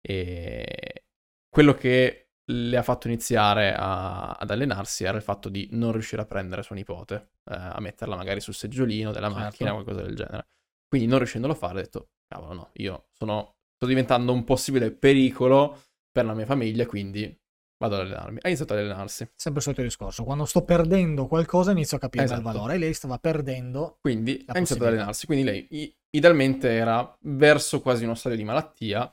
E 0.00 1.06
quello 1.48 1.74
che 1.74 2.30
le 2.50 2.76
ha 2.76 2.82
fatto 2.82 3.06
iniziare 3.06 3.74
a, 3.74 4.32
ad 4.32 4.50
allenarsi 4.50 5.04
era 5.04 5.16
il 5.16 5.22
fatto 5.22 5.48
di 5.48 5.68
non 5.72 5.92
riuscire 5.92 6.22
a 6.22 6.26
prendere 6.26 6.62
sua 6.62 6.74
nipote, 6.74 7.32
eh, 7.44 7.54
a 7.54 7.80
metterla 7.80 8.16
magari 8.16 8.40
sul 8.40 8.54
seggiolino 8.54 9.12
della 9.12 9.28
certo. 9.28 9.42
macchina, 9.42 9.72
qualcosa 9.72 10.02
del 10.02 10.16
genere. 10.16 10.48
Quindi 10.88 11.06
non 11.06 11.18
riuscendolo 11.18 11.52
a 11.52 11.56
fare 11.56 11.78
ha 11.78 11.82
detto, 11.82 12.08
cavolo 12.30 12.52
no, 12.52 12.70
io 12.74 13.08
sono, 13.10 13.56
sto 13.74 13.86
diventando 13.86 14.32
un 14.32 14.44
possibile 14.44 14.92
pericolo 14.92 15.82
per 16.12 16.24
la 16.24 16.34
mia 16.34 16.46
famiglia, 16.46 16.86
quindi 16.86 17.36
vado 17.76 17.96
ad 17.96 18.02
allenarmi. 18.02 18.38
Ha 18.42 18.48
iniziato 18.48 18.74
ad 18.74 18.78
allenarsi. 18.78 19.28
Sempre 19.34 19.58
il 19.58 19.64
solito 19.64 19.82
discorso, 19.82 20.22
quando 20.22 20.44
sto 20.44 20.62
perdendo 20.62 21.26
qualcosa 21.26 21.72
inizio 21.72 21.96
a 21.96 22.00
capire 22.00 22.24
esatto. 22.24 22.40
il 22.40 22.46
valore 22.46 22.74
e 22.74 22.78
lei 22.78 22.94
stava 22.94 23.18
perdendo. 23.18 23.98
Quindi 24.00 24.44
ha 24.46 24.56
iniziato 24.56 24.84
ad 24.84 24.92
allenarsi, 24.92 25.26
quindi 25.26 25.44
lei 25.44 25.94
idealmente 26.10 26.70
era 26.70 27.16
verso 27.22 27.80
quasi 27.80 28.04
uno 28.04 28.14
stadio 28.14 28.38
di 28.38 28.44
malattia 28.44 29.10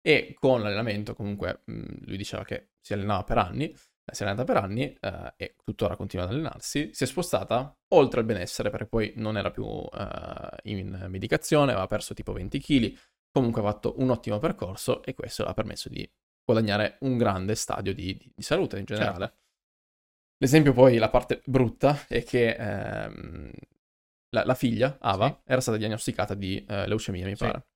e 0.00 0.34
con 0.38 0.62
l'allenamento 0.62 1.14
comunque 1.14 1.62
lui 1.64 2.16
diceva 2.16 2.44
che 2.44 2.70
si 2.80 2.92
allenava 2.92 3.24
per 3.24 3.38
anni, 3.38 3.74
si 4.12 4.22
è 4.22 4.26
allenata 4.26 4.44
per 4.44 4.62
anni 4.62 4.96
eh, 5.00 5.32
e 5.36 5.54
tuttora 5.64 5.96
continua 5.96 6.24
ad 6.24 6.32
allenarsi, 6.32 6.90
si 6.92 7.04
è 7.04 7.06
spostata 7.06 7.76
oltre 7.88 8.20
al 8.20 8.26
benessere 8.26 8.70
perché 8.70 8.86
poi 8.86 9.12
non 9.16 9.36
era 9.36 9.50
più 9.50 9.66
eh, 9.66 10.70
in 10.70 11.06
medicazione, 11.08 11.72
aveva 11.72 11.86
perso 11.86 12.14
tipo 12.14 12.32
20 12.32 12.60
kg, 12.60 12.98
comunque 13.30 13.60
ha 13.60 13.64
fatto 13.64 13.94
un 13.98 14.10
ottimo 14.10 14.38
percorso 14.38 15.02
e 15.02 15.14
questo 15.14 15.44
le 15.44 15.50
ha 15.50 15.54
permesso 15.54 15.88
di 15.88 16.08
guadagnare 16.44 16.96
un 17.00 17.18
grande 17.18 17.54
stadio 17.54 17.92
di, 17.92 18.16
di, 18.16 18.32
di 18.34 18.42
salute 18.42 18.78
in 18.78 18.84
generale. 18.84 19.26
Certo. 19.26 19.36
L'esempio 20.38 20.72
poi, 20.72 20.98
la 20.98 21.10
parte 21.10 21.42
brutta, 21.44 22.06
è 22.06 22.22
che 22.22 22.54
ehm, 22.54 23.50
la, 24.30 24.44
la, 24.44 24.54
figlia, 24.54 24.96
Ava, 25.00 25.28
sì. 25.28 25.50
era 25.52 25.60
stata 25.60 25.76
diagnosticata 25.76 26.34
di 26.34 26.64
eh, 26.64 26.86
leucemia, 26.86 27.26
mi 27.26 27.36
sì. 27.36 27.44
pare. 27.44 27.66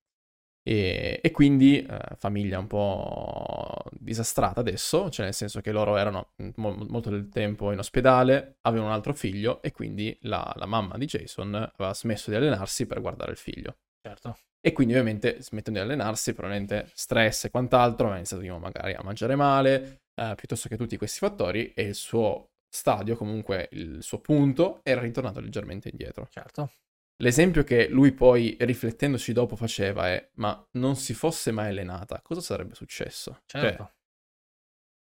E, 0.65 1.19
e 1.21 1.31
quindi 1.31 1.83
eh, 1.83 1.99
famiglia 2.17 2.57
un 2.57 2.67
po' 2.67 3.83
disastrata 3.91 4.61
adesso, 4.61 5.09
cioè 5.09 5.25
nel 5.25 5.33
senso 5.33 5.59
che 5.61 5.71
loro 5.71 5.97
erano 5.97 6.31
mo- 6.55 6.73
molto 6.87 7.09
del 7.09 7.27
tempo 7.29 7.71
in 7.71 7.79
ospedale, 7.79 8.57
avevano 8.61 8.89
un 8.89 8.95
altro 8.95 9.13
figlio 9.13 9.61
e 9.61 9.71
quindi 9.71 10.17
la, 10.21 10.51
la 10.55 10.65
mamma 10.65 10.97
di 10.97 11.05
Jason 11.05 11.53
aveva 11.53 11.93
smesso 11.93 12.29
di 12.29 12.37
allenarsi 12.37 12.85
per 12.85 13.01
guardare 13.01 13.31
il 13.31 13.37
figlio. 13.37 13.75
Certo. 14.01 14.37
E 14.65 14.71
quindi 14.71 14.93
ovviamente 14.93 15.41
smettendo 15.41 15.79
di 15.79 15.85
allenarsi, 15.85 16.33
probabilmente 16.33 16.89
stress 16.93 17.45
e 17.45 17.49
quant'altro, 17.49 18.09
ha 18.11 18.15
iniziato 18.15 18.43
magari 18.59 18.93
a 18.93 19.01
mangiare 19.03 19.35
male, 19.35 20.03
eh, 20.15 20.33
piuttosto 20.35 20.69
che 20.69 20.77
tutti 20.77 20.95
questi 20.97 21.19
fattori, 21.19 21.73
e 21.73 21.83
il 21.83 21.95
suo 21.95 22.51
stadio, 22.69 23.17
comunque 23.17 23.67
il 23.73 24.01
suo 24.01 24.19
punto, 24.19 24.79
era 24.83 25.01
ritornato 25.01 25.41
leggermente 25.41 25.89
indietro. 25.89 26.27
Certo. 26.29 26.71
L'esempio 27.17 27.63
che 27.63 27.87
lui 27.87 28.11
poi, 28.11 28.57
riflettendoci 28.59 29.33
dopo, 29.33 29.55
faceva 29.55 30.09
è: 30.09 30.29
ma 30.35 30.67
non 30.71 30.95
si 30.95 31.13
fosse 31.13 31.51
mai 31.51 31.69
allenata, 31.69 32.21
cosa 32.21 32.41
sarebbe 32.41 32.75
successo? 32.75 33.41
Cioè, 33.45 33.61
certo. 33.61 33.83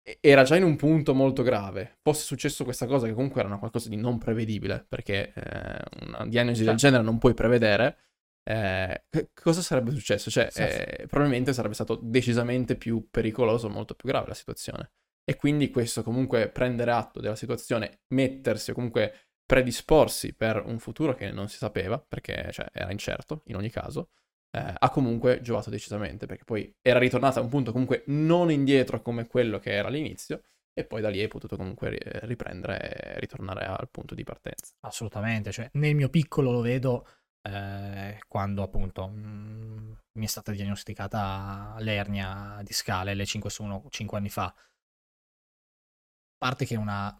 Cioè, 0.05 0.19
era 0.21 0.43
già 0.43 0.57
in 0.57 0.65
un 0.65 0.77
punto 0.77 1.15
molto 1.15 1.43
grave. 1.43 1.99
Fosse 2.03 2.25
successo 2.25 2.65
questa 2.65 2.87
cosa, 2.87 3.07
che 3.07 3.15
comunque 3.15 3.41
era 3.41 3.57
qualcosa 3.57 3.89
di 3.89 3.97
non 3.97 4.19
prevedibile, 4.19 4.85
perché 4.89 5.33
eh, 5.33 5.83
una 6.07 6.27
diagnosi 6.27 6.65
certo. 6.65 6.71
del 6.71 6.77
genere 6.77 7.03
non 7.03 7.19
puoi 7.19 7.35
prevedere. 7.35 7.99
Eh, 8.45 9.05
cosa 9.33 9.63
sarebbe 9.63 9.93
successo? 9.93 10.29
Cioè, 10.31 10.51
eh, 10.55 11.07
probabilmente 11.07 11.53
sarebbe 11.53 11.75
stato 11.75 11.99
decisamente 12.03 12.77
più 12.77 13.09
pericoloso, 13.11 13.69
molto 13.69 13.95
più 13.95 14.09
grave 14.09 14.29
la 14.29 14.35
situazione. 14.35 14.91
E 15.25 15.37
quindi 15.37 15.71
questo 15.71 16.03
comunque 16.03 16.49
prendere 16.49 16.91
atto 16.91 17.21
della 17.21 17.37
situazione, 17.37 18.01
mettersi 18.09 18.73
o 18.73 18.75
comunque 18.75 19.31
predisporsi 19.53 20.33
per 20.33 20.63
un 20.65 20.79
futuro 20.79 21.15
che 21.15 21.31
non 21.31 21.47
si 21.47 21.59
sapeva, 21.59 21.99
perché 21.99 22.49
cioè, 22.53 22.69
era 22.73 22.91
incerto 22.91 23.43
in 23.49 23.57
ogni 23.57 23.69
caso, 23.69 24.09
eh, 24.51 24.73
ha 24.79 24.89
comunque 24.89 25.43
giovato 25.43 25.69
decisamente, 25.69 26.25
perché 26.25 26.45
poi 26.45 26.75
era 26.81 26.99
ritornata 26.99 27.39
a 27.39 27.43
un 27.43 27.51
punto 27.51 27.71
comunque 27.71 28.03
non 28.07 28.51
indietro 28.51 29.03
come 29.03 29.27
quello 29.27 29.59
che 29.59 29.73
era 29.75 29.89
all'inizio, 29.89 30.43
e 30.73 30.87
poi 30.87 31.03
da 31.03 31.11
lì 31.11 31.21
hai 31.21 31.29
potuto 31.29 31.59
comunque 31.59 31.99
riprendere 32.23 33.15
e 33.15 33.21
ritornare 33.21 33.67
al 33.67 33.91
punto 33.91 34.15
di 34.15 34.25
partenza. 34.25 34.73
Assolutamente, 34.87 35.53
cioè 35.53 35.69
nel 35.75 35.95
mio 35.97 36.09
piccolo 36.09 36.51
lo 36.51 36.63
vedo 36.63 37.07
eh, 37.43 38.19
quando 38.27 38.63
appunto 38.63 39.07
mh, 39.07 39.19
mm, 39.19 39.93
mi 40.13 40.25
è 40.25 40.29
stata 40.29 40.53
diagnosticata 40.53 41.75
l'ernia 41.81 42.59
discale 42.63 43.13
L5 43.13 43.49
su 43.49 43.65
1 43.65 43.85
5 43.91 44.17
anni 44.17 44.31
fa. 44.31 44.45
A 44.45 44.55
parte 46.39 46.65
che 46.65 46.75
è 46.75 46.79
una 46.79 47.15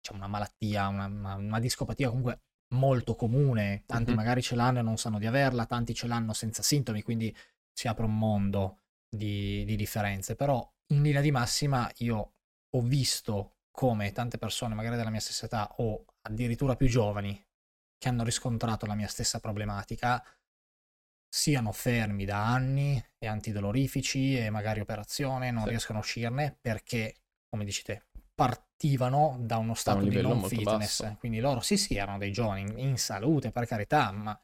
diciamo, 0.00 0.18
una 0.18 0.28
malattia, 0.28 0.88
una, 0.88 1.06
una, 1.06 1.34
una, 1.34 1.60
discopatia 1.60 2.08
comunque 2.08 2.42
molto 2.74 3.14
comune, 3.14 3.84
tanti 3.86 4.10
mm-hmm. 4.10 4.16
magari 4.16 4.42
ce 4.42 4.54
l'hanno 4.54 4.80
e 4.80 4.82
non 4.82 4.98
sanno 4.98 5.18
di 5.18 5.26
averla, 5.26 5.66
tanti 5.66 5.94
ce 5.94 6.06
l'hanno 6.06 6.32
senza 6.32 6.62
sintomi, 6.62 7.02
quindi 7.02 7.34
si 7.72 7.88
apre 7.88 8.04
un 8.04 8.16
mondo 8.18 8.78
di, 9.08 9.64
di 9.64 9.76
differenze, 9.76 10.34
però 10.34 10.66
in 10.88 11.02
linea 11.02 11.20
di 11.20 11.30
massima 11.30 11.90
io 11.98 12.32
ho 12.70 12.80
visto 12.82 13.56
come 13.70 14.12
tante 14.12 14.38
persone, 14.38 14.74
magari 14.74 14.96
della 14.96 15.10
mia 15.10 15.20
stessa 15.20 15.46
età 15.46 15.74
o 15.78 16.04
addirittura 16.22 16.76
più 16.76 16.88
giovani, 16.88 17.46
che 17.96 18.08
hanno 18.08 18.24
riscontrato 18.24 18.86
la 18.86 18.94
mia 18.94 19.08
stessa 19.08 19.40
problematica, 19.40 20.24
siano 21.28 21.72
fermi 21.72 22.24
da 22.24 22.46
anni 22.46 23.02
e 23.18 23.26
antidolorifici 23.26 24.36
e 24.38 24.50
magari 24.50 24.80
operazione, 24.80 25.50
non 25.50 25.64
sì. 25.64 25.70
riescono 25.70 25.98
a 25.98 26.00
uscirne 26.00 26.56
perché, 26.60 27.16
come 27.48 27.64
dici 27.64 27.82
te, 27.82 28.06
partivano 28.38 29.36
da 29.40 29.56
uno 29.56 29.74
stato 29.74 29.98
un 29.98 30.08
di 30.08 30.20
non 30.20 30.44
fitness. 30.44 31.02
Basso. 31.02 31.16
Quindi 31.18 31.40
loro 31.40 31.58
sì, 31.58 31.76
sì, 31.76 31.96
erano 31.96 32.18
dei 32.18 32.30
giovani 32.30 32.60
in, 32.60 32.78
in 32.78 32.96
salute, 32.96 33.50
per 33.50 33.66
carità, 33.66 34.12
ma, 34.12 34.38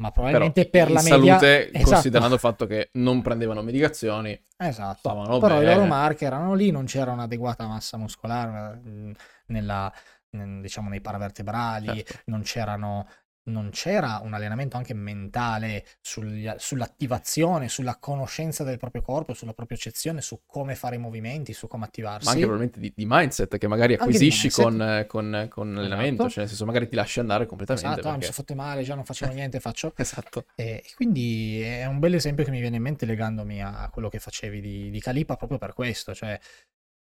ma 0.00 0.10
probabilmente 0.10 0.68
però 0.68 0.86
per 0.86 0.94
la 0.94 1.02
media... 1.02 1.38
salute, 1.38 1.70
esatto. 1.70 1.90
considerando 1.92 2.34
il 2.34 2.40
fatto 2.40 2.66
che 2.66 2.88
non 2.94 3.22
prendevano 3.22 3.62
medicazioni. 3.62 4.36
Esatto. 4.56 5.38
Però 5.38 5.58
bene. 5.58 5.70
i 5.70 5.74
loro 5.74 5.86
marchi 5.86 6.24
erano 6.24 6.54
lì, 6.54 6.72
non 6.72 6.84
c'era 6.86 7.12
un'adeguata 7.12 7.64
massa 7.68 7.96
muscolare 7.96 8.80
mm, 8.84 9.12
nella, 9.46 9.92
diciamo, 10.28 10.88
nei 10.88 11.00
paravertebrali, 11.00 12.04
certo. 12.04 12.22
non 12.24 12.42
c'erano 12.42 13.06
non 13.44 13.70
c'era 13.70 14.20
un 14.22 14.34
allenamento 14.34 14.76
anche 14.76 14.94
mentale 14.94 15.84
sugli, 16.00 16.48
sull'attivazione, 16.56 17.68
sulla 17.68 17.96
conoscenza 17.98 18.62
del 18.62 18.78
proprio 18.78 19.02
corpo, 19.02 19.34
sulla 19.34 19.52
propria 19.52 19.76
accezione, 19.76 20.20
su 20.20 20.42
come 20.46 20.74
fare 20.74 20.96
i 20.96 20.98
movimenti, 20.98 21.52
su 21.52 21.66
come 21.66 21.86
attivarsi. 21.86 22.26
Ma 22.26 22.32
anche 22.32 22.42
probabilmente 22.44 22.80
di, 22.80 22.92
di 22.94 23.04
mindset 23.06 23.58
che 23.58 23.66
magari 23.66 23.94
acquisisci 23.94 24.50
con, 24.50 25.04
con, 25.08 25.46
con 25.48 25.74
l'allenamento, 25.74 26.22
esatto. 26.22 26.28
cioè 26.28 26.38
nel 26.40 26.48
senso 26.48 26.64
magari 26.66 26.88
ti 26.88 26.94
lasci 26.94 27.20
andare 27.20 27.46
completamente. 27.46 27.88
Esatto, 27.88 28.02
perché... 28.02 28.14
ah, 28.14 28.18
mi 28.18 28.22
sono 28.22 28.34
fatto 28.34 28.54
male, 28.54 28.82
già 28.82 28.94
non 28.94 29.04
facevo 29.04 29.32
niente, 29.32 29.60
faccio. 29.60 29.92
esatto. 29.96 30.46
E 30.54 30.84
quindi 30.94 31.60
è 31.62 31.86
un 31.86 31.98
bel 31.98 32.14
esempio 32.14 32.44
che 32.44 32.50
mi 32.50 32.60
viene 32.60 32.76
in 32.76 32.82
mente 32.82 33.06
legandomi 33.06 33.62
a 33.62 33.88
quello 33.92 34.08
che 34.08 34.20
facevi 34.20 34.60
di, 34.60 34.90
di 34.90 35.00
Calipa 35.00 35.36
proprio 35.36 35.58
per 35.58 35.72
questo, 35.72 36.14
cioè 36.14 36.38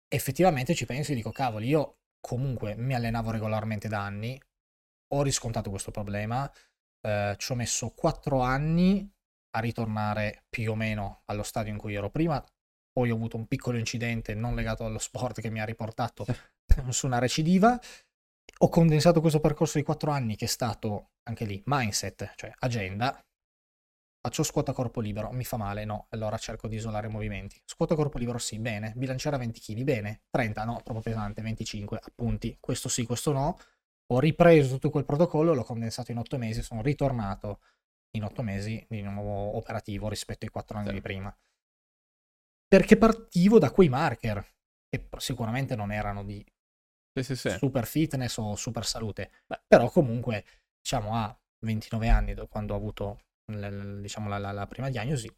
effettivamente 0.08 0.74
ci 0.74 0.86
penso 0.86 1.12
e 1.12 1.16
dico 1.16 1.32
cavoli, 1.32 1.68
io 1.68 1.98
comunque 2.20 2.76
mi 2.78 2.96
allenavo 2.96 3.32
regolarmente 3.32 3.88
da 3.88 4.04
anni, 4.04 4.40
ho 5.10 5.22
riscontrato 5.22 5.70
questo 5.70 5.92
problema, 5.92 6.52
eh, 7.02 7.36
ci 7.38 7.52
ho 7.52 7.56
messo 7.56 7.90
quattro 7.92 8.42
anni 8.42 9.10
a 9.52 9.60
ritornare 9.60 10.46
più 10.50 10.72
o 10.72 10.76
meno 10.76 11.22
allo 11.26 11.44
stadio 11.44 11.72
in 11.72 11.78
cui 11.78 11.96
ero 11.96 12.10
prima, 12.10 12.44
poi 12.92 13.12
ho 13.12 13.16
avuto 13.16 13.38
un 13.38 13.48
piccolo 13.48 13.78
incidente 13.78 14.34
non 14.34 14.56
legato 14.56 14.86
allo 14.86 15.00
sport 15.00 15.42
che 15.42 15.50
mi 15.50 15.62
ha 15.62 15.66
riportato 15.66 16.26
su 16.90 17.06
una 17.06 17.20
recidiva, 17.20 17.80
ho 18.62 18.70
condensato 18.70 19.22
questo 19.22 19.40
percorso 19.40 19.78
di 19.78 19.84
quattro 19.84 20.12
anni 20.12 20.36
che 20.36 20.46
è 20.46 20.50
stato 20.50 21.12
anche 21.24 21.46
lì 21.46 21.62
mindset, 21.66 22.34
cioè 22.36 22.52
agenda, 22.60 23.24
faccio 24.22 24.44
scuota 24.44 24.74
corpo 24.74 25.00
libero, 25.00 25.32
mi 25.32 25.46
fa 25.46 25.58
male, 25.58 25.86
no, 25.86 26.08
allora 26.10 26.38
cerco 26.38 26.68
di 26.68 26.76
isolare 26.76 27.08
i 27.08 27.12
movimenti. 27.12 27.62
Scuota 27.64 27.96
corpo 27.96 28.18
libero 28.18 28.38
sì, 28.38 28.60
bene, 28.60 28.94
bilanciare 28.96 29.36
a 29.36 29.40
20 29.40 29.60
kg, 29.60 29.84
bene, 29.84 30.22
30 30.30 30.66
no, 30.66 30.82
troppo 30.84 31.02
pesante, 31.02 31.42
25 31.42 32.00
appunti, 32.02 32.58
questo 32.60 32.90
sì, 32.90 33.06
questo 33.06 33.32
no, 33.32 33.58
ho 34.12 34.20
ripreso 34.20 34.74
tutto 34.74 34.90
quel 34.90 35.06
protocollo, 35.06 35.54
l'ho 35.54 35.64
condensato 35.64 36.12
in 36.12 36.18
otto 36.18 36.38
mesi, 36.38 36.62
sono 36.64 36.82
ritornato 36.82 37.62
in 38.12 38.24
otto 38.24 38.42
mesi 38.42 38.84
di 38.90 39.02
nuovo 39.02 39.56
operativo 39.56 40.10
rispetto 40.10 40.46
ai 40.46 40.52
quattro 40.52 40.78
anni 40.78 40.88
sì. 40.88 40.94
di 40.94 41.02
prima. 41.02 41.38
Perché 42.68 42.98
partivo 42.98 43.60
da 43.60 43.72
quei 43.72 43.90
marker, 43.90 44.46
che 44.88 45.08
sicuramente 45.18 45.76
non 45.76 45.92
erano 45.92 46.24
di 46.24 46.44
sì, 47.20 47.36
sì, 47.36 47.50
super 47.50 47.86
fitness 47.86 48.38
o 48.38 48.56
super 48.56 48.86
salute, 48.86 49.32
Beh. 49.46 49.62
però 49.68 49.90
comunque, 49.90 50.46
diciamo, 50.80 51.16
a 51.16 51.38
29 51.66 52.08
anni, 52.08 52.36
quando 52.48 52.74
ho 52.74 52.78
avuto 52.78 53.22
diciamo, 53.46 54.30
la, 54.30 54.38
la, 54.38 54.52
la 54.52 54.68
prima 54.68 54.90
diagnosi, 54.90 55.30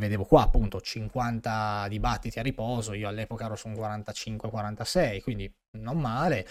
vedevo 0.00 0.24
qua 0.24 0.42
appunto 0.42 0.80
50 0.80 1.86
dibattiti 1.88 2.38
a 2.38 2.42
riposo, 2.42 2.94
io 2.94 3.08
all'epoca 3.08 3.44
ero 3.44 3.56
su 3.56 3.68
un 3.68 3.74
45-46, 3.74 5.22
quindi 5.22 5.52
non 5.78 5.98
male, 5.98 6.46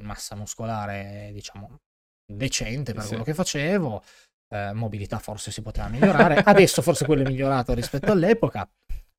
massa 0.00 0.34
muscolare, 0.34 1.30
diciamo, 1.32 1.80
decente 2.26 2.92
per 2.92 3.02
sì. 3.02 3.08
quello 3.08 3.24
che 3.24 3.34
facevo. 3.34 4.02
Eh, 4.48 4.72
mobilità 4.72 5.18
forse 5.18 5.50
si 5.50 5.62
poteva 5.62 5.88
migliorare. 5.88 6.38
Adesso 6.44 6.82
forse 6.82 7.04
quello 7.04 7.22
è 7.22 7.26
migliorato 7.26 7.74
rispetto 7.74 8.12
all'epoca, 8.12 8.68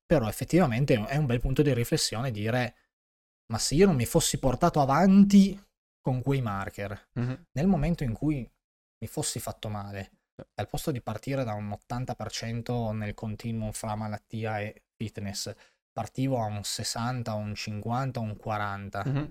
però 0.04 0.28
effettivamente 0.28 0.94
è 1.06 1.16
un 1.16 1.26
bel 1.26 1.40
punto 1.40 1.62
di 1.62 1.72
riflessione 1.74 2.30
dire 2.30 2.74
ma 3.50 3.58
se 3.58 3.74
io 3.74 3.86
non 3.86 3.96
mi 3.96 4.04
fossi 4.04 4.38
portato 4.38 4.80
avanti 4.80 5.58
con 6.00 6.22
quei 6.22 6.40
marker, 6.40 7.08
mm-hmm. 7.18 7.34
nel 7.52 7.66
momento 7.66 8.04
in 8.04 8.12
cui 8.12 8.48
mi 9.00 9.08
fossi 9.08 9.40
fatto 9.40 9.68
male, 9.68 10.12
al 10.54 10.68
posto 10.68 10.90
di 10.90 11.00
partire 11.00 11.44
da 11.44 11.54
un 11.54 11.68
80% 11.68 12.92
nel 12.94 13.14
continuum 13.14 13.72
fra 13.72 13.94
malattia 13.94 14.60
e 14.60 14.84
fitness, 14.96 15.52
partivo 15.92 16.40
a 16.40 16.44
un 16.44 16.62
60, 16.62 17.32
un 17.34 17.54
50, 17.54 18.20
un 18.20 18.36
40. 18.36 19.04
Mm-hmm 19.06 19.24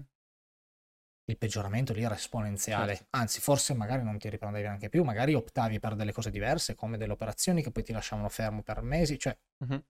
il 1.29 1.37
peggioramento 1.37 1.93
lì 1.93 2.03
era 2.03 2.15
esponenziale. 2.15 2.95
Certo. 2.95 3.07
Anzi, 3.11 3.41
forse 3.41 3.73
magari 3.73 4.03
non 4.03 4.17
ti 4.17 4.29
riprendevi 4.29 4.65
neanche 4.65 4.89
più, 4.89 5.03
magari 5.03 5.33
optavi 5.33 5.79
per 5.79 5.95
delle 5.95 6.13
cose 6.13 6.31
diverse, 6.31 6.75
come 6.75 6.97
delle 6.97 7.11
operazioni 7.11 7.61
che 7.61 7.71
poi 7.71 7.83
ti 7.83 7.91
lasciavano 7.91 8.29
fermo 8.29 8.63
per 8.63 8.81
mesi. 8.81 9.19
Cioè, 9.19 9.37
uh-huh. 9.65 9.83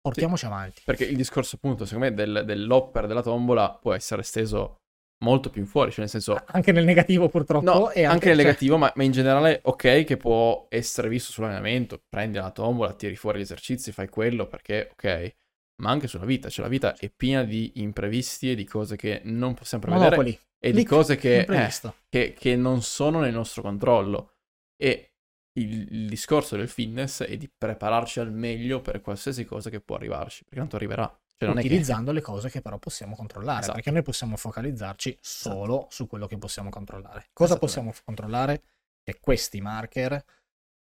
portiamoci 0.00 0.44
sì. 0.44 0.46
avanti. 0.46 0.82
Perché 0.84 1.04
il 1.04 1.16
discorso, 1.16 1.56
appunto, 1.56 1.86
secondo 1.86 2.10
me, 2.10 2.14
del, 2.14 2.42
dell'opera 2.44 3.06
della 3.06 3.22
tombola 3.22 3.72
può 3.72 3.94
essere 3.94 4.20
esteso 4.20 4.80
molto 5.24 5.48
più 5.48 5.62
in 5.62 5.66
fuori, 5.66 5.90
cioè 5.90 6.00
nel 6.00 6.10
senso... 6.10 6.38
Anche 6.48 6.72
nel 6.72 6.84
negativo 6.84 7.30
purtroppo. 7.30 7.64
No, 7.64 7.86
anche, 7.86 8.04
anche 8.04 8.26
nel 8.26 8.36
cioè... 8.36 8.44
negativo, 8.44 8.76
ma, 8.76 8.92
ma, 8.94 9.02
in 9.02 9.12
generale 9.12 9.60
ok 9.62 10.04
che 10.04 10.18
può 10.18 10.66
essere 10.68 11.08
visto 11.08 11.32
sull'allenamento, 11.32 12.02
prendi 12.06 12.36
la 12.36 12.50
tombola, 12.50 12.92
tiri 12.92 13.16
fuori 13.16 13.38
gli 13.38 13.42
esercizi, 13.42 13.92
fai 13.92 14.10
quello 14.10 14.46
perché 14.46 14.90
ok, 14.92 15.34
ma 15.76 15.90
anche 15.90 16.08
sulla 16.08 16.24
vita. 16.24 16.48
Cioè, 16.48 16.64
la 16.64 16.70
vita 16.70 16.96
è 16.96 17.10
piena 17.10 17.44
di 17.44 17.72
imprevisti 17.76 18.50
e 18.50 18.54
di 18.54 18.64
cose 18.64 18.96
che 18.96 19.20
non 19.24 19.54
possiamo 19.54 19.84
prevedere. 19.84 20.16
Monopoli. 20.16 20.40
E 20.58 20.72
di 20.72 20.84
cose 20.84 21.16
che, 21.16 21.40
eh, 21.40 21.70
che, 22.08 22.34
che, 22.36 22.56
non 22.56 22.82
sono 22.82 23.20
nel 23.20 23.32
nostro 23.32 23.62
controllo. 23.62 24.32
E 24.76 25.12
il, 25.52 25.92
il, 25.92 26.08
discorso 26.08 26.56
del 26.56 26.68
fitness 26.68 27.22
è 27.22 27.36
di 27.36 27.48
prepararci 27.48 28.20
al 28.20 28.32
meglio 28.32 28.80
per 28.80 29.00
qualsiasi 29.00 29.44
cosa 29.44 29.70
che 29.70 29.80
può 29.80 29.96
arrivarci, 29.96 30.44
perché 30.44 30.58
tanto 30.58 30.76
arriverà. 30.76 31.20
Cioè, 31.38 31.50
Utilizzando 31.50 32.10
che... 32.10 32.16
le 32.16 32.22
cose 32.22 32.48
che 32.48 32.62
però 32.62 32.78
possiamo 32.78 33.14
controllare, 33.14 33.60
esatto. 33.60 33.74
perché 33.74 33.90
noi 33.90 34.02
possiamo 34.02 34.36
focalizzarci 34.36 35.18
solo 35.20 35.76
esatto. 35.80 35.90
su 35.90 36.06
quello 36.06 36.26
che 36.26 36.38
possiamo 36.38 36.70
controllare. 36.70 37.28
Cosa 37.32 37.58
possiamo 37.58 37.92
controllare? 38.04 38.62
Che 39.02 39.18
questi 39.20 39.60
marker 39.60 40.24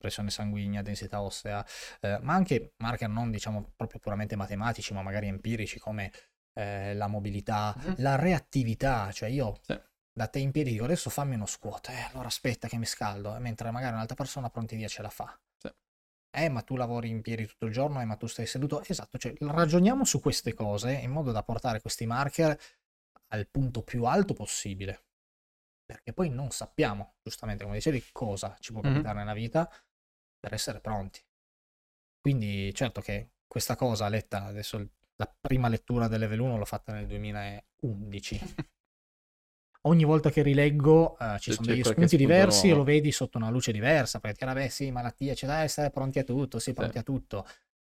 pressione 0.05 0.29
sanguigna, 0.29 0.83
densità 0.83 1.23
ossea, 1.23 1.65
eh, 2.01 2.19
ma 2.21 2.35
anche 2.35 2.75
marker 2.77 3.09
non 3.09 3.31
diciamo 3.31 3.73
proprio 3.75 3.99
puramente 4.01 4.37
matematici, 4.37 4.93
ma 4.93 5.01
magari 5.01 5.29
empirici 5.29 5.79
come 5.79 6.13
eh, 6.53 6.95
la 6.95 7.07
mobilità, 7.07 7.75
mm-hmm. 7.75 7.95
la 7.99 8.17
reattività, 8.17 9.11
cioè 9.13 9.31
io 9.31 9.59
sì. 9.63 9.81
da 10.13 10.27
te 10.27 10.41
in 10.41 10.51
piedi 10.51 10.73
dico 10.73 10.85
adesso 10.85 11.09
fammi 11.09 11.37
uno 11.37 11.47
squat, 11.47 11.89
eh, 11.89 12.11
allora 12.13 12.27
aspetta 12.27 12.69
che 12.69 12.77
mi 12.77 12.85
scaldo, 12.85 13.33
mentre 13.39 13.71
magari 13.71 13.95
un'altra 13.95 14.15
persona 14.15 14.51
pronti 14.51 14.77
via 14.77 14.89
ce 14.89 15.01
la 15.01 15.09
fa. 15.09 15.41
Sì. 15.57 15.73
Eh, 16.37 16.51
ma 16.51 16.61
tu 16.61 16.77
lavori 16.77 17.09
in 17.09 17.23
piedi 17.23 17.47
tutto 17.47 17.65
il 17.65 17.73
giorno, 17.73 18.03
eh, 18.03 18.05
ma 18.05 18.17
tu 18.17 18.27
stai 18.27 18.47
seduto. 18.47 18.83
Esatto, 18.85 19.17
cioè 19.17 19.33
ragioniamo 19.39 20.05
su 20.05 20.21
queste 20.21 20.53
cose 20.53 20.93
in 20.93 21.11
modo 21.11 21.33
da 21.33 21.43
portare 21.43 21.81
questi 21.81 22.05
marker 22.05 22.59
al 23.29 23.49
punto 23.49 23.83
più 23.83 24.05
alto 24.05 24.35
possibile. 24.35 25.05
Perché 25.87 26.15
poi 26.15 26.31
non 26.31 26.51
sappiamo, 26.51 27.17
giustamente 27.23 27.63
come 27.63 27.77
dicevi, 27.77 28.03
cosa 28.11 28.57
ci 28.59 28.73
può 28.73 28.81
capitare 28.81 29.17
mm-hmm. 29.17 29.19
nella 29.19 29.35
vita, 29.35 29.71
per 30.45 30.53
essere 30.53 30.80
pronti. 30.80 31.20
Quindi 32.20 32.72
certo 32.74 33.01
che 33.01 33.30
questa 33.47 33.76
cosa 33.76 34.09
letta 34.09 34.45
adesso 34.45 34.76
la 35.16 35.34
prima 35.40 35.68
lettura 35.68 36.07
del 36.07 36.20
level 36.20 36.40
1 36.40 36.59
l'ho 36.59 36.64
fatta 36.66 36.92
nel 36.92 37.07
2011. 37.07 38.40
Ogni 39.86 40.05
volta 40.05 40.30
che 40.30 40.42
rileggo 40.42 41.16
uh, 41.18 41.38
ci 41.38 41.53
sono 41.53 41.66
degli 41.66 41.82
spunti 41.82 42.16
diversi 42.16 42.68
e 42.68 42.74
lo 42.74 42.84
vedi 42.84 43.12
sotto 43.12 43.36
una 43.36 43.51
luce 43.51 43.70
diversa, 43.70 44.18
perché 44.18 44.47
ti 44.47 44.53
beh 44.53 44.68
sì, 44.70 44.90
malattia, 44.90 45.34
c'è 45.34 45.47
da 45.47 45.62
essere 45.62 45.90
pronti 45.90 46.18
a 46.18 46.24
tutto, 46.24 46.59
sì, 46.59 46.72
pronti 46.72 46.92
sì. 46.92 46.99
a 46.99 47.03
tutto. 47.03 47.47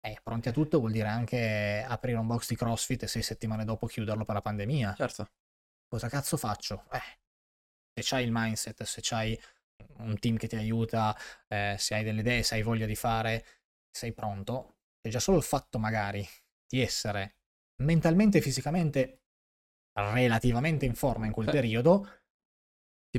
Eh, 0.01 0.19
pronti 0.21 0.49
a 0.49 0.51
tutto 0.51 0.79
vuol 0.79 0.91
dire 0.91 1.07
anche 1.07 1.83
aprire 1.87 2.17
un 2.17 2.27
box 2.27 2.47
di 2.49 2.55
CrossFit 2.55 3.03
e 3.03 3.07
sei 3.07 3.21
settimane 3.23 3.65
dopo 3.65 3.87
chiuderlo 3.87 4.25
per 4.25 4.35
la 4.35 4.41
pandemia. 4.41 4.93
Certo. 4.95 5.29
Cosa 5.87 6.09
cazzo 6.09 6.37
faccio? 6.37 6.85
Eh, 6.91 7.19
se 7.93 8.01
c'hai 8.03 8.23
il 8.23 8.31
mindset, 8.31 8.83
se 8.83 9.01
c'hai 9.03 9.39
un 9.97 10.17
team 10.19 10.37
che 10.37 10.47
ti 10.47 10.55
aiuta, 10.55 11.15
eh, 11.47 11.75
se 11.77 11.95
hai 11.95 12.03
delle 12.03 12.21
idee, 12.21 12.43
se 12.43 12.55
hai 12.55 12.61
voglia 12.61 12.85
di 12.85 12.95
fare, 12.95 13.45
sei 13.89 14.13
pronto. 14.13 14.77
E 15.01 15.09
già 15.09 15.19
solo 15.19 15.37
il 15.37 15.43
fatto 15.43 15.79
magari 15.79 16.27
di 16.67 16.81
essere 16.81 17.37
mentalmente 17.83 18.39
e 18.39 18.41
fisicamente 18.41 19.21
relativamente 19.97 20.85
in 20.85 20.95
forma 20.95 21.25
in 21.25 21.31
quel 21.31 21.49
periodo 21.49 22.23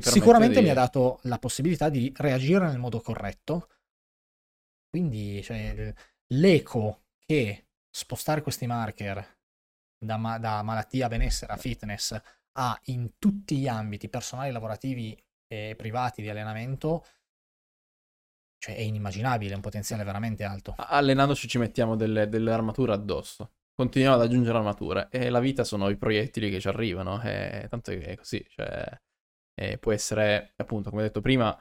sicuramente 0.01 0.59
di... 0.59 0.65
mi 0.65 0.69
ha 0.69 0.75
dato 0.75 1.19
la 1.23 1.39
possibilità 1.39 1.89
di 1.89 2.11
reagire 2.17 2.67
nel 2.67 2.79
modo 2.79 3.01
corretto. 3.01 3.69
Quindi 4.89 5.41
cioè, 5.43 5.93
l'eco 6.33 7.05
che 7.17 7.67
spostare 7.89 8.41
questi 8.41 8.67
marker 8.67 9.37
da, 9.97 10.17
ma- 10.17 10.37
da 10.37 10.61
malattia 10.61 11.05
a 11.05 11.09
benessere 11.09 11.53
a 11.53 11.57
fitness 11.57 12.19
ha 12.59 12.79
in 12.85 13.17
tutti 13.17 13.57
gli 13.57 13.67
ambiti 13.67 14.09
personali, 14.09 14.51
lavorativi 14.51 15.19
e 15.47 15.75
privati 15.77 16.21
di 16.21 16.29
allenamento, 16.29 17.05
cioè 18.59 18.75
è 18.75 18.81
inimmaginabile, 18.81 19.53
è 19.53 19.55
un 19.55 19.61
potenziale 19.61 20.03
veramente 20.03 20.43
alto. 20.43 20.75
Allenandoci 20.77 21.47
ci 21.47 21.57
mettiamo 21.57 21.95
delle, 21.95 22.27
delle 22.27 22.51
armature 22.51 22.93
addosso. 22.93 23.53
Continuiamo 23.73 24.15
ad 24.15 24.21
aggiungere 24.21 24.57
armature 24.57 25.07
e 25.11 25.29
la 25.29 25.39
vita 25.39 25.63
sono 25.63 25.89
i 25.89 25.97
proiettili 25.97 26.49
che 26.49 26.59
ci 26.59 26.67
arrivano, 26.67 27.21
e 27.21 27.67
tanto 27.69 27.91
è 27.91 28.15
così, 28.15 28.43
cioè 28.49 28.99
può 29.79 29.91
essere, 29.91 30.53
appunto, 30.55 30.89
come 30.89 31.03
detto 31.03 31.21
prima, 31.21 31.55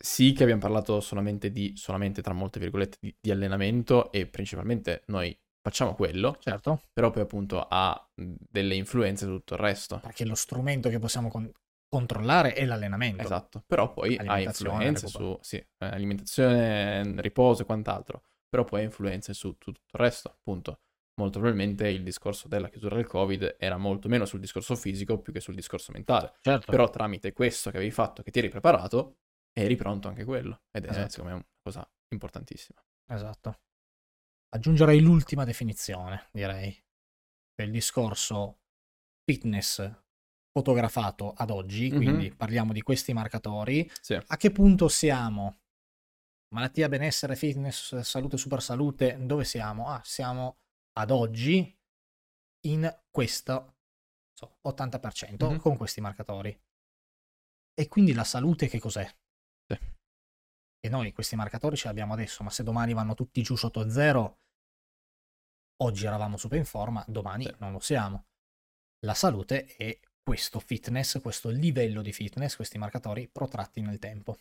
sì 0.00 0.32
che 0.32 0.42
abbiamo 0.44 0.60
parlato 0.60 1.00
solamente 1.00 1.50
di, 1.50 1.72
solamente 1.76 2.22
tra 2.22 2.32
molte 2.32 2.60
virgolette, 2.60 2.98
di, 3.00 3.16
di 3.20 3.30
allenamento 3.30 4.12
e 4.12 4.26
principalmente 4.26 5.02
noi 5.06 5.36
facciamo 5.60 5.94
quello, 5.94 6.36
certo. 6.40 6.82
però 6.92 7.10
poi 7.10 7.22
appunto 7.22 7.66
ha 7.68 8.10
delle 8.14 8.74
influenze 8.74 9.24
su 9.24 9.32
tutto 9.32 9.54
il 9.54 9.60
resto. 9.60 9.98
Perché 10.00 10.24
lo 10.24 10.34
strumento 10.34 10.88
che 10.88 10.98
possiamo 10.98 11.28
con- 11.28 11.50
controllare 11.88 12.52
è 12.52 12.64
l'allenamento. 12.64 13.22
Esatto, 13.22 13.64
però 13.66 13.92
poi 13.92 14.16
ha 14.16 14.40
influenze 14.40 15.06
su 15.06 15.36
sì, 15.40 15.56
eh, 15.56 15.68
alimentazione, 15.78 17.20
riposo 17.20 17.62
e 17.62 17.64
quant'altro, 17.64 18.22
però 18.48 18.64
poi 18.64 18.80
ha 18.80 18.84
influenze 18.84 19.32
su 19.34 19.56
tutto 19.58 19.80
il 19.92 20.00
resto, 20.00 20.28
appunto. 20.28 20.80
molto 21.18 21.40
probabilmente 21.40 21.88
il 21.88 22.02
discorso 22.04 22.46
della 22.46 22.68
chiusura 22.68 22.94
del 22.96 23.06
Covid 23.06 23.56
era 23.58 23.76
molto 23.76 24.08
meno 24.08 24.24
sul 24.24 24.38
discorso 24.40 24.76
fisico 24.76 25.18
più 25.20 25.32
che 25.32 25.40
sul 25.40 25.54
discorso 25.54 25.90
mentale. 25.92 26.34
Certo. 26.40 26.70
Però 26.70 26.88
tramite 26.90 27.32
questo 27.32 27.70
che 27.70 27.76
avevi 27.78 27.90
fatto, 27.92 28.22
che 28.22 28.30
ti 28.30 28.38
eri 28.38 28.48
preparato, 28.48 29.18
eri 29.52 29.74
pronto 29.74 30.08
anche 30.08 30.24
quello. 30.24 30.62
Ed 30.70 30.84
è 30.84 30.90
Esatto. 30.90 31.08
secondo 31.10 31.30
me 31.32 31.36
una 31.38 31.48
cosa 31.62 31.90
importantissima. 32.12 32.80
Esatto. 33.10 33.60
Aggiungerei 34.50 35.00
l'ultima 35.00 35.44
definizione, 35.44 36.28
direi. 36.32 36.74
Il 37.60 37.70
discorso 37.72 38.60
fitness 39.24 39.80
fotografato 40.50 41.32
ad 41.32 41.50
oggi, 41.50 41.90
quindi 41.90 42.32
parliamo 42.34 42.72
di 42.72 42.82
questi 42.82 43.12
marcatori. 43.12 43.88
Sì. 44.00 44.14
A 44.14 44.36
che 44.36 44.50
punto 44.50 44.88
siamo? 44.88 45.60
Malattia, 46.54 46.88
benessere, 46.88 47.36
fitness, 47.36 47.98
salute, 48.00 48.36
super 48.38 48.62
salute, 48.62 49.18
dove 49.24 49.44
siamo? 49.44 49.88
Ah, 49.88 50.00
siamo 50.04 50.58
ad 50.98 51.10
oggi 51.10 51.76
in 52.66 53.00
questo 53.10 53.76
so, 54.32 54.56
80% 54.62 55.50
Mhm. 55.50 55.58
con 55.58 55.76
questi 55.76 56.00
marcatori. 56.00 56.58
E 57.74 57.86
quindi 57.88 58.12
la 58.12 58.24
salute 58.24 58.66
che 58.66 58.80
cos'è? 58.80 59.04
Sì. 59.70 59.78
E 60.80 60.88
noi 60.88 61.12
questi 61.12 61.36
marcatori 61.36 61.76
ce 61.76 61.84
li 61.84 61.90
abbiamo 61.90 62.14
adesso, 62.14 62.42
ma 62.42 62.50
se 62.50 62.62
domani 62.62 62.92
vanno 62.94 63.14
tutti 63.14 63.42
giù 63.42 63.54
sotto 63.56 63.88
zero, 63.90 64.38
oggi 65.82 66.06
eravamo 66.06 66.36
super 66.36 66.58
in 66.58 66.64
forma, 66.64 67.04
domani 67.06 67.44
Sì. 67.44 67.54
non 67.58 67.72
lo 67.72 67.80
siamo. 67.80 68.26
La 69.04 69.14
salute 69.14 69.66
è 69.66 69.96
questo 70.28 70.60
fitness, 70.60 71.22
questo 71.22 71.48
livello 71.48 72.02
di 72.02 72.12
fitness, 72.12 72.54
questi 72.54 72.76
marcatori 72.76 73.30
protratti 73.32 73.80
nel 73.80 73.98
tempo. 73.98 74.36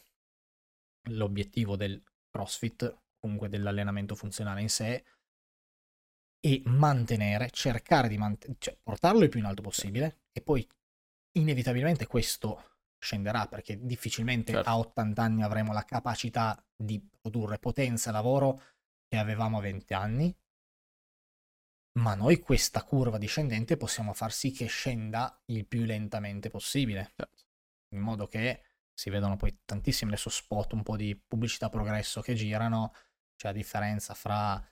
L'obiettivo 1.11 1.77
del 1.77 2.03
CrossFit, 2.29 3.03
comunque 3.17 3.47
dell'allenamento 3.47 4.13
funzionale 4.13 4.59
in 4.59 4.67
sé, 4.67 5.05
è 6.41 6.61
mantenere, 6.65 7.49
cercare 7.51 8.09
di 8.09 8.17
mantenere, 8.17 8.59
cioè 8.59 8.77
portarlo 8.83 9.23
il 9.23 9.29
più 9.29 9.39
in 9.39 9.45
alto 9.45 9.61
possibile 9.61 10.23
e 10.33 10.41
poi 10.41 10.67
inevitabilmente 11.37 12.05
questo 12.05 12.79
scenderà 12.99 13.47
perché 13.47 13.79
difficilmente 13.79 14.51
Certo. 14.51 14.69
a 14.69 14.77
80 14.79 15.23
anni 15.23 15.43
avremo 15.43 15.71
la 15.71 15.85
capacità 15.85 16.61
di 16.75 17.01
produrre 17.21 17.59
potenza 17.59 18.09
e 18.09 18.13
lavoro 18.13 18.61
che 19.07 19.15
avevamo 19.15 19.59
a 19.59 19.61
20 19.61 19.93
anni, 19.93 20.37
ma 21.97 22.13
noi 22.15 22.39
questa 22.39 22.83
curva 22.83 23.17
discendente 23.17 23.77
possiamo 23.77 24.13
far 24.13 24.31
sì 24.31 24.51
che 24.51 24.67
scenda 24.67 25.41
il 25.45 25.65
più 25.65 25.83
lentamente 25.83 26.49
possibile, 26.49 27.11
Certo. 27.15 27.45
in 27.95 27.99
modo 28.01 28.27
che 28.27 28.63
si 28.93 29.09
vedono 29.09 29.35
poi 29.37 29.61
tantissimi 29.65 30.11
adesso 30.11 30.29
spot, 30.29 30.73
un 30.73 30.83
po' 30.83 30.95
di 30.95 31.15
pubblicità 31.15 31.69
progresso 31.69 32.21
che 32.21 32.33
girano, 32.33 32.93
c'è 33.35 33.47
la 33.49 33.53
differenza 33.53 34.13
fra 34.13 34.63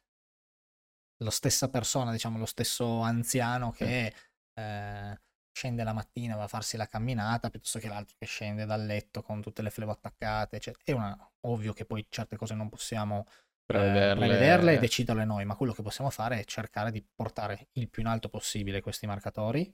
la 1.23 1.31
stessa 1.31 1.69
persona, 1.69 2.11
diciamo 2.11 2.37
lo 2.37 2.45
stesso 2.45 2.99
anziano 3.01 3.71
che 3.71 4.13
eh, 4.53 5.19
scende 5.51 5.83
la 5.83 5.93
mattina, 5.93 6.35
va 6.35 6.43
a 6.43 6.47
farsi 6.47 6.75
la 6.77 6.87
camminata, 6.87 7.49
piuttosto 7.49 7.79
che 7.79 7.87
l'altro 7.87 8.15
che 8.19 8.25
scende 8.25 8.65
dal 8.65 8.85
letto 8.85 9.21
con 9.21 9.41
tutte 9.41 9.61
le 9.61 9.69
flebo 9.69 9.91
attaccate. 9.91 10.59
Cioè, 10.59 10.73
è 10.83 10.91
una- 10.91 11.17
ovvio 11.41 11.73
che 11.73 11.85
poi 11.85 12.05
certe 12.09 12.35
cose 12.35 12.53
non 12.55 12.67
possiamo 12.69 13.25
Prevederle. 13.65 14.27
prevederle 14.27 14.73
e 14.75 14.79
deciderle 14.79 15.25
noi, 15.25 15.43
ma 15.43 15.55
quello 15.55 15.73
che 15.73 15.81
possiamo 15.81 16.11
fare 16.11 16.39
è 16.39 16.43
cercare 16.43 16.91
di 16.91 17.03
portare 17.15 17.69
il 17.73 17.89
più 17.89 18.03
in 18.03 18.07
alto 18.07 18.29
possibile 18.29 18.81
questi 18.81 19.07
marcatori, 19.07 19.73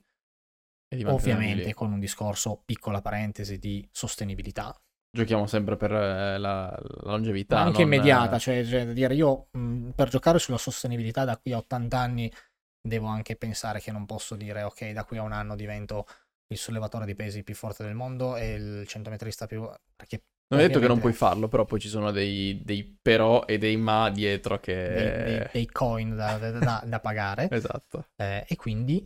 ovviamente 1.04 1.66
lì. 1.66 1.72
con 1.74 1.92
un 1.92 2.00
discorso, 2.00 2.62
piccola 2.64 3.02
parentesi, 3.02 3.58
di 3.58 3.86
sostenibilità. 3.90 4.74
Giochiamo 5.14 5.46
sempre 5.46 5.76
per 5.76 5.92
eh, 5.92 6.38
la, 6.38 6.70
la 6.70 7.10
longevità. 7.10 7.56
ma 7.56 7.62
anche 7.64 7.84
non, 7.84 7.92
immediata, 7.92 8.36
eh, 8.36 8.38
cioè, 8.38 8.64
cioè, 8.64 8.86
dire 8.94 9.14
io 9.14 9.48
mh, 9.50 9.90
per 9.90 10.08
giocare 10.08 10.38
sulla 10.38 10.56
sostenibilità 10.56 11.26
da 11.26 11.36
qui 11.36 11.52
a 11.52 11.58
80 11.58 11.98
anni 11.98 12.32
devo 12.80 13.08
anche 13.08 13.36
pensare 13.36 13.78
che 13.80 13.92
non 13.92 14.06
posso 14.06 14.36
dire 14.36 14.62
ok, 14.62 14.92
da 14.92 15.04
qui 15.04 15.18
a 15.18 15.22
un 15.22 15.32
anno 15.32 15.54
divento 15.54 16.06
il 16.52 16.58
sollevatore 16.58 17.04
di 17.04 17.14
pesi 17.14 17.42
più 17.42 17.54
forte 17.54 17.84
del 17.84 17.94
mondo 17.94 18.36
e 18.36 18.54
il 18.54 18.86
centometrista 18.86 19.46
più... 19.46 19.68
perché 19.94 20.24
Non 20.52 20.60
è 20.60 20.66
detto 20.66 20.80
che 20.80 20.88
non 20.88 21.00
puoi 21.00 21.12
farlo, 21.12 21.48
però 21.48 21.64
poi 21.64 21.80
ci 21.80 21.88
sono 21.88 22.10
dei, 22.10 22.60
dei 22.62 22.84
però 22.84 23.44
e 23.46 23.58
dei 23.58 23.76
ma 23.76 24.10
dietro 24.10 24.58
che... 24.60 24.74
dei, 24.74 25.24
dei- 25.24 25.48
dei 25.52 25.66
coin 25.66 26.14
da, 26.14 26.38
da- 26.38 26.82
da- 26.84 27.00
pagare 27.00 27.48
Esatto. 27.52 28.06
Eh, 28.16 28.44
e 28.46 28.56
quindi 28.56 29.04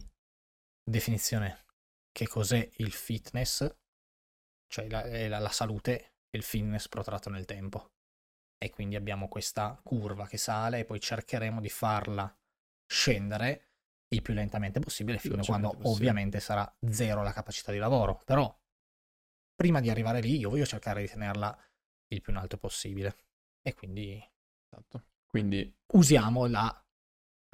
definizione 0.85 1.65
che 2.13 2.27
cos'è 2.27 2.69
il 2.77 2.93
fitness, 2.93 3.67
cioè 4.69 4.89
la, 4.89 5.07
la- 5.29 5.39
la 5.39 5.51
salute 5.51 6.15
e 6.31 6.39
il 6.39 6.43
fitness 6.43 6.89
protratto 6.89 7.31
nel 7.31 7.45
tempo. 7.45 7.91
E 8.59 8.71
quindi 8.71 8.97
abbiamo 8.97 9.29
questa 9.29 9.79
curva 9.83 10.27
che 10.27 10.39
sale 10.39 10.81
e 10.81 10.85
poi 10.85 10.99
cercheremo 10.99 11.61
di 11.61 11.69
farla 11.69 12.35
scendere 12.87 13.63
il 14.09 14.23
più 14.23 14.35
lentamente 14.35 14.81
possibile 14.81 15.19
fino 15.19 15.43
a 15.43 15.45
quando 15.45 15.69
possibile. 15.71 15.91
ovviamente 15.95 16.41
sarà 16.41 16.77
zero 16.89 17.23
la 17.23 17.33
capacità 17.33 17.71
di 17.73 17.79
lavoro. 17.79 18.23
Però 18.25 18.53
prima 19.57 19.81
di 19.81 19.91
arrivare 19.91 20.21
lì 20.21 20.37
io 20.39 20.51
voglio 20.51 20.67
cercare 20.67 21.01
di 21.01 21.09
tenerla 21.09 21.59
il 22.09 22.21
più 22.21 22.33
in 22.33 22.39
alto 22.39 22.59
possibile. 22.59 23.17
E 23.63 23.75
quindi 23.75 24.23
esatto. 24.71 25.05
Quindi 25.27 25.75
usiamo 25.95 26.47
la, 26.47 26.85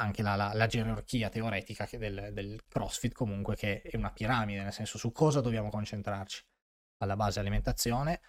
anche 0.01 0.23
la, 0.23 0.35
la- 0.37 0.53
la 0.53 0.67
gerarchia 0.67 1.31
teoretica 1.31 1.87
che 1.87 1.99
del, 1.99 2.31
del 2.33 2.63
CrossFit 2.69 3.13
comunque 3.13 3.57
che 3.57 3.81
è 3.83 3.97
una 3.97 4.13
piramide, 4.13 4.63
nel 4.63 4.73
senso 4.73 4.99
su 4.99 5.11
cosa 5.13 5.41
dobbiamo 5.41 5.71
concentrarci. 5.71 6.45
Alla 6.99 7.17
base 7.17 7.41
alimentazione, 7.41 8.21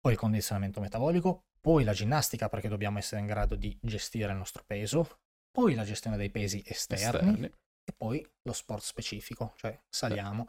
poi 0.00 0.12
il 0.12 0.18
condizionamento 0.18 0.80
metabolico, 0.80 1.44
poi 1.60 1.84
la 1.84 1.92
ginnastica 1.92 2.48
perché 2.48 2.68
dobbiamo 2.68 2.98
essere 2.98 3.20
in 3.20 3.26
grado 3.28 3.54
di 3.54 3.78
gestire 3.80 4.32
il 4.32 4.38
nostro 4.38 4.64
peso, 4.64 5.20
poi 5.50 5.74
la 5.74 5.84
gestione 5.84 6.16
dei 6.16 6.30
pesi 6.30 6.62
esterni, 6.66 7.04
esterni. 7.04 7.46
e 7.46 7.92
poi 7.96 8.26
lo 8.42 8.52
sport 8.52 8.82
specifico, 8.82 9.52
cioè 9.56 9.78
saliamo. 9.88 10.48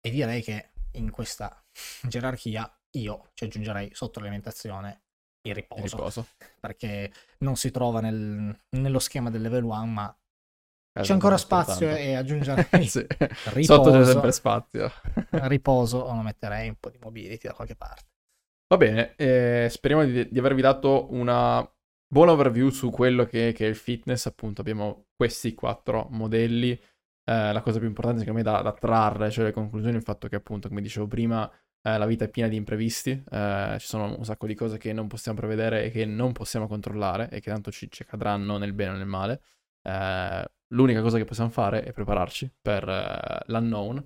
E 0.00 0.10
direi 0.10 0.42
che 0.42 0.70
in 0.92 1.10
questa 1.10 1.62
gerarchia 2.08 2.70
io 2.92 3.30
ci 3.34 3.44
aggiungerei 3.44 3.90
sotto 3.92 4.20
l'alimentazione 4.20 5.02
il 5.42 5.54
il 5.76 5.82
riposo 5.84 5.96
riposo. 5.96 6.26
perché 6.58 7.12
non 7.38 7.56
si 7.56 7.70
trova 7.70 8.00
nel- 8.00 8.56
nello 8.70 8.98
schema 8.98 9.30
del 9.30 9.42
level 9.42 9.64
1, 9.64 9.86
ma 9.86 10.06
c'è 11.00 11.00
Esatto, 11.00 11.12
ancora 11.12 11.36
spazio 11.38 11.88
e 11.94 12.14
aggiungerei 12.14 12.64
Sì. 12.88 13.06
riposo. 13.44 13.62
Sotto 13.62 13.90
c'è 13.92 14.04
sempre 14.04 14.32
spazio. 14.32 14.90
riposo 15.48 15.98
o 15.98 16.14
lo 16.14 16.22
metterei 16.22 16.68
un 16.68 16.76
po' 16.76 16.90
di 16.90 16.98
mobility 17.00 17.46
da 17.48 17.54
qualche 17.54 17.76
parte. 17.76 18.04
Va 18.70 18.76
bene, 18.76 19.14
eh, 19.16 19.68
speriamo 19.70 20.04
di, 20.04 20.28
di 20.28 20.38
avervi 20.38 20.60
dato 20.60 21.06
una 21.12 21.66
buona 22.06 22.32
overview 22.32 22.68
su 22.68 22.90
quello 22.90 23.24
che, 23.24 23.52
che 23.54 23.64
è 23.64 23.68
il 23.68 23.76
fitness. 23.76 24.26
Appunto, 24.26 24.60
abbiamo 24.60 25.06
questi 25.16 25.54
quattro 25.54 26.08
modelli. 26.10 26.78
Eh, 27.28 27.52
la 27.52 27.60
cosa 27.60 27.78
più 27.78 27.86
importante, 27.86 28.20
secondo 28.20 28.38
me, 28.38 28.44
da, 28.44 28.62
da 28.62 28.72
trarre, 28.72 29.30
cioè 29.30 29.44
le 29.44 29.52
conclusioni, 29.52 29.94
è 29.96 29.98
il 29.98 30.02
fatto 30.02 30.28
che, 30.28 30.36
appunto, 30.36 30.68
come 30.68 30.80
dicevo 30.80 31.06
prima, 31.06 31.50
eh, 31.82 31.98
la 31.98 32.06
vita 32.06 32.24
è 32.24 32.28
piena 32.30 32.48
di 32.48 32.56
imprevisti. 32.56 33.10
eh, 33.30 33.76
ci 33.78 33.86
sono 33.86 34.16
un 34.16 34.24
sacco 34.24 34.46
di 34.46 34.54
cose 34.54 34.78
che 34.78 34.94
non 34.94 35.08
possiamo 35.08 35.36
prevedere 35.38 35.84
e 35.84 35.90
che 35.90 36.06
non 36.06 36.32
possiamo 36.32 36.66
controllare 36.66 37.28
e 37.30 37.40
che 37.40 37.50
tanto 37.50 37.70
ci, 37.70 37.90
ci 37.90 38.02
accadranno 38.02 38.56
nel 38.56 38.72
bene 38.72 38.92
o 38.92 38.96
nel 38.96 39.06
male. 39.06 39.42
Eh, 39.82 40.44
l'unica 40.68 41.02
cosa 41.02 41.18
che 41.18 41.24
possiamo 41.24 41.50
fare 41.50 41.82
è 41.82 41.92
prepararci 41.92 42.50
per 42.62 42.88
eh, 42.88 43.42
l'unknown 43.46 43.98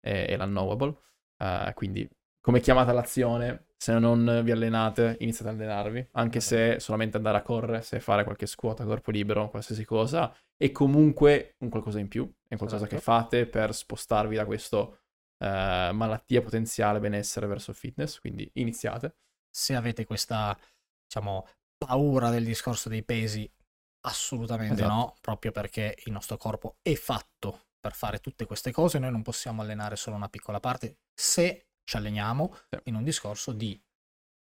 e, 0.00 0.26
e 0.30 0.36
l'unknowable. 0.38 0.96
Eh, 1.36 1.72
quindi, 1.74 2.08
come 2.40 2.60
chiamata 2.60 2.92
all'azione, 2.92 3.66
se 3.82 3.98
non 3.98 4.42
vi 4.44 4.50
allenate, 4.50 5.16
iniziate 5.20 5.50
ad 5.50 5.58
allenarvi, 5.58 6.08
anche 6.12 6.40
se 6.40 6.78
solamente 6.80 7.16
andare 7.16 7.38
a 7.38 7.42
correre, 7.42 7.80
se 7.80 7.98
fare 7.98 8.24
qualche 8.24 8.44
squat 8.44 8.80
a 8.80 8.84
corpo 8.84 9.10
libero, 9.10 9.48
qualsiasi 9.48 9.86
cosa, 9.86 10.36
è 10.54 10.70
comunque 10.70 11.54
un 11.60 11.70
qualcosa 11.70 11.98
in 11.98 12.08
più, 12.08 12.30
è 12.46 12.58
qualcosa 12.58 12.86
che 12.86 13.00
fate 13.00 13.46
per 13.46 13.74
spostarvi 13.74 14.36
da 14.36 14.44
questo 14.44 14.98
eh, 15.38 15.90
malattia 15.94 16.42
potenziale 16.42 17.00
benessere 17.00 17.46
verso 17.46 17.70
il 17.70 17.76
fitness, 17.78 18.18
quindi 18.18 18.50
iniziate. 18.56 19.16
Se 19.48 19.74
avete 19.74 20.04
questa, 20.04 20.54
diciamo, 21.06 21.46
paura 21.78 22.28
del 22.28 22.44
discorso 22.44 22.90
dei 22.90 23.02
pesi, 23.02 23.50
assolutamente 24.02 24.82
Esatto. 24.82 24.92
no, 24.92 25.16
proprio 25.22 25.52
perché 25.52 25.96
il 26.04 26.12
nostro 26.12 26.36
corpo 26.36 26.76
è 26.82 26.92
fatto 26.92 27.68
per 27.80 27.94
fare 27.94 28.18
tutte 28.18 28.44
queste 28.44 28.72
cose, 28.72 28.98
noi 28.98 29.10
non 29.10 29.22
possiamo 29.22 29.62
allenare 29.62 29.96
solo 29.96 30.16
una 30.16 30.28
piccola 30.28 30.60
parte 30.60 30.98
se 31.14 31.69
ci 31.90 31.96
alleniamo 31.96 32.54
Sì. 32.70 32.78
in 32.84 32.94
un 32.94 33.02
discorso 33.02 33.50
di 33.50 33.76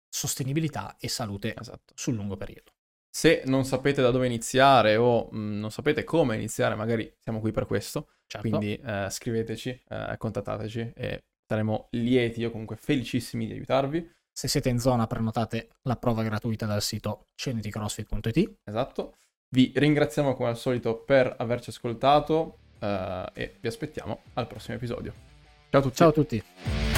sostenibilità 0.08 0.96
e 0.98 1.08
salute 1.08 1.54
Esatto. 1.58 1.94
sul 1.94 2.14
lungo 2.14 2.36
periodo. 2.36 2.72
Se 3.10 3.42
non 3.46 3.64
sapete 3.64 4.02
da 4.02 4.10
dove 4.10 4.26
iniziare 4.26 4.96
o 4.96 5.28
mh, 5.30 5.58
non 5.58 5.70
sapete 5.70 6.04
come 6.04 6.36
iniziare, 6.36 6.74
magari 6.74 7.10
siamo 7.18 7.40
qui 7.40 7.50
per 7.50 7.64
questo. 7.64 8.08
Certo. 8.26 8.46
Quindi 8.46 8.76
eh, 8.76 9.06
scriveteci, 9.10 9.82
eh, 9.88 10.14
contattateci 10.18 10.92
e 10.94 11.24
saremo 11.48 11.88
lieti 11.92 12.44
o 12.44 12.50
comunque 12.50 12.76
felicissimi 12.76 13.46
di 13.46 13.52
aiutarvi. 13.54 14.08
Se 14.30 14.46
siete 14.46 14.68
in 14.68 14.78
zona 14.78 15.06
prenotate 15.06 15.70
la 15.82 15.96
prova 15.96 16.22
gratuita 16.22 16.66
dal 16.66 16.82
sito 16.82 17.28
ceneticrossfit.it. 17.36 18.58
Esatto. 18.64 19.16
Vi 19.48 19.72
ringraziamo 19.74 20.34
come 20.34 20.50
al 20.50 20.58
solito 20.58 20.96
per 20.98 21.34
averci 21.38 21.70
ascoltato 21.70 22.58
eh, 22.78 23.30
e 23.32 23.56
vi 23.60 23.66
aspettiamo 23.66 24.22
al 24.34 24.46
prossimo 24.46 24.76
episodio. 24.76 25.12
Ciao 25.70 25.80
a 25.80 25.82
tutti. 25.82 25.96
Ciao 25.96 26.08
a 26.08 26.12
tutti. 26.12 26.89